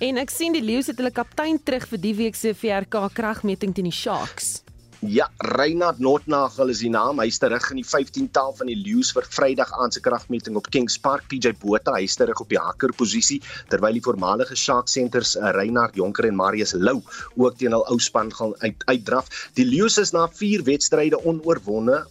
En 0.00 0.16
ek 0.16 0.30
sien 0.30 0.52
die 0.52 0.62
Lions 0.62 0.86
het 0.86 0.96
hulle 0.96 1.12
kaptein 1.12 1.58
terug 1.62 1.86
vir 1.88 2.00
die 2.00 2.14
week 2.14 2.34
se 2.34 2.54
VRK 2.54 3.10
kragmeting 3.12 3.74
teen 3.74 3.84
die 3.84 3.92
Sharks. 3.92 4.62
Ja, 5.00 5.30
Reinhard 5.38 5.98
Notnagel 5.98 6.68
is 6.68 6.82
die 6.84 6.90
naam. 6.92 7.22
Hy 7.22 7.30
is 7.30 7.38
terug 7.40 7.70
in 7.72 7.78
die 7.80 7.86
15-tal 7.88 8.50
van 8.58 8.68
die 8.68 8.74
Lions 8.76 9.14
vir 9.16 9.24
Vrydag 9.24 9.70
aan 9.80 9.94
se 9.94 10.02
kragmeting 10.04 10.58
op 10.60 10.66
Kings 10.68 10.98
Park. 11.00 11.24
PJ 11.30 11.54
Botha 11.62 11.94
hy 11.94 12.02
is 12.04 12.18
terug 12.20 12.42
op 12.44 12.50
die 12.52 12.58
hakker 12.60 12.92
posisie 12.92 13.38
terwyl 13.72 13.96
die 13.96 14.02
voormalige 14.04 14.58
Shark 14.60 14.92
Centers 14.92 15.38
uh, 15.38 15.54
Reinhard 15.56 15.96
Jonker 15.96 16.28
en 16.28 16.36
Marius 16.36 16.74
Lou 16.76 16.98
ook 17.40 17.56
teen 17.56 17.72
hul 17.72 17.86
ou 17.88 17.96
span 17.96 18.28
gaan 18.36 18.52
uit 18.60 18.84
uitdraf. 18.92 19.32
Die 19.56 19.64
Lions 19.64 19.96
is 20.04 20.12
na 20.12 20.26
4 20.28 20.66
wedstryde 20.68 21.22
onoorwonde 21.24 22.02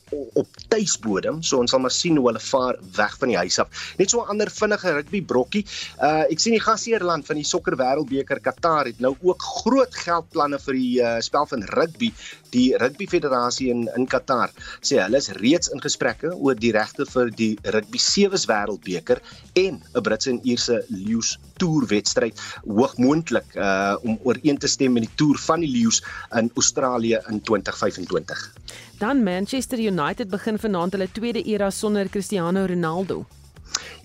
op 0.41 0.59
tuisbodem, 0.73 1.43
so 1.45 1.61
ons 1.61 1.69
sal 1.69 1.85
maar 1.85 1.93
sien 1.93 2.17
hoe 2.17 2.25
hulle 2.31 2.41
vaar 2.41 2.81
weg 2.97 3.13
van 3.21 3.35
die 3.35 3.37
huis 3.37 3.59
af. 3.61 3.85
Net 4.01 4.09
so 4.09 4.23
'n 4.25 4.33
ander 4.33 4.49
vinnige 4.49 4.97
rugby 4.97 5.21
brokkie. 5.21 5.65
Uh 6.01 6.25
ek 6.25 6.41
sien 6.41 6.57
die 6.57 6.65
gasheerland 6.65 7.29
van 7.29 7.37
die 7.37 7.45
sokker 7.45 7.77
wêreldbeker 7.77 8.41
Qatar 8.41 8.89
het 8.89 8.99
nou 8.99 9.13
ook 9.21 9.47
groot 9.61 9.93
geldplanne 9.93 10.57
vir 10.57 10.73
die 10.73 10.93
uh, 10.97 11.17
spel 11.21 11.45
van 11.45 11.69
rugby 11.77 12.09
die 12.49 12.78
Rugby 12.79 13.07
Federasie 13.07 13.69
in 13.73 13.87
in 13.95 14.07
Qatar 14.07 14.51
sê 14.81 14.99
hulle 15.03 15.19
is 15.21 15.29
reeds 15.39 15.71
in 15.73 15.81
gesprekke 15.83 16.31
oor 16.35 16.55
die 16.55 16.71
regte 16.75 17.05
vir 17.13 17.31
die 17.41 17.51
Rugby 17.75 17.99
Sevens 17.99 18.47
Wêreldbeker 18.49 19.21
en 19.55 19.81
'n 19.95 20.03
Britse 20.03 20.29
en 20.31 20.39
Ierse 20.43 20.83
Lions 20.89 21.37
Tour 21.57 21.87
wedstryd 21.87 22.39
hoogmoontlik 22.65 23.55
uh 23.55 23.95
om 24.03 24.19
ooreen 24.23 24.57
te 24.57 24.67
stem 24.67 24.93
met 24.93 25.07
die 25.07 25.15
Tour 25.15 25.37
van 25.47 25.59
die 25.59 25.71
Lions 25.71 26.03
in 26.35 26.51
Australië 26.55 27.19
in 27.27 27.41
2025. 27.41 28.53
Dan 28.99 29.23
Manchester 29.23 29.79
United 29.79 30.29
begin 30.29 30.59
vanaand 30.59 30.91
hulle 30.91 31.11
tweede 31.11 31.43
era 31.43 31.69
sonder 31.69 32.09
Cristiano 32.09 32.65
Ronaldo. 32.65 33.25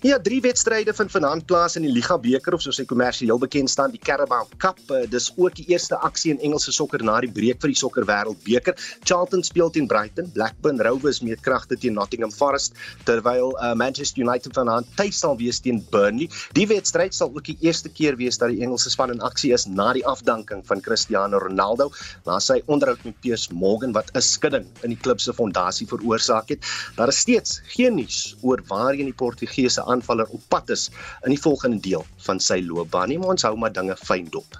Ja, 0.05 0.19
drie 0.21 0.37
wedstryde 0.41 0.93
vind 0.93 1.09
vanaand 1.09 1.47
plaas 1.49 1.75
in 1.79 1.81
die 1.81 1.89
Liga 1.89 2.13
beker 2.21 2.53
of 2.53 2.61
soos 2.61 2.77
hy 2.77 2.83
kommersieel 2.85 3.39
bekend 3.41 3.71
staan, 3.73 3.89
die 3.89 3.97
Carabao 3.97 4.45
Cup. 4.61 4.77
Uh, 4.93 4.99
dis 5.09 5.31
ook 5.33 5.55
die 5.57 5.63
eerste 5.71 5.97
aksie 6.05 6.29
in 6.29 6.43
Engelse 6.45 6.69
sokker 6.75 7.01
na 7.01 7.15
die 7.23 7.31
breek 7.33 7.57
vir 7.63 7.71
die 7.71 7.79
sokker 7.79 8.05
wêreldbeker. 8.05 8.77
Charlton 9.01 9.41
speel 9.41 9.71
teen 9.73 9.87
Brighton, 9.89 10.27
Blackburn 10.35 10.77
Rovers 10.85 11.23
meet 11.25 11.41
kragte 11.41 11.73
teen 11.81 11.97
Nottingham 11.97 12.29
Forest, 12.29 12.77
terwyl 13.07 13.55
uh, 13.55 13.71
Manchester 13.73 14.21
United 14.21 14.53
vanaand 14.53 14.91
tuis 14.99 15.23
sal 15.23 15.39
wees 15.39 15.57
teen 15.65 15.81
Burnley. 15.89 16.29
Die 16.53 16.67
wedstryd 16.69 17.17
sal 17.17 17.33
ook 17.33 17.49
die 17.49 17.57
eerste 17.65 17.89
keer 17.89 18.19
wees 18.21 18.37
dat 18.37 18.53
die 18.53 18.61
Engelse 18.61 18.93
span 18.93 19.15
in 19.15 19.25
aksie 19.25 19.55
is 19.57 19.65
na 19.65 19.89
die 19.97 20.05
afdanking 20.05 20.61
van 20.69 20.85
Cristiano 20.85 21.41
Ronaldo 21.41 21.89
na 22.29 22.37
sy 22.37 22.59
onderhoud 22.67 23.01
met 23.09 23.17
Piers 23.25 23.47
Morgan 23.49 23.97
wat 23.97 24.13
'n 24.13 24.21
skudding 24.21 24.69
in 24.83 24.93
die 24.93 25.01
klub 25.01 25.17
se 25.17 25.33
fondasie 25.33 25.89
veroorsaak 25.89 26.53
het. 26.53 26.61
Daar 27.01 27.09
is 27.09 27.25
steeds 27.25 27.57
geen 27.73 27.97
nuus 27.97 28.37
oor 28.45 28.61
waarheen 28.69 29.09
die 29.09 29.17
Portugese 29.25 29.81
aanvaller 29.95 30.29
op 30.35 30.43
pad 30.51 30.73
is 30.75 30.89
in 31.23 31.33
die 31.33 31.41
volgende 31.41 31.79
deel 31.79 32.05
van 32.27 32.41
sy 32.43 32.59
loopbaan. 32.65 33.09
Nie 33.09 33.19
maar 33.21 33.35
ons 33.35 33.47
hou 33.47 33.55
maar 33.59 33.73
dinge 33.75 33.95
fyn 33.99 34.27
dop. 34.33 34.59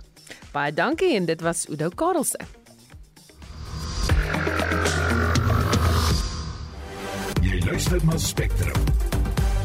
Baie 0.55 0.73
dankie 0.73 1.15
en 1.17 1.27
dit 1.27 1.41
was 1.43 1.65
Udo 1.69 1.91
Karelse. 1.91 2.39
Jy 7.43 7.59
luister 7.67 8.01
na 8.05 8.17
Spectrum. 8.17 8.88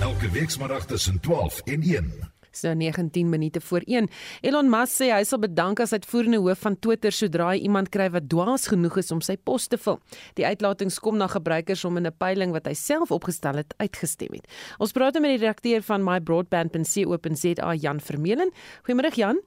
Elke 0.00 0.30
week 0.34 0.50
saterdag 0.50 0.86
tussen 0.86 1.20
12 1.20 1.60
en 1.64 1.82
1. 1.82 2.29
So 2.60 2.74
19 2.74 3.28
minute 3.28 3.60
voor 3.60 3.80
1. 3.86 4.08
Elon 4.44 4.68
Musk 4.70 5.00
sê 5.00 5.08
hy 5.14 5.22
sal 5.24 5.40
bedank 5.40 5.80
as 5.80 5.94
uitvoerende 5.96 6.40
hoof 6.44 6.60
van 6.66 6.76
Twitter 6.76 7.14
sodra 7.14 7.54
hy 7.54 7.62
iemand 7.64 7.88
kry 7.94 8.10
wat 8.12 8.28
dwaas 8.28 8.68
genoeg 8.68 8.98
is 9.00 9.10
om 9.14 9.22
sy 9.24 9.38
pos 9.40 9.70
te 9.72 9.78
vul. 9.80 9.96
Die 10.36 10.44
uitlatings 10.44 11.00
kom 11.00 11.16
na 11.20 11.30
gebruikers 11.30 11.84
om 11.88 11.96
in 11.96 12.06
'n 12.06 12.16
peiling 12.18 12.52
wat 12.52 12.66
hy 12.66 12.74
self 12.74 13.10
opgestel 13.10 13.56
het 13.56 13.74
uitgestem 13.78 14.34
het. 14.36 14.46
Ons 14.78 14.92
praat 14.92 15.14
met 15.14 15.38
die 15.38 15.42
redakteur 15.46 15.82
van 15.82 16.04
mybroadband.co.za 16.04 17.74
Jan 17.74 18.00
Vermeulen. 18.00 18.50
Goeiemôre 18.84 19.14
Jan. 19.14 19.40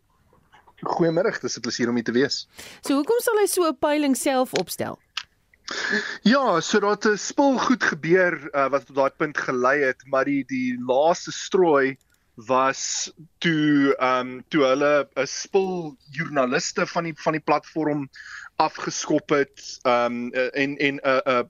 Goeiemôre, 0.83 1.39
dis 1.39 1.57
'n 1.57 1.61
plesier 1.61 1.89
om 1.89 1.95
hier 1.95 2.03
te 2.03 2.11
wees. 2.11 2.47
So 2.81 2.95
hoekom 2.95 3.19
sal 3.21 3.37
hy 3.39 3.47
so 3.47 3.67
'n 3.67 3.77
peiling 3.77 4.15
self 4.15 4.53
opstel? 4.53 4.97
Ja, 6.23 6.59
so 6.61 6.79
dat 6.79 7.05
'n 7.05 7.17
spul 7.17 7.57
goed 7.57 7.83
gebeur 7.83 8.49
uh, 8.51 8.69
wat 8.69 8.85
tot 8.85 8.95
daai 8.95 9.11
punt 9.17 9.37
gelei 9.37 9.79
het, 9.83 10.03
maar 10.05 10.25
die 10.25 10.43
die 10.45 10.75
laaste 10.79 11.31
strooi 11.31 11.97
was 12.35 13.13
toe 13.37 13.93
ehm 13.95 14.19
um, 14.19 14.43
toe 14.49 14.63
hulle 14.65 15.07
'n 15.15 15.27
spul 15.27 15.97
joernaliste 16.11 16.87
van 16.87 17.03
die 17.03 17.13
van 17.15 17.33
die 17.37 17.45
platform 17.45 18.09
afgeskop 18.55 19.29
het 19.29 19.79
um, 19.83 20.31
en 20.33 20.77
en 20.77 20.99
'n 21.03 21.21
'n 21.25 21.47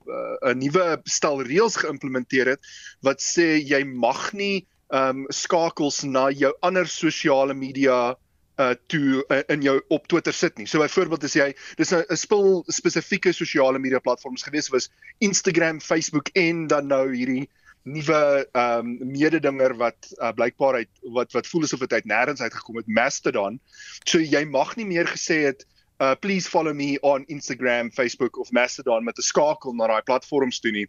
'n 0.50 0.58
nuwe 0.58 1.00
stel 1.04 1.42
reëls 1.42 1.76
geïmplementeer 1.76 2.46
het 2.46 2.60
wat 3.00 3.20
sê 3.20 3.56
jy 3.64 3.84
mag 3.84 4.32
nie 4.32 4.66
um, 4.88 5.24
skakels 5.28 6.02
na 6.02 6.30
jou 6.30 6.52
ander 6.60 6.86
sosiale 6.86 7.54
media 7.54 8.16
uh 8.56 8.74
toe 8.86 9.24
uh, 9.28 9.42
in 9.50 9.62
jou 9.62 9.80
op 9.88 10.06
Twitter 10.06 10.32
sit 10.32 10.58
nie. 10.58 10.66
So 10.66 10.78
byvoorbeeld 10.78 11.24
as 11.24 11.34
jy 11.34 11.54
dis 11.76 11.92
'n 11.92 12.16
spul 12.16 12.62
spesifieke 12.68 13.32
sosiale 13.32 13.78
media 13.78 13.98
platforms 13.98 14.42
gewees 14.42 14.68
was 14.68 14.90
Instagram, 15.18 15.80
Facebook 15.80 16.28
en 16.34 16.66
dan 16.66 16.86
nou 16.86 17.14
hierdie 17.14 17.48
nuwe 17.84 18.48
ehm 18.52 18.86
um, 18.86 19.12
mededinger 19.12 19.76
wat 19.76 20.08
uh, 20.16 20.32
blykbaar 20.32 20.80
uit 20.80 20.90
wat 21.12 21.32
wat 21.32 21.46
voel 21.46 21.66
asof 21.66 21.84
dit 21.84 21.92
uit 21.92 22.08
nêrens 22.08 22.40
uitgekom 22.40 22.80
het 22.80 22.88
Mastodon. 22.88 23.60
So 24.08 24.18
jy 24.18 24.44
mag 24.48 24.76
nie 24.76 24.88
meer 24.88 25.08
gesê 25.10 25.44
het 25.44 25.66
uh 26.00 26.14
please 26.20 26.48
follow 26.48 26.74
me 26.74 26.98
on 27.00 27.24
Instagram, 27.26 27.92
Facebook 27.92 28.38
of 28.38 28.50
Mastodon 28.50 29.04
met 29.04 29.18
'n 29.18 29.22
skakel 29.22 29.72
na 29.72 29.86
daai 29.86 30.02
platforms 30.02 30.60
toe 30.60 30.72
nie. 30.72 30.88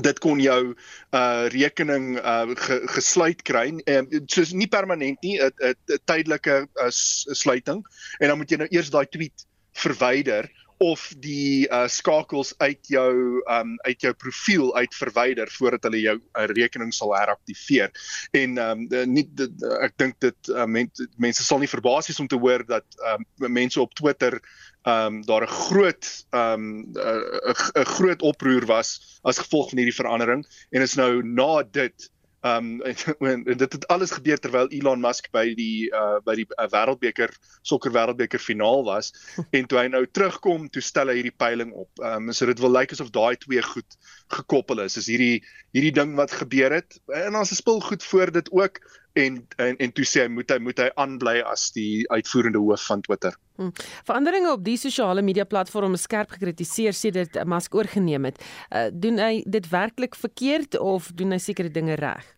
Dit 0.00 0.18
kon 0.18 0.40
jou 0.40 0.74
uh 1.12 1.48
rekening 1.48 2.18
uh 2.20 2.52
ge, 2.54 2.82
gesluit 2.84 3.42
kry. 3.42 3.72
En 3.86 4.06
um, 4.12 4.22
soos 4.26 4.52
nie 4.52 4.68
permanent 4.68 5.20
nie 5.22 5.40
'n 5.40 5.74
tydelike 6.04 6.68
uh, 6.74 6.90
sluiting. 7.32 7.84
En 8.18 8.28
dan 8.28 8.38
moet 8.38 8.50
jy 8.50 8.56
nou 8.56 8.68
eers 8.70 8.90
daai 8.90 9.06
tweet 9.06 9.46
verwyder 9.72 10.50
of 10.78 11.08
die 11.24 11.66
uh, 11.68 11.86
skakels 11.88 12.52
uit 12.58 12.90
jou 12.92 13.40
um 13.48 13.74
uit 13.86 14.02
jou 14.04 14.12
profiel 14.14 14.74
uit 14.76 14.94
verwyder 14.94 15.50
voordat 15.52 15.88
hulle 15.88 16.02
jou 16.02 16.16
uh, 16.18 16.46
rekening 16.52 16.92
sal 16.94 17.14
heraktiveer. 17.16 17.92
En 18.36 18.58
um 18.60 18.86
nie 19.12 19.26
ek 19.80 19.96
dink 20.00 20.18
dit 20.24 20.52
uh, 20.52 20.66
men, 20.68 20.90
mense 21.16 21.44
sal 21.44 21.62
nie 21.62 21.70
verbaas 21.70 22.10
wees 22.10 22.20
om 22.20 22.28
te 22.28 22.40
hoor 22.40 22.66
dat 22.68 22.86
um 23.14 23.26
mense 23.52 23.80
op 23.80 23.94
Twitter 23.96 24.40
um 24.86 25.22
daar 25.26 25.46
'n 25.46 25.54
groot 25.66 26.10
um 26.30 26.66
'n 26.92 27.88
groot 27.96 28.22
oproer 28.22 28.66
was 28.66 29.20
as 29.24 29.38
gevolg 29.38 29.70
van 29.70 29.78
hierdie 29.78 30.00
verandering 30.00 30.44
en 30.70 30.82
is 30.82 30.94
nou 30.94 31.22
na 31.22 31.62
dit 31.62 32.10
Um 32.56 32.82
en 33.26 33.44
dit 33.44 33.72
het 33.72 33.86
alles 33.88 34.12
gebeur 34.14 34.38
terwyl 34.38 34.68
Elon 34.70 35.00
Musk 35.00 35.30
by 35.34 35.46
die 35.58 35.88
uh 35.90 36.18
by 36.26 36.36
die 36.38 36.46
uh, 36.54 36.66
Wêreldbeker 36.72 37.32
sokker 37.66 37.94
Wêreldbeker 37.94 38.42
finaal 38.42 38.84
was 38.86 39.12
en 39.56 39.66
toe 39.66 39.80
hy 39.80 39.86
nou 39.92 40.04
terugkom, 40.06 40.68
toe 40.70 40.82
stel 40.84 41.10
hy 41.10 41.20
hierdie 41.20 41.34
peiling 41.34 41.72
op. 41.74 41.90
Um 42.04 42.30
so 42.32 42.46
dit 42.46 42.60
wil 42.62 42.74
lyk 42.76 42.94
asof 42.94 43.10
daai 43.14 43.36
twee 43.42 43.62
goed 43.64 43.98
gekoppel 44.36 44.84
is. 44.84 44.98
Is 45.00 45.10
hierdie 45.10 45.42
hierdie 45.74 45.94
ding 45.96 46.14
wat 46.20 46.34
gebeur 46.34 46.76
het 46.78 47.00
en 47.24 47.36
ons 47.36 47.56
speel 47.56 47.82
goed 47.84 48.04
voor 48.04 48.32
dit 48.38 48.52
ook 48.52 48.80
en 49.16 49.40
en 49.56 49.76
en 49.76 49.92
toe 49.96 50.04
sê 50.04 50.26
hy 50.26 50.30
moet 50.32 50.50
hy 50.52 50.58
moet 50.62 50.80
hy 50.80 50.86
aanbly 51.00 51.40
as 51.48 51.70
die 51.76 52.04
uitvoerende 52.12 52.60
hoof 52.62 52.84
van 52.90 53.02
Twitter. 53.06 53.36
Hmm. 53.56 53.72
Veranderinge 54.04 54.52
op 54.52 54.64
die 54.64 54.76
sosiale 54.80 55.24
media 55.24 55.46
platforms 55.48 56.04
skerp 56.04 56.36
gekritiseer 56.36 56.96
sê 56.96 57.12
dit 57.14 57.40
Musk 57.48 57.74
oorgeneem 57.74 58.28
het. 58.28 58.40
Uh, 58.68 58.88
doen 58.92 59.20
hy 59.22 59.40
dit 59.48 59.68
werklik 59.72 60.18
verkeerd 60.20 60.76
of 60.78 61.08
doen 61.16 61.32
hy 61.36 61.40
sekere 61.42 61.72
dinge 61.72 61.96
reg? 62.00 62.35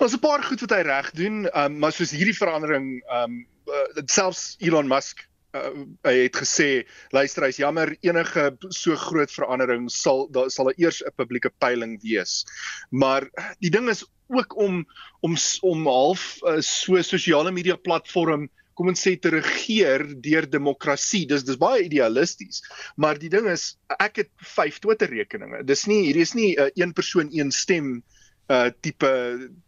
Ons 0.00 0.14
'n 0.14 0.20
paar 0.20 0.42
goed 0.42 0.60
wat 0.60 0.70
hy 0.70 0.82
reg 0.82 1.10
doen, 1.12 1.44
um, 1.56 1.78
maar 1.78 1.92
soos 1.92 2.10
hierdie 2.10 2.36
verandering, 2.36 3.02
um, 3.12 3.46
uh, 3.68 4.02
selfs 4.06 4.56
Elon 4.60 4.88
Musk 4.88 5.24
uh, 5.54 5.84
hy 6.06 6.14
het 6.26 6.38
gesê, 6.40 6.68
luister, 7.14 7.46
hy's 7.46 7.60
jammer 7.62 7.94
enige 8.04 8.48
so 8.74 8.96
groot 8.98 9.32
verandering 9.32 9.86
sal 9.92 10.26
daar 10.34 10.50
sal 10.52 10.72
eers 10.76 11.02
'n 11.02 11.14
publieke 11.16 11.52
peiling 11.62 12.00
wees. 12.02 12.44
Maar 12.90 13.28
die 13.60 13.70
ding 13.70 13.88
is 13.88 14.04
ook 14.28 14.56
om 14.56 14.84
om 15.20 15.36
om 15.62 15.86
half 15.86 16.38
uh, 16.42 16.60
so 16.60 17.02
sosiale 17.02 17.52
media 17.52 17.76
platform 17.76 18.48
kom 18.74 18.88
ons 18.90 19.04
sê 19.06 19.14
te 19.16 19.30
regeer 19.30 20.02
deur 20.20 20.46
demokrasie. 20.50 21.26
Dis 21.30 21.44
dis 21.46 21.58
baie 21.58 21.84
idealisties. 21.84 22.62
Maar 22.96 23.18
die 23.18 23.30
ding 23.30 23.46
is 23.46 23.76
ek 24.00 24.16
het 24.24 24.30
5 24.42 24.80
Twitter 24.82 25.08
rekeninge. 25.08 25.62
Dis 25.62 25.86
nie 25.86 26.02
hierdie 26.08 26.26
is 26.26 26.34
nie 26.34 26.56
'n 26.56 26.66
uh, 26.66 26.70
een 26.74 26.92
persoon 26.92 27.30
een 27.30 27.52
stem 27.52 28.02
uh 28.48 28.70
tipe 28.80 29.10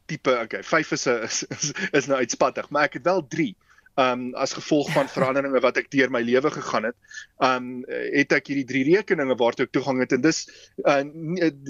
tipe 0.07 0.39
okay, 0.43 0.63
5 0.63 0.93
is 0.93 1.07
'n 1.07 1.23
is, 1.23 1.43
is, 1.43 1.73
is 1.93 2.07
nou 2.07 2.19
uitspattig, 2.19 2.69
maar 2.71 2.85
ek 2.85 3.01
het 3.01 3.05
wel 3.05 3.27
3 3.29 3.55
um 3.97 4.35
as 4.35 4.53
gevolg 4.53 4.91
van 4.93 5.09
veranderinge 5.17 5.61
wat 5.65 5.79
ek 5.81 5.89
deur 5.91 6.11
my 6.13 6.21
lewe 6.21 6.51
gegaan 6.53 6.91
het. 6.91 6.97
Um 7.45 7.85
het 7.89 8.35
ek 8.37 8.51
hierdie 8.53 8.67
drie 8.69 8.85
rekeninge 8.91 9.37
waartoe 9.41 9.67
ek 9.67 9.73
toegang 9.73 10.03
het 10.05 10.13
en 10.13 10.25
dis 10.25 10.45
uh 10.85 11.01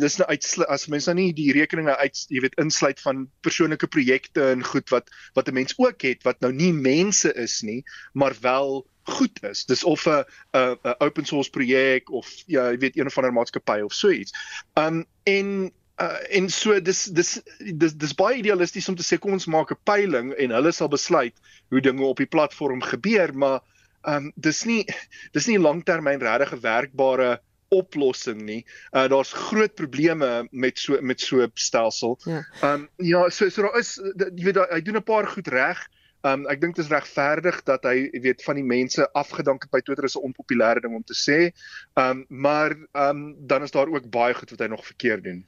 dis 0.01 0.19
nou 0.19 0.29
uit 0.29 0.49
as 0.67 0.89
mense 0.91 1.11
nou 1.11 1.21
nie 1.21 1.37
die 1.37 1.53
rekeninge 1.55 1.95
uit 2.03 2.25
jy 2.35 2.43
weet 2.43 2.59
insluit 2.63 3.01
van 3.05 3.27
persoonlike 3.47 3.87
projekte 3.87 4.51
en 4.57 4.67
goed 4.67 4.91
wat 4.95 5.11
wat 5.39 5.49
'n 5.49 5.59
mens 5.63 5.79
ook 5.79 6.03
het 6.03 6.27
wat 6.27 6.43
nou 6.43 6.53
nie 6.53 6.73
mense 6.73 7.33
is 7.35 7.63
nie, 7.63 7.83
maar 8.13 8.35
wel 8.41 8.87
goed 9.07 9.39
is. 9.47 9.65
Dis 9.65 9.85
of 9.85 10.07
'n 10.07 10.25
'n 10.53 10.99
open 10.99 11.25
source 11.25 11.51
projek 11.51 12.11
of 12.11 12.27
ja, 12.47 12.71
jy 12.71 12.79
weet 12.79 12.97
een 12.99 13.07
of 13.07 13.19
ander 13.19 13.33
maatskappy 13.33 13.81
of 13.81 13.93
so 13.93 14.11
iets. 14.11 14.35
Um 14.75 15.07
en 15.23 15.71
uh, 16.01 16.19
en 16.39 16.51
so 16.53 16.81
dis 16.81 17.05
dis 17.05 17.31
dis 17.59 17.95
dis 17.95 18.15
baie 18.15 18.39
idealisties 18.41 18.89
om 18.89 18.97
te 18.97 19.07
sê 19.07 19.19
kom 19.19 19.37
ons 19.37 19.49
maak 19.53 19.73
'n 19.73 19.83
peiling 19.85 20.33
en 20.35 20.55
hulle 20.59 20.73
sal 20.73 20.89
besluit 20.93 21.35
hoe 21.71 21.81
dinge 21.81 22.05
op 22.05 22.21
die 22.23 22.33
platform 22.37 22.83
gebeur 22.83 23.35
maar 23.35 23.61
ehm 24.07 24.29
um, 24.29 24.33
dis 24.37 24.65
nie 24.65 24.85
dis 25.33 25.47
nie 25.47 25.59
langtermyn 25.59 26.23
regtig 26.23 26.61
werkbare 26.63 27.41
oplossing 27.75 28.43
nie. 28.47 28.61
Uh 28.95 29.09
daar's 29.11 29.33
groot 29.33 29.75
probleme 29.75 30.49
met 30.51 30.79
so 30.79 30.99
met 31.01 31.21
so 31.21 31.43
'n 31.43 31.51
stelsel. 31.55 32.19
Ehm 32.25 32.35
ja. 32.61 32.73
um, 32.73 32.89
ja, 32.97 33.29
so 33.31 33.49
so 33.49 33.63
daar 33.63 33.79
is 33.79 33.97
jy 34.37 34.45
weet 34.45 34.57
hy 34.71 34.81
doen 34.83 34.97
'n 34.97 35.03
paar 35.03 35.27
goed 35.27 35.49
reg. 35.49 35.89
Um 36.23 36.47
ek 36.47 36.61
dink 36.61 36.77
dit 36.77 36.85
is 36.85 36.91
regverdig 36.91 37.62
dat 37.62 37.85
hy 37.85 38.09
weet 38.23 38.43
van 38.43 38.55
die 38.55 38.64
mense 38.64 39.12
afgedank 39.12 39.62
het 39.62 39.71
by 39.71 39.81
Twitter 39.81 40.05
is 40.05 40.17
'n 40.17 40.25
onpopulêre 40.31 40.81
ding 40.81 40.95
om 40.95 41.05
te 41.05 41.14
sê. 41.14 41.53
Um 41.95 42.25
maar 42.29 42.77
um 42.93 43.37
dan 43.47 43.62
is 43.62 43.71
daar 43.71 43.89
ook 43.89 44.11
baie 44.11 44.35
goed 44.35 44.51
wat 44.51 44.61
hy 44.61 44.67
nog 44.67 44.87
verkeerd 44.87 45.25
doen. 45.25 45.47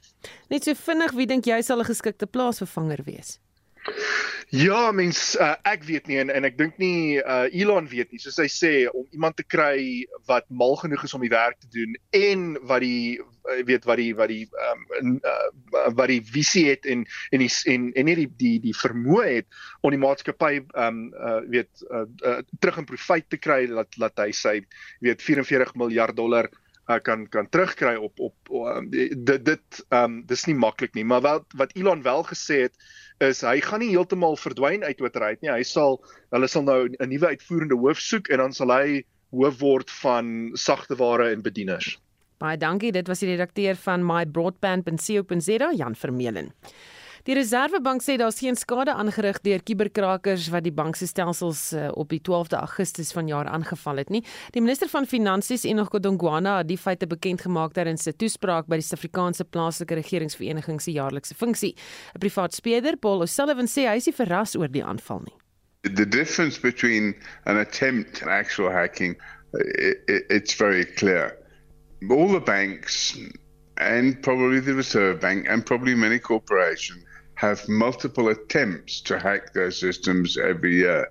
Net 0.49 0.63
so 0.63 0.73
vinnig, 0.73 1.11
wie 1.11 1.27
dink 1.27 1.45
jy 1.45 1.61
sal 1.61 1.79
'n 1.79 1.91
geskikte 1.91 2.25
plaasvervanger 2.25 3.03
wees? 3.03 3.39
Ja, 4.49 4.89
mens 4.91 5.35
uh, 5.37 5.53
ek 5.69 5.83
weet 5.85 6.07
nie 6.09 6.17
en 6.17 6.31
en 6.33 6.47
ek 6.47 6.55
dink 6.57 6.79
nie 6.81 7.19
uh, 7.21 7.45
Elon 7.53 7.85
weet 7.89 8.09
nie. 8.09 8.21
Soos 8.21 8.39
hy 8.41 8.47
sê 8.49 8.71
om 8.89 9.05
iemand 9.13 9.37
te 9.37 9.45
kry 9.45 10.07
wat 10.29 10.47
mal 10.49 10.73
genoeg 10.81 11.03
is 11.05 11.13
om 11.13 11.21
die 11.21 11.29
werk 11.29 11.59
te 11.61 11.69
doen 11.75 11.93
en 12.17 12.47
wat 12.69 12.81
die 12.81 13.19
uh, 13.21 13.59
weet 13.67 13.85
wat 13.85 14.01
die 14.01 14.09
wat 14.17 14.31
die 14.33 14.47
um, 15.01 15.19
uh, 15.21 15.91
wat 15.93 16.09
die 16.09 16.21
visie 16.25 16.65
het 16.71 16.89
en 16.89 17.05
en 17.29 17.43
die, 17.43 17.51
en 17.69 17.91
en 17.93 18.09
nie 18.09 18.17
die 18.23 18.29
die 18.41 18.55
die 18.63 18.73
vermoë 18.77 19.27
het 19.35 19.61
om 19.85 19.93
die 19.93 20.01
maatskappy 20.01 20.63
um 20.73 21.03
uh, 21.13 21.37
weet 21.45 21.85
uh, 21.91 22.07
uh, 22.25 22.39
terug 22.57 22.81
in 22.81 22.89
profijt 22.89 23.29
te 23.29 23.37
kry 23.37 23.67
dat 23.69 23.93
dat 24.01 24.25
hy 24.25 24.31
sy 24.33 24.57
weet 25.05 25.21
44 25.21 25.77
miljard 25.77 26.17
dollar 26.17 26.49
uh, 26.49 26.65
kan 26.97 27.27
kan 27.29 27.49
terugkry 27.49 27.95
op 27.95 28.19
op 28.19 28.35
um, 28.49 28.89
dit 28.89 29.45
dit 29.45 29.85
um 29.93 30.25
dis 30.25 30.45
nie 30.49 30.55
maklik 30.57 30.95
nie 30.97 31.05
maar 31.05 31.21
wat 31.21 31.45
wat 31.55 31.75
Elon 31.77 32.01
wel 32.01 32.23
gesê 32.25 32.65
het 32.65 32.73
is 33.19 33.41
hy 33.43 33.59
gaan 33.63 33.83
nie 33.83 33.91
heeltemal 33.91 34.37
verdwyn 34.39 34.83
uit 34.83 34.97
Twitter 34.97 35.23
uit 35.23 35.41
nie. 35.43 35.51
Hy 35.51 35.63
sal 35.67 35.99
hulle 36.33 36.47
sal 36.47 36.63
nou 36.63 36.87
'n 36.87 37.09
nuwe 37.11 37.33
uitvoerende 37.35 37.75
hoof 37.75 37.99
soek 37.99 38.29
en 38.29 38.37
dan 38.37 38.53
sal 38.53 38.71
hy 38.71 39.03
hoof 39.35 39.59
word 39.59 39.91
van 40.01 40.51
sagteware 40.53 41.31
en 41.31 41.41
bedieners. 41.41 41.99
Baie 42.39 42.57
dankie 42.57 42.91
dit 42.91 43.07
was 43.07 43.19
die 43.19 43.29
redakteur 43.35 43.75
van 43.75 44.05
mybroadband.co.za 44.05 45.71
Jan 45.75 45.95
Vermeulen 45.95 46.53
Die 47.29 47.35
Reserwebank 47.37 48.01
sê 48.01 48.15
daar's 48.17 48.39
geen 48.41 48.55
skade 48.57 48.89
aangerig 48.89 49.37
deur 49.45 49.61
kuberkrakers 49.61 50.47
wat 50.49 50.63
die 50.65 50.73
bankstelsels 50.73 51.59
uh, 51.77 51.81
op 51.93 52.09
die 52.09 52.17
12de 52.25 52.57
Augustus 52.57 53.11
vanjaar 53.13 53.45
aangeval 53.45 53.99
het 54.01 54.07
nie. 54.09 54.23
Die 54.55 54.63
minister 54.63 54.89
van 54.89 55.05
Finansies 55.05 55.67
Enoch 55.69 55.91
Godongwana 55.93 56.55
het 56.63 56.71
die 56.71 56.79
feite 56.81 57.05
bekend 57.05 57.43
gemaak 57.45 57.75
tydens 57.75 58.07
'n 58.09 58.17
toespraak 58.17 58.65
by 58.65 58.79
die 58.81 58.85
Suid-Afrikaanse 58.87 59.45
plaaslike 59.45 59.93
regeringsvereniging 59.99 60.81
se 60.81 60.91
jaarlikse 60.91 61.35
funksie. 61.35 61.75
'n 62.15 62.19
Privaat 62.19 62.55
speurder, 62.55 62.97
Paul 62.97 63.21
O'Sullivan, 63.21 63.67
sê 63.67 63.85
hy 63.85 63.97
is 63.97 64.07
nie 64.07 64.15
verras 64.15 64.55
oor 64.55 64.67
die 64.67 64.83
aanval 64.83 65.21
nie. 65.27 65.37
The 65.93 66.07
difference 66.07 66.57
between 66.57 67.13
an 67.45 67.57
attempt 67.57 68.23
and 68.23 68.31
actual 68.31 68.71
hacking 68.71 69.15
it, 69.53 70.01
it, 70.07 70.25
it's 70.31 70.55
very 70.55 70.83
clear. 70.83 71.37
All 72.09 72.31
the 72.33 72.41
banks 72.41 73.13
and 73.77 74.19
probably 74.23 74.59
the 74.59 74.73
Reserve 74.73 75.19
Bank 75.19 75.47
and 75.47 75.63
probably 75.63 75.93
many 75.93 76.17
corporations 76.17 77.05
have 77.39 77.69
multiple 77.69 78.27
attempts 78.27 78.99
to 78.99 79.17
hack 79.17 79.53
their 79.53 79.71
systems 79.71 80.37
every 80.37 80.75
year. 80.75 81.09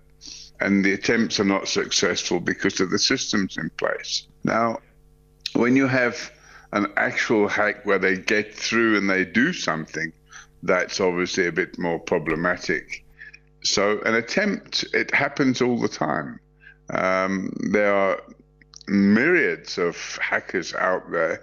And 0.61 0.85
the 0.85 0.93
attempts 0.93 1.41
are 1.41 1.45
not 1.45 1.69
successful 1.69 2.39
because 2.39 2.81
of 2.81 2.91
the 2.91 2.99
systems 2.99 3.57
in 3.57 3.71
place. 3.79 4.27
Now, 4.45 4.77
when 5.55 5.75
you 5.75 5.87
have 5.87 6.31
an 6.75 6.93
actual 6.99 7.49
hack 7.49 7.87
where 7.87 7.99
they 7.99 8.19
get 8.19 8.55
through 8.55 8.99
and 8.99 9.09
they 9.09 9.25
do 9.25 9.55
something, 9.55 10.13
that's 10.63 11.01
obviously 11.01 11.47
a 11.47 11.53
bit 11.53 11.79
more 11.79 11.99
problematic. 11.99 13.07
So, 13.63 14.03
an 14.03 14.15
attempt, 14.15 14.85
it 14.93 15.15
happens 15.15 15.63
all 15.63 15.81
the 15.81 15.89
time. 15.89 16.41
Um, 16.91 17.55
there 17.73 17.95
are 17.95 18.21
myriads 18.87 19.79
of 19.79 19.97
hackers 20.21 20.75
out 20.75 21.11
there 21.11 21.43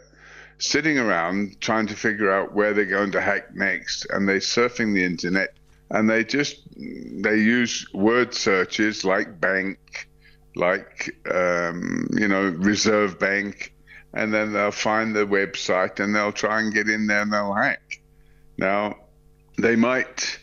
sitting 0.58 0.98
around 0.98 1.60
trying 1.62 1.88
to 1.88 1.96
figure 1.96 2.32
out 2.32 2.54
where 2.54 2.74
they're 2.74 2.86
going 2.86 3.12
to 3.12 3.22
hack 3.22 3.54
next 3.56 4.06
and 4.10 4.28
they're 4.28 4.38
surfing 4.38 4.94
the 4.94 5.04
internet 5.04 5.54
and 5.92 6.10
they 6.10 6.24
just 6.24 6.62
they 6.78 7.36
use 7.36 7.86
word 7.94 8.34
searches 8.34 9.04
like 9.04 9.40
bank 9.40 10.08
like 10.56 11.14
um, 11.32 12.08
you 12.14 12.28
know 12.28 12.44
reserve 12.58 13.20
bank 13.20 13.76
and 14.16 14.34
then 14.34 14.54
they'll 14.54 14.72
find 14.72 15.14
the 15.16 15.28
website 15.28 16.00
and 16.00 16.16
they'll 16.16 16.32
try 16.32 16.62
and 16.62 16.74
get 16.74 16.90
in 16.90 17.06
there 17.06 17.22
and 17.22 17.32
they'll 17.32 17.54
hack. 17.54 18.02
Now 18.58 18.96
they 19.58 19.76
might 19.76 20.40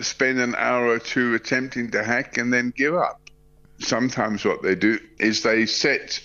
spend 0.00 0.38
an 0.38 0.54
hour 0.56 0.86
or 0.86 0.98
two 1.00 1.34
attempting 1.34 1.90
to 1.90 2.04
hack 2.04 2.38
and 2.38 2.52
then 2.52 2.72
give 2.76 2.94
up. 2.94 3.20
Sometimes 3.78 4.44
what 4.44 4.62
they 4.62 4.76
do 4.76 4.98
is 5.18 5.42
they 5.42 5.66
set 5.66 6.20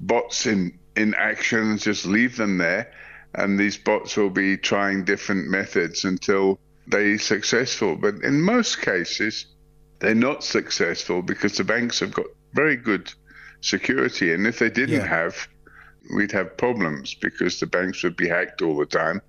bots 0.00 0.46
in 0.46 0.78
in 0.96 1.14
action, 1.14 1.78
just 1.78 2.06
leave 2.06 2.36
them 2.36 2.58
there, 2.58 2.92
and 3.34 3.58
these 3.58 3.76
bots 3.76 4.16
will 4.16 4.30
be 4.30 4.56
trying 4.56 5.04
different 5.04 5.48
methods 5.48 6.04
until 6.04 6.58
they're 6.86 7.18
successful. 7.18 7.96
But 7.96 8.16
in 8.16 8.40
most 8.40 8.80
cases, 8.80 9.46
they're 9.98 10.14
not 10.14 10.44
successful 10.44 11.22
because 11.22 11.56
the 11.56 11.64
banks 11.64 12.00
have 12.00 12.12
got 12.12 12.26
very 12.52 12.76
good 12.76 13.12
security. 13.60 14.32
And 14.32 14.46
if 14.46 14.58
they 14.58 14.70
didn't 14.70 15.00
yeah. 15.00 15.06
have, 15.06 15.48
we'd 16.14 16.32
have 16.32 16.56
problems 16.56 17.14
because 17.14 17.60
the 17.60 17.66
banks 17.66 18.02
would 18.02 18.16
be 18.16 18.28
hacked 18.28 18.62
all 18.62 18.76
the 18.76 18.86
time. 18.86 19.20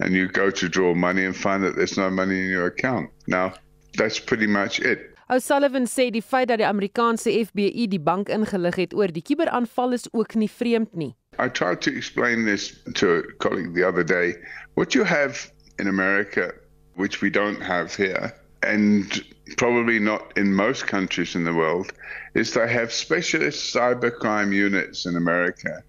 And 0.00 0.14
you 0.14 0.28
go 0.28 0.50
to 0.50 0.68
draw 0.68 0.94
money 0.94 1.24
and 1.24 1.36
find 1.36 1.62
that 1.62 1.76
there's 1.76 1.96
no 1.96 2.10
money 2.10 2.40
in 2.42 2.48
your 2.48 2.66
account. 2.66 3.10
Now, 3.28 3.54
that's 3.96 4.18
pretty 4.18 4.46
much 4.46 4.80
it. 4.80 5.11
O'Sullivan 5.32 5.86
sê 5.88 6.10
die 6.12 6.20
feit 6.20 6.50
dat 6.50 6.58
die 6.60 6.66
Amerikaanse 6.68 7.32
FBI 7.46 7.86
die 7.88 8.00
bank 8.08 8.28
ingelig 8.28 8.76
het 8.76 8.92
oor 8.92 9.08
die 9.16 9.22
kuberaanval 9.24 9.94
is 9.96 10.04
ook 10.12 10.34
nie 10.36 10.48
vreemd 10.50 10.92
nie. 10.92 11.14
I 11.40 11.48
tried 11.48 11.80
to 11.86 11.92
explain 11.96 12.44
this 12.44 12.66
to 13.00 13.08
a 13.16 13.22
colleague 13.40 13.72
the 13.72 13.86
other 13.88 14.04
day. 14.04 14.34
What 14.74 14.92
you 14.92 15.04
have 15.04 15.48
in 15.78 15.88
America, 15.88 16.52
which 16.96 17.22
we 17.22 17.30
don't 17.30 17.62
have 17.62 17.96
here, 17.96 18.34
and 18.60 19.24
probably 19.56 19.98
not 19.98 20.36
in 20.36 20.52
most 20.52 20.86
countries 20.86 21.34
in 21.34 21.44
the 21.44 21.54
world, 21.54 21.94
is 22.34 22.52
they 22.52 22.68
have 22.68 22.92
specialist 22.92 23.74
cybercrime 23.74 24.52
units 24.52 25.06
in 25.06 25.16
America, 25.16 25.82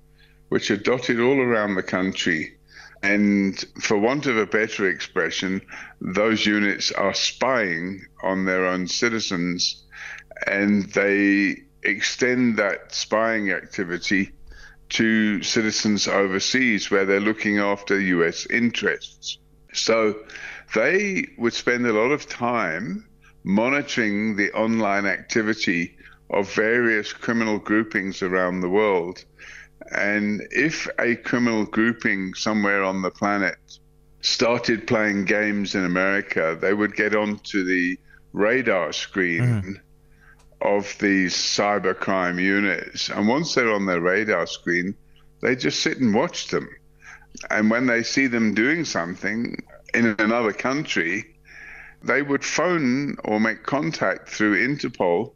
which 0.56 0.72
are 0.72 0.80
dotted 0.80 1.20
all 1.20 1.42
around 1.42 1.76
the 1.76 1.84
country 1.84 2.56
and 3.04 3.60
for 3.82 3.98
want 3.98 4.28
of 4.28 4.38
a 4.38 4.46
better 4.46 4.88
expression, 4.88 5.62
those 6.00 6.46
units 6.46 6.90
are 6.94 7.14
spying 7.14 8.06
on 8.24 8.46
their 8.46 8.66
own 8.66 8.88
citizens 8.88 9.84
and 10.48 10.84
they 10.94 11.64
extend 11.84 12.56
that 12.58 12.94
spying 12.94 13.52
activity 13.52 14.32
to 14.88 15.44
citizens 15.44 16.08
overseas 16.08 16.90
where 16.90 17.06
they're 17.06 17.20
looking 17.20 17.60
after 17.60 18.00
US 18.00 18.46
interests. 18.46 19.38
So 19.74 20.24
they 20.74 21.26
would 21.38 21.54
spend 21.54 21.86
a 21.86 21.94
lot 21.94 22.12
of 22.12 22.30
time 22.30 23.06
monitoring 23.44 24.38
the 24.38 24.54
online 24.54 25.06
activity 25.06 25.98
of 26.30 26.54
various 26.54 27.12
criminal 27.12 27.60
groupings 27.60 28.22
around 28.22 28.62
the 28.62 28.70
world 28.70 29.26
and 29.92 30.42
if 30.52 30.88
a 31.00 31.16
criminal 31.16 31.66
grouping 31.66 32.34
somewhere 32.34 32.84
on 32.84 33.02
the 33.02 33.12
planet 33.12 33.58
started 34.22 34.88
playing 34.88 35.26
games 35.26 35.76
in 35.76 35.84
America, 35.84 36.58
they 36.60 36.74
would 36.74 36.96
get 36.96 37.16
onto 37.16 37.64
the 37.64 37.98
radar 38.32 38.94
screen 38.94 39.42
mm. 39.42 39.80
of 40.62 40.98
these 41.00 41.34
cybercrime 41.34 42.42
units. 42.42 43.10
And 43.10 43.28
once 43.28 43.54
they're 43.54 43.72
on 43.72 43.86
their 43.86 44.02
radar 44.02 44.48
screen, 44.48 44.96
they 45.42 45.56
just 45.56 45.82
sit 45.82 46.00
and 46.00 46.14
watch 46.14 46.48
them. 46.48 46.70
And 47.50 47.70
when 47.70 47.86
they 47.86 48.04
see 48.04 48.28
them 48.28 48.54
doing 48.54 48.86
something 48.86 49.58
in 49.94 50.16
another 50.20 50.54
country, 50.54 51.36
they 52.02 52.22
would 52.22 52.44
phone 52.44 53.18
or 53.24 53.40
make 53.40 53.64
contact 53.64 54.30
through 54.30 54.66
Interpol 54.66 55.34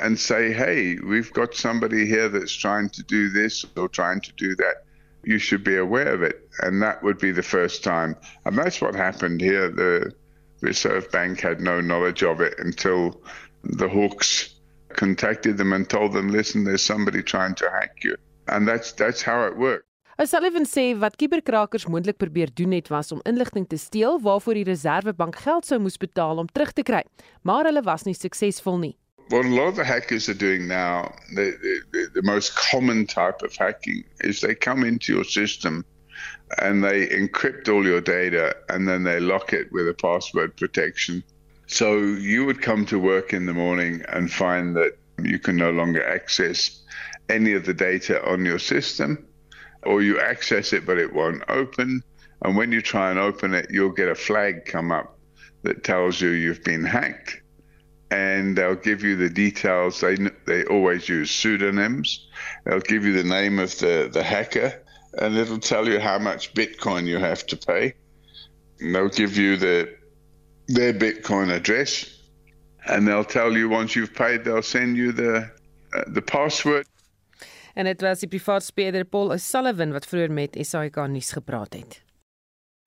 and 0.00 0.18
say, 0.18 0.52
hey, 0.52 0.98
we've 1.06 1.32
got 1.32 1.54
somebody 1.54 2.06
here 2.06 2.28
that's 2.28 2.52
trying 2.52 2.88
to 2.90 3.02
do 3.02 3.28
this 3.28 3.64
or 3.76 3.88
trying 3.88 4.20
to 4.22 4.32
do 4.32 4.54
that. 4.56 4.84
You 5.24 5.38
should 5.38 5.62
be 5.62 5.76
aware 5.76 6.14
of 6.14 6.22
it. 6.22 6.48
And 6.62 6.82
that 6.82 7.02
would 7.02 7.18
be 7.18 7.30
the 7.30 7.42
first 7.42 7.84
time. 7.84 8.16
And 8.44 8.56
that's 8.56 8.80
what 8.80 8.94
happened 8.94 9.40
here. 9.40 9.70
The 9.70 10.12
Reserve 10.60 11.10
Bank 11.10 11.40
had 11.40 11.60
no 11.60 11.80
knowledge 11.80 12.22
of 12.22 12.40
it 12.40 12.54
until 12.58 13.20
the 13.64 13.88
Hawks 13.88 14.54
contacted 14.88 15.58
them 15.58 15.72
and 15.72 15.88
told 15.88 16.12
them, 16.12 16.28
listen, 16.28 16.64
there's 16.64 16.82
somebody 16.82 17.22
trying 17.22 17.54
to 17.56 17.70
hack 17.70 18.02
you. 18.02 18.16
And 18.48 18.66
that's, 18.66 18.92
that's 18.92 19.22
how 19.22 19.46
it 19.46 19.56
worked. 19.56 19.84
Sullivan 20.20 20.66
sê 20.68 20.90
wat 21.00 21.14
kuberkrakers 21.16 21.86
moontlik 21.88 22.18
probeer 22.20 22.50
doen 22.52 22.74
het 22.76 22.90
was 22.92 23.08
om 23.12 23.22
inligting 23.24 23.64
te 23.68 23.78
steel 23.80 24.18
waarvoor 24.20 24.58
die 24.58 24.66
Reserwebank 24.68 25.38
geld 25.40 25.64
sou 25.64 25.78
moes 25.80 25.96
betaal 25.96 26.42
om 26.42 26.50
terug 26.52 26.74
te 26.76 26.84
kry, 26.84 27.00
maar 27.40 27.64
hulle 27.64 27.80
was 27.86 28.04
nie 28.04 28.12
suksesvol 28.12 28.76
nie. 28.82 28.92
What 29.30 29.46
a 29.46 29.48
lot 29.48 29.68
of 29.68 29.76
the 29.76 29.84
hackers 29.84 30.28
are 30.28 30.34
doing 30.34 30.66
now, 30.66 31.14
the, 31.34 31.56
the, 31.92 32.10
the, 32.14 32.22
most 32.22 32.56
common 32.56 33.06
type 33.06 33.42
of 33.42 33.54
hacking 33.54 34.02
is 34.20 34.40
they 34.40 34.56
come 34.56 34.82
into 34.82 35.14
your 35.14 35.24
system 35.24 35.84
and 36.58 36.82
they 36.82 37.06
encrypt 37.06 37.68
all 37.68 37.86
your 37.86 38.00
data 38.00 38.56
and 38.68 38.88
then 38.88 39.04
they 39.04 39.20
lock 39.20 39.52
it 39.52 39.70
with 39.70 39.88
a 39.88 39.94
password 39.94 40.56
protection. 40.56 41.22
So 41.68 41.98
you 41.98 42.44
would 42.44 42.60
come 42.60 42.84
to 42.86 42.98
work 42.98 43.32
in 43.32 43.46
the 43.46 43.54
morning 43.54 44.02
and 44.08 44.32
find 44.32 44.74
that 44.74 44.98
you 45.22 45.38
can 45.38 45.56
no 45.56 45.70
longer 45.70 46.04
access 46.04 46.80
any 47.28 47.52
of 47.52 47.64
the 47.64 47.74
data 47.74 48.28
on 48.28 48.44
your 48.44 48.58
system, 48.58 49.24
or 49.84 50.02
you 50.02 50.18
access 50.18 50.72
it 50.72 50.84
but 50.84 50.98
it 50.98 51.14
won't 51.14 51.44
open. 51.48 52.02
And 52.42 52.56
when 52.56 52.72
you 52.72 52.82
try 52.82 53.10
and 53.10 53.18
open 53.18 53.54
it, 53.54 53.68
you'll 53.70 53.92
get 53.92 54.08
a 54.08 54.14
flag 54.16 54.64
come 54.64 54.90
up 54.90 55.16
that 55.62 55.84
tells 55.84 56.20
you 56.20 56.30
you've 56.30 56.64
been 56.64 56.84
hacked 56.84 57.39
and 58.10 58.56
they'll 58.56 58.74
give 58.74 59.02
you 59.02 59.16
the 59.16 59.28
details. 59.28 60.00
They 60.00 60.16
they 60.46 60.64
always 60.64 61.08
use 61.08 61.30
pseudonyms. 61.30 62.28
They'll 62.64 62.80
give 62.80 63.04
you 63.04 63.12
the 63.12 63.28
name 63.28 63.58
of 63.58 63.78
the, 63.78 64.10
the 64.12 64.22
hacker, 64.22 64.82
and 65.18 65.36
it'll 65.36 65.58
tell 65.58 65.88
you 65.88 66.00
how 66.00 66.18
much 66.18 66.52
Bitcoin 66.54 67.06
you 67.06 67.18
have 67.18 67.46
to 67.46 67.56
pay. 67.56 67.94
And 68.80 68.94
they'll 68.94 69.08
give 69.08 69.36
you 69.36 69.56
the 69.56 69.88
their 70.66 70.92
Bitcoin 70.92 71.50
address, 71.50 72.06
and 72.86 73.06
they'll 73.06 73.24
tell 73.24 73.52
you 73.52 73.68
once 73.68 73.96
you've 73.96 74.14
paid, 74.14 74.44
they'll 74.44 74.62
send 74.62 74.96
you 74.96 75.12
the 75.12 75.50
uh, 75.94 76.04
the 76.08 76.22
password. 76.22 76.86
En 77.74 77.84
dit 77.84 78.00
was 78.00 78.18
die 78.18 78.28
privaat 78.28 78.64
speler 78.66 79.04
Paul 79.04 79.32
O'Sullivan 79.32 79.92
wat 79.94 80.06
vroeër 80.06 80.32
met 80.34 80.56
SAK 80.60 80.96
nuus 81.08 81.32
gepraat 81.32 81.74
het. 81.74 82.00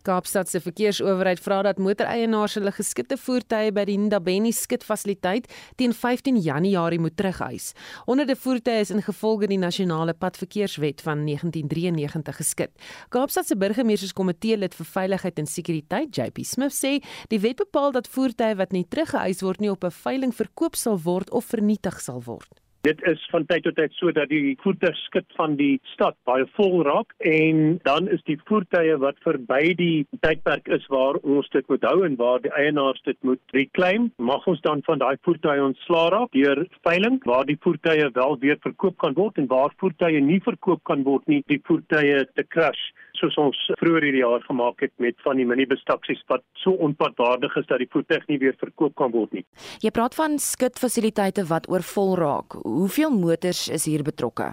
Kaapstad 0.04 0.50
se 0.52 0.60
verkeersowerheid 0.60 1.40
vra 1.40 1.62
dat 1.64 1.78
motoreienaars 1.80 2.58
hulle 2.58 2.74
geskitte 2.76 3.16
voertuie 3.16 3.72
by 3.72 3.86
die 3.88 3.96
Ndabeni 4.02 4.52
skitfasiliteit 4.52 5.46
teen 5.80 5.94
15 5.96 6.42
Januarie 6.44 7.00
moet 7.00 7.16
terugeis. 7.16 7.70
Honderde 8.04 8.36
voertuie 8.36 8.82
is 8.84 8.92
ingevolge 8.92 9.48
die 9.48 9.60
nasionale 9.62 10.14
padverkeerswet 10.14 11.06
van 11.06 11.24
1993 11.30 12.42
geskit. 12.42 12.74
Kaapstad 13.16 13.48
se 13.48 13.56
burgemeesterskomitee 13.56 14.58
lid 14.60 14.76
vir 14.76 14.92
veiligheid 14.98 15.40
en 15.40 15.48
sekuriteit, 15.48 16.12
JP 16.12 16.44
Smith, 16.52 16.76
sê 16.76 16.98
die 17.32 17.40
wet 17.40 17.64
bepaal 17.64 17.96
dat 17.96 18.12
voertuie 18.12 18.60
wat 18.60 18.76
nie 18.76 18.84
teruggeëis 18.84 19.40
word 19.46 19.64
nie 19.64 19.72
op 19.72 19.88
'n 19.88 19.96
veiling 20.04 20.36
verkoop 20.36 20.76
sal 20.76 21.00
word 21.00 21.32
of 21.32 21.46
vernietig 21.46 22.02
sal 22.02 22.20
word. 22.28 22.63
Dit 22.84 23.00
is 23.08 23.22
van 23.32 23.46
tyd 23.48 23.64
tot 23.64 23.78
tyd 23.80 23.94
so 23.96 24.12
dat 24.12 24.28
die 24.28 24.58
voertuigskit 24.60 25.30
van 25.38 25.54
die 25.56 25.78
stad 25.88 26.18
baie 26.28 26.44
vol 26.58 26.82
raak 26.84 27.14
en 27.30 27.78
dan 27.88 28.10
is 28.12 28.20
die 28.28 28.36
voertuie 28.50 28.98
wat 29.00 29.22
verby 29.24 29.70
die 29.80 30.04
tydperk 30.26 30.68
is 30.78 30.84
waar 30.92 31.16
ons 31.36 31.48
dit 31.54 31.72
moet 31.72 31.88
hou 31.88 32.02
en 32.04 32.18
waar 32.20 32.44
die 32.44 32.52
eienaars 32.52 33.00
dit 33.08 33.16
moet 33.24 33.56
reclaim, 33.56 34.10
mag 34.20 34.44
ons 34.52 34.60
dan 34.68 34.84
van 34.84 35.00
daai 35.00 35.16
voertuie 35.24 35.64
ontslaa 35.64 36.10
raak 36.12 36.36
deur 36.36 36.66
veiling 36.90 37.22
waar 37.24 37.48
die 37.48 37.56
voertuie 37.64 38.10
wel 38.20 38.36
weer 38.44 38.60
verkoop 38.68 39.00
kan 39.06 39.16
word 39.16 39.40
en 39.40 39.48
waar 39.56 39.72
voertuie 39.80 40.20
nie 40.20 40.42
verkoop 40.44 40.84
kan 40.84 41.08
word 41.08 41.24
nie, 41.32 41.40
die 41.48 41.62
voertuie 41.64 42.20
te 42.36 42.44
crash 42.44 42.84
soos 43.24 43.38
ons 43.40 43.60
vroeër 43.80 44.08
hierdie 44.08 44.24
jaar 44.24 44.44
gemaak 44.44 44.84
het 44.84 44.92
met 45.04 45.16
van 45.24 45.40
die 45.40 45.48
minibus 45.48 45.84
taksies 45.88 46.20
wat 46.32 46.44
so 46.60 46.76
onpadwaardig 46.88 47.56
is 47.62 47.70
dat 47.70 47.80
die 47.80 47.90
voertuig 47.92 48.26
nie 48.28 48.40
weer 48.42 48.56
verkoop 48.60 48.96
kan 49.00 49.14
word 49.16 49.32
nie. 49.38 49.46
Jy 49.84 49.94
praat 49.96 50.18
van 50.18 50.36
skitfasiliteite 50.42 51.48
wat 51.52 51.70
oorvol 51.72 52.18
raak. 52.20 52.60
Hoeveel 52.66 53.14
motors 53.16 53.70
is 53.72 53.88
hier 53.88 54.04
betrokke? 54.04 54.52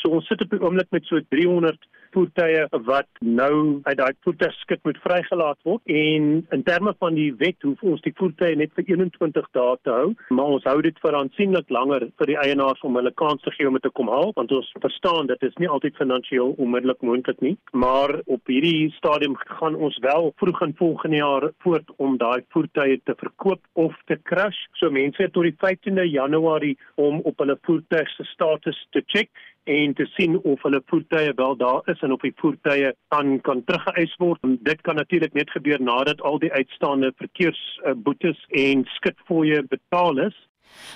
So 0.00 0.12
ons 0.16 0.28
sit 0.28 0.40
op 0.44 0.52
die 0.52 0.60
oomblik 0.60 0.88
met 0.94 1.08
so 1.08 1.20
300 1.32 1.80
voertuie 2.14 2.66
wat 2.86 3.08
nou 3.20 3.80
uit 3.82 3.98
daai 3.98 4.12
voertuigskit 4.26 4.84
moet 4.84 4.98
vrygelaat 5.04 5.58
word. 5.68 5.82
En 5.84 6.30
in 6.50 6.62
terme 6.66 6.94
van 6.98 7.14
die 7.14 7.30
wet 7.38 7.62
hoef 7.66 7.82
ons 7.82 8.02
die 8.06 8.14
voertuie 8.16 8.56
net 8.56 8.74
vir 8.74 8.84
21 8.94 9.50
dae 9.56 9.76
te 9.82 9.94
hou 9.94 10.10
maar 10.28 10.54
ons 10.56 10.66
hou 10.68 10.78
dit 10.84 10.96
vir 11.02 11.16
aansienlik 11.16 11.70
langer 11.74 12.06
vir 12.20 12.30
die 12.30 12.38
eienaars 12.40 12.82
om 12.86 12.96
hulle 12.98 13.12
kans 13.22 13.42
te 13.44 13.52
gee 13.54 13.68
om 13.68 13.76
dit 13.78 13.84
te 13.86 13.92
kom 13.98 14.10
haal 14.12 14.32
want 14.36 14.52
ons 14.54 14.70
verstaan 14.82 15.30
dit 15.30 15.46
is 15.48 15.56
nie 15.62 15.68
altyd 15.70 15.98
finansiëel 15.98 16.54
onmiddellik 16.62 17.02
moontlik 17.06 17.40
nie. 17.44 17.56
Maar 17.72 18.16
op 18.26 18.52
hierdie 18.52 18.90
stadium 18.96 19.36
gaan 19.40 19.76
ons 19.76 19.98
wel 20.04 20.30
vroeg 20.42 20.62
in 20.66 20.76
volgende 20.78 21.20
jaar 21.22 21.48
voort 21.64 21.94
om 21.98 22.18
daai 22.20 22.40
voertuie 22.54 23.00
te 23.04 23.16
verkoop 23.20 23.62
of 23.84 23.96
te 24.10 24.18
crash. 24.30 24.58
So 24.80 24.90
mense 24.90 25.22
het 25.22 25.34
tot 25.36 25.48
die 25.48 25.56
15de 25.64 26.06
Januarie 26.10 26.76
om 26.96 27.20
op 27.28 27.42
hulle 27.42 27.58
voertuig 27.66 28.10
se 28.16 28.26
status 28.32 28.86
te 28.90 29.04
check 29.06 29.30
en 29.64 29.94
te 29.94 30.06
sien 30.16 30.38
of 30.42 30.62
hulle 30.62 30.82
voertuie 30.86 31.32
wel 31.36 31.56
daar 31.56 31.82
is 31.92 32.00
en 32.00 32.12
of 32.12 32.20
die 32.20 32.34
voertuie 32.36 32.92
dan 33.08 33.40
kan 33.40 33.64
teruggeëis 33.64 34.14
word. 34.18 34.40
En 34.42 34.58
dit 34.62 34.80
kan 34.80 34.94
natuurlik 34.94 35.32
net 35.32 35.50
gebeur 35.50 35.82
nadat 35.82 36.20
al 36.20 36.38
die 36.38 36.52
uitstaande 36.52 37.12
verkeersboetes 37.16 38.46
en 38.48 38.84
skitfooie 38.96 39.62
betaal 39.68 40.18
is. 40.26 40.36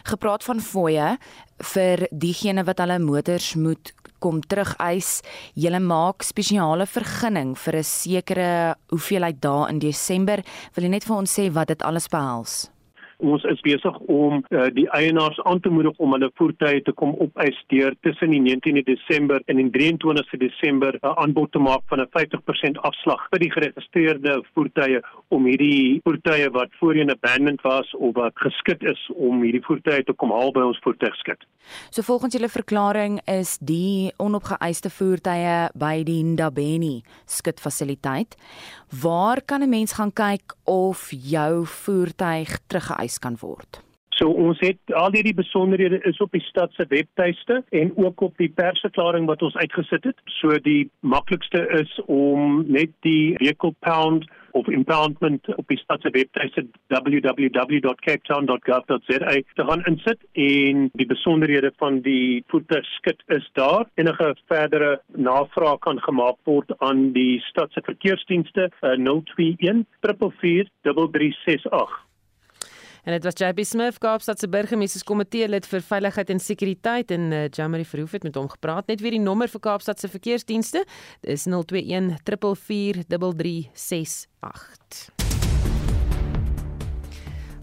Gepraat 0.06 0.44
van 0.44 0.60
fooie 0.60 1.14
vir 1.74 2.06
diegene 2.10 2.64
wat 2.64 2.78
hulle 2.82 2.98
motors 3.02 3.54
moet 3.54 3.92
kom 4.24 4.40
terugeis. 4.40 5.20
Julle 5.54 5.80
maak 5.80 6.24
spesiale 6.24 6.86
vergunning 6.86 7.56
vir 7.58 7.76
'n 7.76 7.82
sekere 7.84 8.74
hoeveelheid 8.90 9.40
dae 9.40 9.68
in 9.68 9.78
Desember. 9.78 10.42
Wil 10.74 10.84
jy 10.84 10.90
net 10.90 11.04
vir 11.04 11.16
ons 11.16 11.38
sê 11.38 11.52
wat 11.52 11.68
dit 11.68 11.82
alles 11.82 12.08
behels? 12.08 12.73
Ons 13.18 13.44
is 13.44 13.60
besig 13.60 13.98
om 14.10 14.44
uh, 14.50 14.66
die 14.74 14.86
eienaars 14.90 15.40
aan 15.44 15.60
te 15.60 15.70
moedig 15.70 15.98
om 15.98 16.12
hulle 16.12 16.30
voertuie 16.34 16.82
te 16.82 16.92
kom 16.92 17.14
opeis 17.22 17.58
deur 17.72 17.94
tussen 18.06 18.30
die 18.30 18.42
19de 18.42 18.84
Desember 18.88 19.42
en 19.46 19.56
die 19.56 19.70
23de 19.70 20.40
Desember 20.46 20.94
'n 20.94 21.06
uh, 21.06 21.14
aanbod 21.22 21.52
te 21.52 21.58
maak 21.58 21.82
van 21.88 22.00
'n 22.00 22.08
50% 22.10 22.80
afslag 22.90 23.26
vir 23.30 23.38
die 23.38 23.52
geregistreerde 23.52 24.42
voertuie 24.54 25.00
om 25.28 25.46
hierdie 25.46 26.00
voertuie 26.04 26.50
wat 26.50 26.70
voorheen 26.80 27.10
abandoned 27.10 27.62
was 27.62 27.94
of 27.94 28.14
wat 28.14 28.32
geskit 28.34 28.82
is 28.82 29.10
om 29.14 29.42
hierdie 29.42 29.64
voertuie 29.64 30.04
te 30.04 30.12
kom 30.12 30.30
haal 30.30 30.52
by 30.52 30.60
ons 30.60 30.80
voertuigskit. 30.82 31.40
So 31.90 32.02
volgens 32.02 32.34
julle 32.34 32.48
verklaring 32.48 33.20
is 33.26 33.58
die 33.60 34.12
onopgeëiste 34.16 34.90
voertuie 34.90 35.68
by 35.74 36.02
die 36.04 36.22
Ndabeni 36.24 37.02
skitfasiliteit. 37.26 38.36
Waar 39.02 39.40
kan 39.42 39.62
'n 39.62 39.68
mens 39.68 39.92
gaan 39.92 40.12
kyk 40.12 40.54
of 40.64 41.10
jou 41.10 41.66
voertuig 41.66 42.58
teruggeëis 42.66 43.03
kan 43.18 43.36
word? 43.40 43.82
So 44.14 44.30
ons 44.30 44.60
het 44.62 44.78
al 44.94 45.10
hierdie 45.16 45.34
besonderhede 45.34 45.98
is 46.06 46.20
op 46.22 46.30
die 46.34 46.42
stad 46.46 46.72
se 46.76 46.84
webtuiste 46.88 47.62
en 47.74 47.92
ook 47.98 48.20
op 48.20 48.36
die 48.38 48.52
persverklaring 48.54 49.26
wat 49.26 49.42
ons 49.42 49.56
uitgesit 49.58 50.04
het. 50.06 50.18
So 50.38 50.58
die 50.62 50.90
maklikste 51.00 51.66
is 51.80 52.00
om 52.06 52.64
net 52.70 52.90
die 53.06 53.34
vehicle 53.40 53.74
pound 53.82 54.24
of 54.54 54.68
impoundment 54.70 55.42
op 55.56 55.68
die 55.68 55.78
stad 55.82 56.00
se 56.06 56.10
webtuiste 56.14 56.62
www.capetown.gov.za 56.94 59.34
te 59.58 59.64
gaan 59.70 59.82
insit 59.90 60.20
en 60.46 60.76
die 60.94 61.10
besonderhede 61.10 61.70
van 61.82 61.94
die 62.06 62.44
voertuigskit 62.54 63.20
is 63.34 63.46
daar. 63.58 63.90
Enige 63.98 64.36
verdere 64.46 65.02
navraag 65.06 65.78
kan 65.78 65.98
gemaak 66.06 66.38
word 66.46 66.70
aan 66.78 67.12
die 67.18 67.42
stad 67.50 67.74
se 67.74 67.82
verkeersdienste 67.82 68.70
uh, 68.70 68.94
021 68.94 69.82
444 70.06 70.70
3368. 70.86 72.04
En 73.04 73.12
dit 73.12 73.24
was 73.24 73.34
JB 73.36 73.64
Smith, 73.64 73.98
Kaapstad 73.98 74.38
se 74.40 74.48
burgemeesterskomitee 74.48 75.48
lid 75.48 75.66
vir 75.68 75.82
veiligheid 75.84 76.30
en 76.32 76.40
sekuriteit 76.40 77.10
en 77.12 77.20
uh, 77.32 77.48
Jamari 77.52 77.84
Verhoef 77.84 78.12
het 78.16 78.22
met 78.24 78.34
hom 78.34 78.48
gepraat. 78.48 78.86
Net 78.88 79.00
weer 79.04 79.12
die 79.12 79.20
nommer 79.20 79.48
vir 79.52 79.60
Kaapstad 79.60 80.00
se 80.00 80.08
verkeersdienste. 80.08 80.84
Dit 81.20 81.30
is 81.36 81.44
021 81.44 82.16
444 82.24 84.24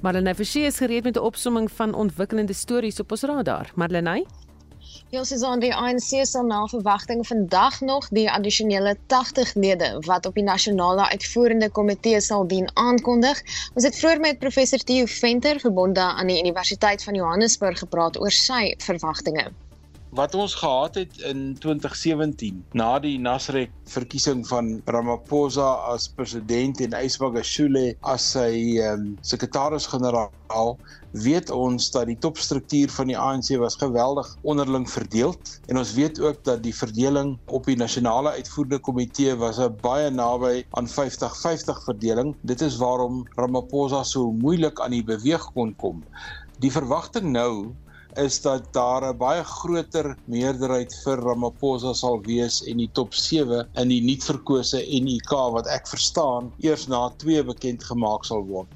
Marlene 0.01 0.35
Forsie 0.35 0.65
is 0.65 0.77
gereed 0.77 1.03
met 1.03 1.15
'n 1.15 1.19
opsomming 1.19 1.71
van 1.71 1.93
ontwikkelende 1.93 2.53
stories 2.53 2.99
op 2.99 3.11
ons 3.11 3.21
radar. 3.21 3.71
Marlene 3.75 4.25
Ja, 5.11 5.23
Susan, 5.23 5.59
die 5.59 5.73
ANC 5.75 6.25
sal 6.27 6.45
na 6.47 6.65
verwagting 6.71 7.25
vandag 7.27 7.81
nog 7.81 8.07
die 8.09 8.27
addisionele 8.31 8.95
80 9.07 9.53
lede 9.53 9.89
wat 10.05 10.25
op 10.25 10.37
die 10.39 10.43
nasionale 10.43 11.09
uitvoerende 11.09 11.69
komitee 11.69 12.21
sal 12.21 12.47
dien 12.47 12.69
aankondig. 12.73 13.41
Ons 13.73 13.87
het 13.89 13.97
vroeër 13.99 14.19
met 14.19 14.39
professor 14.39 14.79
Theo 14.79 15.05
Venter 15.05 15.59
verbonde 15.59 16.01
aan 16.01 16.31
die 16.31 16.39
Universiteit 16.39 17.03
van 17.03 17.19
Johannesburg 17.19 17.83
gepraat 17.83 18.19
oor 18.19 18.31
sy 18.31 18.71
verwagtinge 18.77 19.51
wat 20.11 20.35
ons 20.35 20.53
gehad 20.59 20.95
het 20.95 21.17
in 21.23 21.55
2017 21.59 22.65
na 22.75 22.99
die 22.99 23.15
Nasrek 23.19 23.71
verkiesing 23.87 24.43
van 24.47 24.81
Ramaphosa 24.85 25.69
as 25.93 26.09
president 26.15 26.81
en 26.83 26.95
Ysbagashule 26.99 27.93
as 28.13 28.25
sy 28.33 28.75
um, 28.83 29.13
sekretaris-generaal 29.23 30.75
weet 31.11 31.49
ons 31.51 31.89
dat 31.91 32.07
die 32.07 32.17
topstruktuur 32.23 32.91
van 32.95 33.11
die 33.11 33.17
ANC 33.17 33.51
was 33.59 33.75
geweldig 33.75 34.29
onderling 34.41 34.87
verdeeld 34.89 35.59
en 35.67 35.81
ons 35.81 35.93
weet 35.93 36.19
ook 36.19 36.43
dat 36.47 36.63
die 36.63 36.75
verdeling 36.75 37.37
op 37.45 37.67
die 37.67 37.75
nasionale 37.75 38.31
uitvoerende 38.39 38.79
komitee 38.79 39.35
was 39.35 39.59
baie 39.83 40.09
naby 40.09 40.63
aan 40.79 40.87
50-50 40.87 41.83
verdeling 41.85 42.35
dit 42.41 42.61
is 42.61 42.79
waarom 42.79 43.25
Ramaphosa 43.35 44.03
so 44.03 44.31
moeilik 44.31 44.79
aan 44.79 44.95
die 44.95 45.03
beweeg 45.03 45.43
kon 45.53 45.75
kom 45.75 46.03
die 46.63 46.71
verwagting 46.71 47.31
nou 47.35 47.75
is 48.19 48.41
dat 48.41 48.73
daar 48.73 49.03
'n 49.09 49.17
baie 49.17 49.43
groter 49.43 50.17
meerderheid 50.25 50.95
vir 51.03 51.17
Ramaphosa 51.17 51.93
sal 51.93 52.19
wees 52.21 52.61
en 52.67 52.77
die 52.77 52.89
top 52.93 53.13
7 53.13 53.67
in 53.75 53.87
die 53.87 54.01
nuutverkose 54.01 54.83
NUK 55.03 55.31
wat 55.55 55.67
ek 55.67 55.87
verstaan 55.87 56.51
eers 56.59 56.87
na 56.87 57.09
2 57.17 57.43
bekend 57.43 57.83
gemaak 57.83 58.25
sal 58.25 58.43
word. 58.45 58.67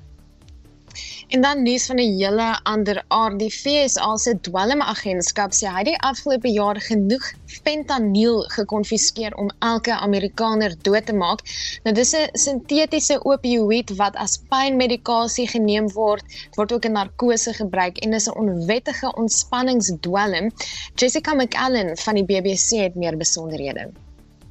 En 1.27 1.41
dan 1.41 1.63
nuus 1.63 1.85
van 1.85 1.95
'n 1.95 2.17
hele 2.19 2.59
ander 2.63 3.03
aard. 3.07 3.39
Die 3.39 3.51
FSA 3.51 4.17
se 4.17 4.39
dwelmagentskap 4.41 5.51
sê 5.53 5.67
hy 5.67 5.77
het 5.77 5.85
die 5.85 6.01
afgelope 6.09 6.51
jaar 6.51 6.79
genoeg 6.81 7.25
fentanyl 7.45 8.41
gekonfiskeer 8.57 9.35
om 9.35 9.51
elke 9.59 9.93
Amerikaner 10.07 10.75
dood 10.81 11.05
te 11.05 11.13
maak. 11.13 11.39
Nou 11.83 11.95
dis 11.95 12.13
'n 12.13 12.29
sintetiese 12.45 13.19
opioïed 13.25 13.95
wat 13.95 14.15
as 14.15 14.37
pynmedikasie 14.49 15.47
geneem 15.47 15.91
word. 15.91 16.23
Dit 16.27 16.55
word 16.55 16.73
ook 16.73 16.85
in 16.85 16.91
narkose 16.91 17.53
gebruik 17.53 17.97
en 17.97 18.13
is 18.13 18.27
'n 18.29 18.37
onwettige 18.37 19.15
ontspanningsdwelm. 19.15 20.51
Jessica 20.95 21.33
McAllen 21.33 21.97
van 21.97 22.13
die 22.15 22.25
BBC 22.25 22.69
het 22.85 22.95
meer 22.95 23.17
besonderhede. 23.17 24.04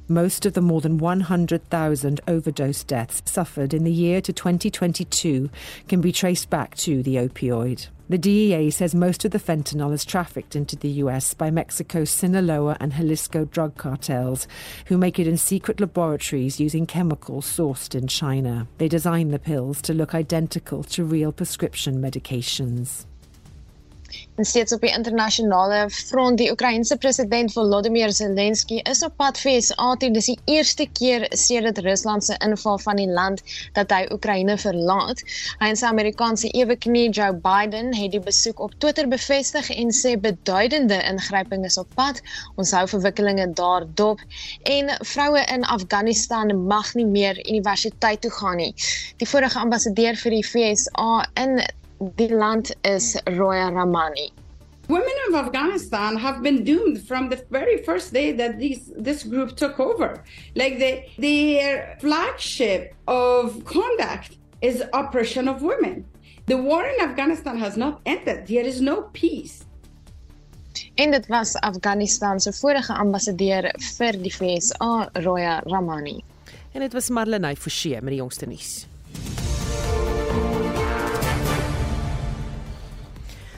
Most 0.07 0.45
of 0.45 0.53
the 0.53 0.61
more 0.61 0.81
than 0.81 0.99
100,000 0.99 2.21
overdose 2.27 2.83
deaths 2.83 3.23
suffered 3.25 3.73
in 3.73 3.83
the 3.83 3.91
year 3.91 4.21
to 4.21 4.31
2022 4.31 5.49
can 5.87 5.99
be 5.99 6.11
traced 6.11 6.51
back 6.51 6.75
to 6.77 7.01
the 7.01 7.15
opioid. 7.15 7.87
The 8.07 8.19
DEA 8.19 8.69
says 8.69 8.93
most 8.93 9.25
of 9.25 9.31
the 9.31 9.39
fentanyl 9.39 9.91
is 9.91 10.05
trafficked 10.05 10.55
into 10.55 10.75
the 10.75 10.89
US 11.01 11.33
by 11.33 11.49
Mexico's 11.49 12.11
Sinaloa 12.11 12.77
and 12.79 12.93
Jalisco 12.93 13.45
drug 13.45 13.77
cartels, 13.77 14.47
who 14.85 14.97
make 14.99 15.17
it 15.17 15.25
in 15.25 15.37
secret 15.37 15.79
laboratories 15.79 16.59
using 16.59 16.85
chemicals 16.85 17.47
sourced 17.47 17.95
in 17.95 18.07
China. 18.07 18.67
They 18.77 18.87
design 18.87 19.29
the 19.29 19.39
pills 19.39 19.81
to 19.83 19.93
look 19.95 20.13
identical 20.13 20.83
to 20.83 21.03
real 21.03 21.31
prescription 21.31 21.99
medications. 21.99 23.07
En 24.35 24.45
steeds 24.45 24.73
op 24.73 24.81
die 24.81 24.91
internasionale 24.91 25.89
front, 25.89 26.37
die 26.37 26.51
Oekraïense 26.51 26.97
president 26.97 27.53
Volodymyr 27.53 28.11
Zelensky 28.11 28.81
is 28.83 29.03
op 29.03 29.13
pad 29.15 29.37
vir 29.39 29.53
USA 29.55 29.93
toe. 29.95 30.09
Dis 30.11 30.27
die 30.27 30.39
eerste 30.57 30.87
keer 30.99 31.23
sedert 31.29 31.79
Rusland 31.85 32.25
se 32.27 32.35
inval 32.43 32.79
van 32.83 32.99
die 32.99 33.07
land 33.07 33.43
dat 33.77 33.93
hy 33.95 34.01
Oekraïne 34.11 34.57
verlaat. 34.59 35.23
Hy 35.61 35.69
en 35.71 35.79
sy 35.79 35.87
Amerikaanse 35.87 36.51
eweknie 36.51 37.05
Joe 37.15 37.31
Biden 37.45 37.93
het 37.95 38.11
die 38.11 38.23
besoek 38.23 38.59
op 38.59 38.75
Twitter 38.83 39.07
bevestig 39.07 39.69
en 39.71 39.93
sê 39.95 40.15
beduidende 40.19 40.99
ingryping 41.13 41.63
is 41.65 41.79
op 41.79 41.87
pad. 41.95 42.19
Ons 42.59 42.75
hou 42.75 42.83
verwikkelinge 42.91 43.47
daar 43.55 43.87
dop 44.01 44.19
en 44.75 44.91
vroue 45.15 45.45
in 45.55 45.63
Afghanistan 45.77 46.51
mag 46.67 46.91
nie 46.99 47.07
meer 47.07 47.39
universiteit 47.47 48.21
toe 48.21 48.31
gaan 48.41 48.59
nie. 48.59 48.73
Die 49.23 49.29
vorige 49.29 49.59
ambassadeur 49.63 50.19
vir 50.19 50.37
die 50.37 50.45
FSA 50.51 51.09
in 51.39 51.59
die 51.99 52.29
land 52.29 52.75
is 52.83 53.17
Roya 53.27 53.71
Ramani. 53.71 54.31
Women 54.87 55.17
of 55.29 55.35
Afghanistan 55.35 56.15
have 56.17 56.43
been 56.43 56.63
doomed 56.63 57.01
from 57.07 57.29
the 57.29 57.43
very 57.49 57.81
first 57.83 58.13
day 58.13 58.31
that 58.33 58.59
these, 58.59 58.91
this 58.95 59.23
group 59.23 59.55
took 59.55 59.79
over. 59.79 60.23
Like 60.55 60.77
the, 60.77 61.03
their 61.17 61.97
flagship 61.99 62.93
of 63.07 63.65
conduct 63.65 64.37
is 64.61 64.83
oppression 64.93 65.47
of 65.47 65.63
women. 65.63 66.05
The 66.45 66.57
war 66.57 66.85
in 66.85 67.01
Afghanistan 67.01 67.57
has 67.57 67.77
not 67.77 68.01
ended. 68.05 68.45
There 68.45 68.65
is 68.65 68.79
no 68.79 69.09
peace. 69.13 69.63
En 70.95 71.11
dit 71.11 71.27
was 71.27 71.55
Afghanistan 71.55 72.39
se 72.39 72.53
vorige 72.53 72.93
ambassadeur 72.93 73.71
vir 73.97 74.17
die 74.21 74.31
FSA, 74.31 75.09
Roya 75.13 75.61
Ramani. 75.65 76.23
En 76.71 76.81
dit 76.81 76.93
was 76.93 77.09
Marlenae 77.09 77.55
Forsie 77.55 77.95
met 78.01 78.13
die 78.13 78.19
jongste 78.19 78.45
nuus. 78.45 78.85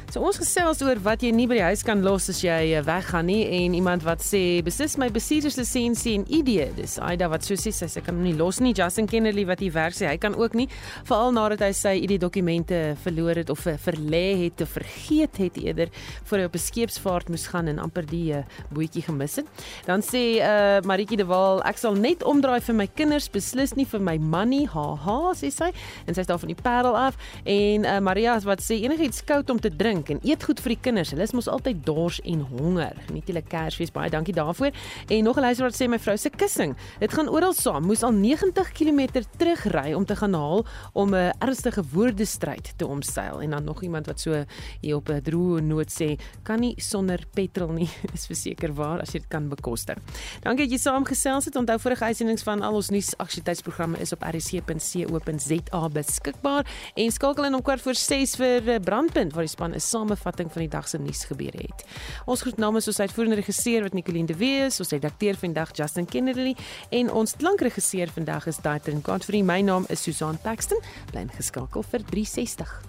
So 0.08 0.22
ons 0.24 0.38
gesels 0.39 0.80
oor 0.86 1.01
wat 1.03 1.20
jy 1.20 1.34
nie 1.36 1.49
by 1.51 1.58
die 1.58 1.66
huis 1.68 1.82
kan 1.84 1.99
los 1.99 2.30
as 2.32 2.38
jy 2.39 2.70
eh, 2.78 2.84
weggaan 2.88 3.28
nie 3.28 3.41
en 3.58 3.74
iemand 3.76 4.05
wat 4.08 4.22
sê 4.24 4.62
beslis 4.64 4.93
my 4.95 5.10
bestuurderslisensie 5.12 6.14
en 6.16 6.22
ID. 6.32 6.51
Dis 6.78 6.93
Aida 7.03 7.28
wat 7.28 7.43
so 7.43 7.58
sê 7.60 7.74
sy, 7.76 7.89
kan 7.99 8.16
hom 8.16 8.24
nie 8.24 8.32
los 8.39 8.62
nie. 8.64 8.72
Justin 8.72 9.10
Kennedy 9.12 9.43
wat 9.49 9.60
hier 9.60 9.74
werk 9.76 9.97
sê 9.97 10.08
hy 10.08 10.16
kan 10.24 10.38
ook 10.39 10.55
nie 10.55 10.70
veral 11.10 11.36
nadat 11.36 11.66
hy 11.66 11.74
sy 11.76 11.93
ID 12.05 12.14
dokumente 12.24 12.80
verloor 13.03 13.41
het 13.41 13.51
of 13.51 13.66
verlê 13.84 14.24
het 14.45 14.64
of 14.64 14.72
vergeet 14.78 15.41
het 15.43 15.60
eerder 15.60 15.91
voor 16.30 16.39
hy 16.39 16.47
op 16.47 16.55
'n 16.55 16.64
skeepsvaart 16.70 17.28
moes 17.28 17.49
gaan 17.51 17.68
en 17.68 17.84
amper 17.84 18.08
die 18.08 18.32
uh, 18.32 18.45
bootjie 18.72 19.03
gemis 19.03 19.36
het. 19.43 19.51
Dan 19.91 19.99
sê 19.99 20.39
uh, 20.39 20.80
Maritjie 20.88 21.20
de 21.20 21.28
Waal 21.28 21.60
ek 21.68 21.84
sal 21.84 21.99
net 21.99 22.24
omdraai 22.24 22.62
vir 22.64 22.80
my 22.80 22.88
kinders 22.88 23.28
beslis 23.28 23.76
nie 23.76 23.86
vir 23.86 23.99
my 23.99 24.16
man 24.18 24.55
nie. 24.55 24.72
Haha 24.72 25.36
sê 25.36 25.51
sy 25.51 25.74
en 26.08 26.16
sy 26.16 26.24
is 26.24 26.32
daar 26.32 26.39
van 26.39 26.55
die 26.55 26.62
Parel 26.64 26.95
af 26.95 27.20
en 27.43 27.84
uh, 27.84 27.99
Maria 27.99 28.39
wat 28.47 28.64
sê 28.64 28.80
enigiets 28.80 29.20
koud 29.28 29.49
om 29.51 29.60
te 29.60 29.68
drink 29.70 30.07
drink 30.08 30.24
en 30.24 30.30
eet 30.30 30.43
goed 30.43 30.62
vir 30.64 30.74
die 30.76 30.80
kinders. 30.82 31.12
Hulle 31.12 31.26
is 31.26 31.34
mos 31.36 31.47
altyd 31.51 31.84
dors 31.86 32.20
en 32.26 32.43
honger. 32.51 32.95
Geniet 33.08 33.28
julle 33.30 33.43
Kersfees. 33.43 33.91
Baie 33.93 34.10
dankie 34.12 34.34
daarvoor. 34.36 34.72
En 35.10 35.24
nog 35.24 35.38
'n 35.38 35.41
luisteraar 35.41 35.72
wat 35.72 35.82
sê 35.82 35.88
my 35.89 35.99
vrou 35.99 36.18
se 36.18 36.30
kussing. 36.30 36.76
Dit 36.99 37.14
gaan 37.14 37.30
oral 37.30 37.53
saam. 37.53 37.86
Moes 37.86 38.03
al 38.03 38.12
90 38.12 38.72
km 38.72 39.24
terugry 39.38 39.93
om 39.93 40.05
te 40.05 40.16
gaan 40.16 40.34
haal 40.34 40.66
om 40.93 41.14
'n 41.14 41.34
ernstige 41.39 41.84
woordestryd 41.93 42.74
te 42.78 42.88
omseil. 42.88 43.41
En 43.41 43.49
dan 43.49 43.64
nog 43.64 43.84
iemand 43.84 44.05
wat 44.05 44.20
so 44.20 44.45
hier 44.82 44.95
op 44.95 45.10
'n 45.10 45.22
droë 45.22 45.62
noot 45.62 45.89
sê, 45.89 46.20
kan 46.43 46.60
nie 46.60 46.74
sonder 46.78 47.20
petrol 47.34 47.72
nie. 47.72 47.89
Dis 48.12 48.26
verseker 48.26 48.74
waar 48.74 49.01
as 49.01 49.12
jy 49.12 49.20
dit 49.20 49.28
kan 49.28 49.49
bekostig. 49.49 49.97
Dankie 50.41 50.68
dat 50.68 50.72
jy 50.72 50.78
saamgesels 50.78 51.45
het. 51.45 51.55
Onthou 51.55 51.80
vorige 51.80 52.03
uitsendings 52.03 52.43
van 52.43 52.62
al 52.62 52.74
ons 52.74 52.89
nuus 52.89 53.18
aktualiteitsprogramme 53.18 53.97
is 53.99 54.12
op 54.12 54.22
rsc.co.za 54.22 55.89
beskikbaar 55.89 56.66
en 56.95 57.12
skakel 57.12 57.45
in 57.45 57.53
om 57.53 57.62
kwart 57.62 57.82
voor 57.82 57.95
6 57.95 58.36
vir 58.36 58.70
eh, 58.70 58.80
brandpunt 58.80 59.34
waar 59.34 59.43
die 59.43 59.49
span 59.49 59.74
is 59.74 59.86
samevatting 59.89 60.51
van 60.53 60.65
die 60.65 60.71
dag 60.71 60.88
se 60.89 60.99
nuus 61.01 61.23
gebeure 61.29 61.63
het. 61.63 61.85
Ons 62.25 62.43
groet 62.45 62.59
namens 62.61 62.88
ons 62.88 62.99
uitvoerende 62.99 63.39
regisseur 63.39 63.88
wat 63.88 63.95
Nicoline 63.97 64.29
de 64.29 64.38
Wes, 64.39 64.81
ons 64.83 64.93
redakteur 64.95 65.39
vandag 65.39 65.73
Justin 65.77 66.05
Kennedy 66.05 66.55
en 66.89 67.11
ons 67.11 67.35
klankregisseur 67.38 68.11
vandag 68.15 68.47
is 68.51 68.61
Daitrin 68.63 69.03
Godfrey. 69.03 69.43
My 69.43 69.61
naam 69.61 69.88
is 69.89 70.03
Susan 70.03 70.39
Paxton. 70.43 70.83
Bly 71.11 71.27
geskakel 71.38 71.83
vir 71.91 72.05
360. 72.11 72.86